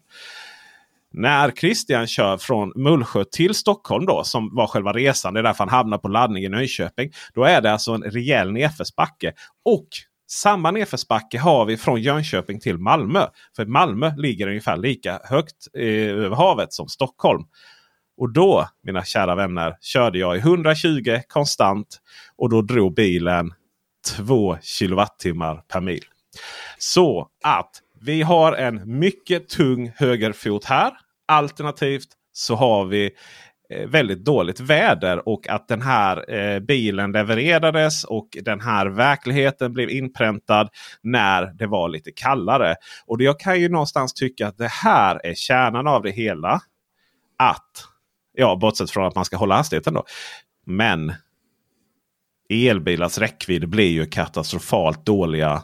[1.14, 5.34] När Christian kör från Mullsjö till Stockholm då som var själva resan.
[5.34, 7.12] Det är därför han hamnar på laddning i Nyköping.
[7.34, 9.34] Då är det alltså en rejäl nedförsbacke.
[9.66, 9.88] Och
[10.28, 13.26] samma nedförsbacke har vi från Jönköping till Malmö.
[13.56, 17.44] För Malmö ligger ungefär lika högt eh, över havet som Stockholm.
[18.18, 22.02] Och då, mina kära vänner, körde jag i 120 konstant.
[22.36, 23.54] Och då drog bilen
[24.18, 26.04] 2 kilowattimmar per mil.
[26.78, 27.72] Så att
[28.02, 30.92] vi har en mycket tung högerfot här.
[31.28, 33.12] Alternativt så har vi
[33.70, 39.74] eh, väldigt dåligt väder och att den här eh, bilen levererades och den här verkligheten
[39.74, 40.70] blev inpräntad
[41.02, 42.76] när det var lite kallare.
[43.06, 46.62] Och jag kan ju någonstans tycka att det här är kärnan av det hela.
[47.38, 47.88] Att,
[48.34, 50.04] ja bortsett från att man ska hålla hastigheten då.
[50.66, 51.14] Men
[52.50, 55.64] elbilars räckvidd blir ju katastrofalt dåliga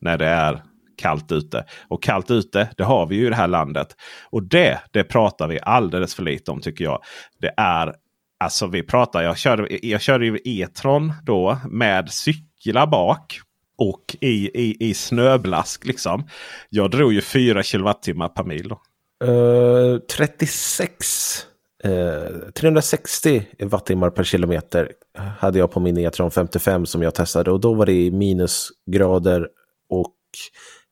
[0.00, 0.62] när det är
[1.02, 1.64] kallt ute.
[1.88, 3.96] Och kallt ute, det har vi ju i det här landet.
[4.30, 7.02] Och det, det pratar vi alldeles för lite om tycker jag.
[7.40, 7.94] Det är
[8.42, 13.40] Alltså vi pratar, jag körde, jag körde ju E-tron då med cyklar bak.
[13.78, 16.28] Och i, i, i snöblask liksom.
[16.68, 18.68] Jag drog ju 4 kilowattimmar per mil.
[18.68, 18.80] Då.
[19.24, 21.46] Uh, 36
[21.86, 24.92] uh, 360 wattimmar per kilometer
[25.38, 27.50] hade jag på min E-tron 55 som jag testade.
[27.50, 29.48] Och då var det minusgrader
[29.88, 30.14] och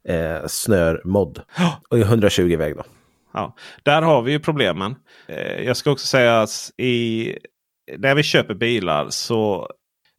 [0.09, 1.43] eh, snörmodd.
[1.89, 2.85] Och 120 väg då.
[3.33, 4.95] Ja, där har vi ju problemen.
[5.27, 7.35] Eh, jag ska också säga att i,
[7.99, 9.71] när vi köper bilar så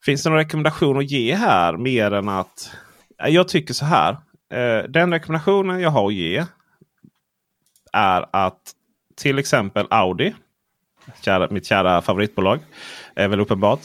[0.06, 2.72] finns det någon rekommendation att ge här mer än att
[3.28, 4.12] jag tycker så här.
[4.54, 6.46] Eh, den rekommendationen jag har att ge
[7.94, 8.72] är att
[9.16, 10.34] till exempel Audi
[11.22, 12.60] kära, mitt kära favoritbolag.
[13.16, 13.80] Är väl uppenbart.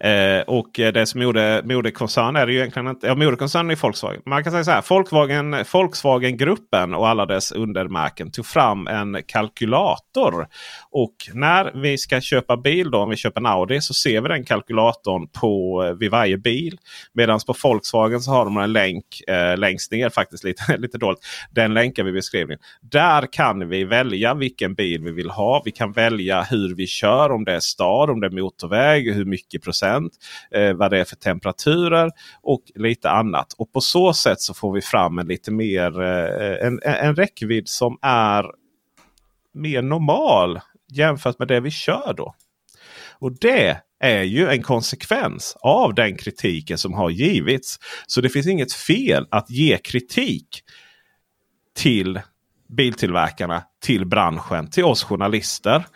[0.00, 3.06] Eh, och det som gjorde moderkoncern är det ju egentligen inte.
[3.06, 4.22] Ja, moderkoncernen är Volkswagen.
[4.26, 4.84] Man kan säga så här.
[4.88, 10.46] Volkswagen, Volkswagen-gruppen och alla dess undermärken tog fram en kalkylator.
[10.90, 14.28] Och när vi ska köpa bil, då, om vi köper en Audi, så ser vi
[14.28, 16.78] den kalkylatorn på, eh, vid varje bil.
[17.12, 21.20] Medan på Volkswagen så har de en länk eh, längst ner, faktiskt lite, lite dåligt.
[21.50, 22.60] Den länkar vi i beskrivningen.
[22.80, 25.62] Där kan vi välja vilken bil vi vill ha.
[25.64, 29.24] Vi kan välja hur vi kör, om det är stad, om det är motorväg, hur
[29.24, 29.84] mycket procent
[30.50, 32.10] eh, vad det är för temperaturer
[32.42, 33.52] och lite annat.
[33.58, 37.68] Och på så sätt så får vi fram en lite mer eh, en, en räckvidd
[37.68, 38.46] som är
[39.54, 40.60] mer normal
[40.92, 42.34] jämfört med det vi kör då.
[43.18, 47.78] Och det är ju en konsekvens av den kritiken som har givits.
[48.06, 50.62] Så det finns inget fel att ge kritik
[51.76, 52.20] till
[52.68, 55.86] biltillverkarna, till branschen, till oss journalister.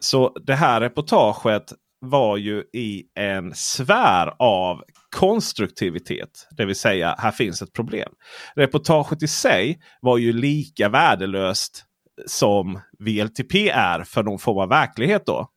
[0.00, 1.72] Så det här reportaget
[2.06, 4.82] var ju i en sfär av
[5.16, 6.48] konstruktivitet.
[6.50, 8.12] Det vill säga här finns ett problem.
[8.54, 11.84] Reportaget i sig var ju lika värdelöst
[12.26, 15.26] som VLTP är för någon form av verklighet.
[15.26, 15.50] då.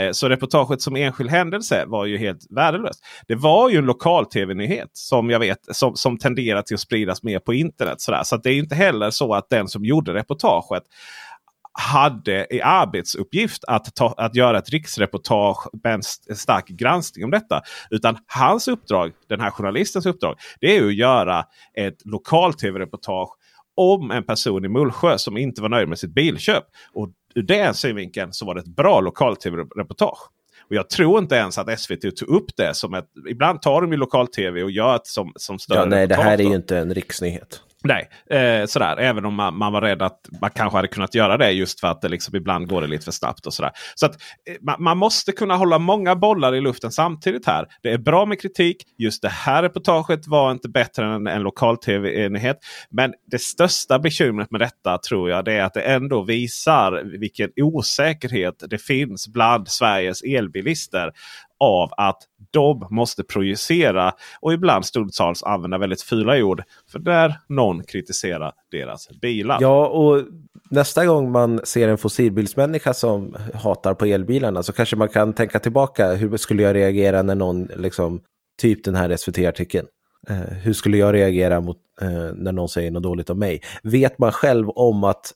[0.00, 3.04] Eh, så reportaget som enskild händelse var ju helt värdelöst.
[3.28, 7.22] Det var ju en lokal tv-nyhet som jag vet som, som tenderar till att spridas
[7.22, 8.00] mer på internet.
[8.00, 8.22] Sådär.
[8.22, 10.82] Så det är inte heller så att den som gjorde reportaget
[11.72, 17.62] hade i arbetsuppgift att, ta, att göra ett riksreportage med en stark granskning om detta.
[17.90, 21.44] Utan hans uppdrag, den här journalistens uppdrag, det är att göra
[21.74, 23.30] ett lokal tv-reportage
[23.76, 26.64] om en person i Mullsjö som inte var nöjd med sitt bilköp.
[26.92, 30.18] Och ur den synvinkeln så var det ett bra lokal tv-reportage.
[30.68, 33.06] Och jag tror inte ens att SVT tog upp det som ett...
[33.28, 36.38] Ibland tar de ju lokal-tv och gör det som, som större Ja, nej, det här
[36.38, 37.62] är ju inte en riksnyhet.
[37.84, 38.96] Nej, eh, sådär.
[38.96, 41.88] Även om man, man, var rädd att man kanske hade kunnat göra det just för
[41.88, 43.46] att det liksom ibland går det lite för snabbt.
[43.46, 43.72] och sådär.
[43.94, 44.12] Så att
[44.48, 47.66] eh, man, man, måste kunna hålla många bollar i luften samtidigt här.
[47.82, 48.76] Det är bra med kritik.
[48.98, 52.56] Just det här reportaget var inte bättre än en lokal-tv-enhet.
[52.90, 57.50] Men det största bekymret med detta tror jag det är att det ändå visar vilken
[57.56, 61.12] osäkerhet det finns bland Sveriges elbilister
[61.60, 66.62] av att de måste projicera och ibland stundtals använda väldigt fula ord.
[66.92, 69.58] För där någon kritiserar deras bilar.
[69.60, 70.22] Ja, och
[70.70, 75.58] nästa gång man ser en fossilbilsmänniska som hatar på elbilarna så kanske man kan tänka
[75.58, 76.12] tillbaka.
[76.12, 78.20] Hur skulle jag reagera när någon, liksom,
[78.60, 79.86] typ den här SVT-artikeln.
[80.28, 83.62] Eh, hur skulle jag reagera mot, eh, när någon säger något dåligt om mig?
[83.82, 85.32] Vet man själv om att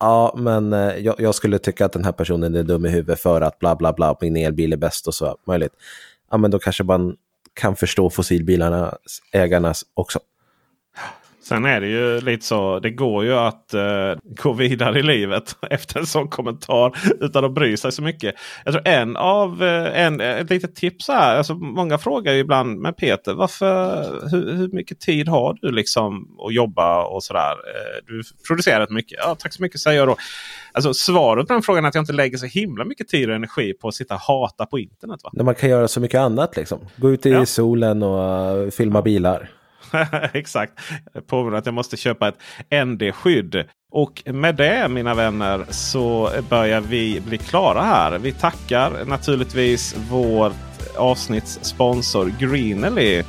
[0.00, 3.20] Ja, men eh, jag, jag, skulle tycka att den här personen är dum i huvudet
[3.20, 5.72] för att bla bla bla, min elbil är bäst och så möjligt.
[6.30, 7.16] Ja, men då kanske man
[7.54, 8.94] kan förstå fossilbilarnas
[9.32, 10.18] ägarnas också.
[11.44, 12.78] Sen är det ju lite så.
[12.78, 17.54] Det går ju att uh, gå vidare i livet efter en sån kommentar utan att
[17.54, 18.34] bry sig så mycket.
[18.64, 21.36] Jag tror en av uh, en, ett litet tips här.
[21.36, 23.34] Alltså, många frågar ju ibland med Peter.
[23.34, 27.52] Varför, hur, hur mycket tid har du liksom att jobba och sådär?
[27.52, 29.18] Uh, du producerar rätt mycket.
[29.22, 30.16] Ja, tack så mycket säger jag då.
[30.72, 33.36] Alltså, svaret på den frågan är att jag inte lägger så himla mycket tid och
[33.36, 35.20] energi på att sitta och hata på internet.
[35.24, 35.30] Va?
[35.32, 36.78] När man kan göra så mycket annat liksom.
[36.96, 37.46] Gå ut i ja.
[37.46, 39.50] solen och filma bilar.
[40.32, 40.72] Exakt.
[41.26, 42.38] Påminner att jag måste köpa ett
[42.70, 43.64] ND-skydd.
[43.92, 48.18] Och med det mina vänner så börjar vi bli klara här.
[48.18, 50.52] Vi tackar naturligtvis vår
[50.96, 53.24] avsnittssponsor Greenly eh,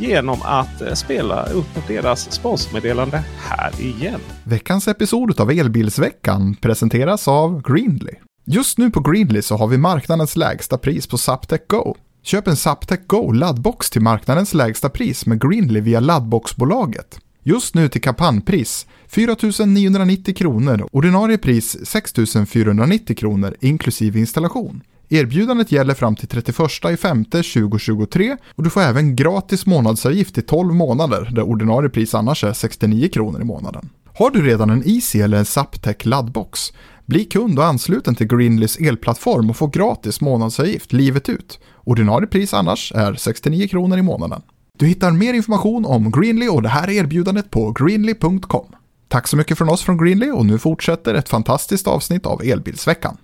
[0.00, 4.20] genom att spela upp deras sponsormeddelande här igen.
[4.44, 8.14] Veckans episod av Elbilsveckan presenteras av Greenly.
[8.44, 11.96] Just nu på Greenly så har vi marknadens lägsta pris på Zaptec Go.
[12.28, 17.18] Köp en Zaptec Go laddbox till marknadens lägsta pris med Greenly via laddboxbolaget.
[17.42, 19.36] Just nu till kampanjpris 4
[19.66, 22.12] 990 kronor, ordinarie pris 6
[22.48, 24.82] 490 kronor inklusive installation.
[25.08, 31.30] Erbjudandet gäller fram till 31 2023 och du får även gratis månadsavgift i 12 månader
[31.34, 33.90] där ordinarie pris annars är 69 kronor i månaden.
[34.14, 36.72] Har du redan en Easy eller en Zaptec laddbox?
[37.06, 41.60] Bli kund och ansluten till Greenlys elplattform och få gratis månadsavgift livet ut.
[41.88, 44.42] Ordinarie pris annars är 69 kronor i månaden.
[44.78, 48.66] Du hittar mer information om Greenly och det här erbjudandet på greenly.com.
[49.08, 53.16] Tack så mycket från oss från Greenly och nu fortsätter ett fantastiskt avsnitt av Elbilsveckan.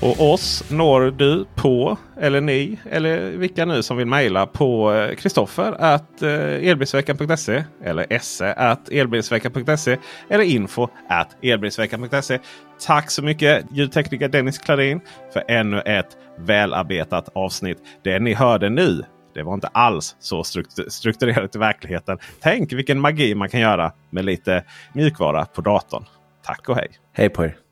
[0.00, 5.14] Och oss når du på, eller ni, eller vilka nu som vill mejla på eh,
[5.14, 9.96] Kristoffer att eh, elbilsveckan.se eller se att elbilsveckan.se
[10.28, 12.38] eller info att elbilsveckan.se.
[12.86, 15.00] Tack så mycket ljudtekniker Dennis Klarin
[15.32, 17.78] för ännu ett välarbetat avsnitt.
[18.04, 19.04] Det ni hörde nu
[19.34, 20.44] det var inte alls så
[20.88, 22.18] strukturerat i verkligheten.
[22.40, 26.04] Tänk vilken magi man kan göra med lite mjukvara på datorn.
[26.44, 26.88] Tack och hej!
[27.12, 27.67] Hej på er!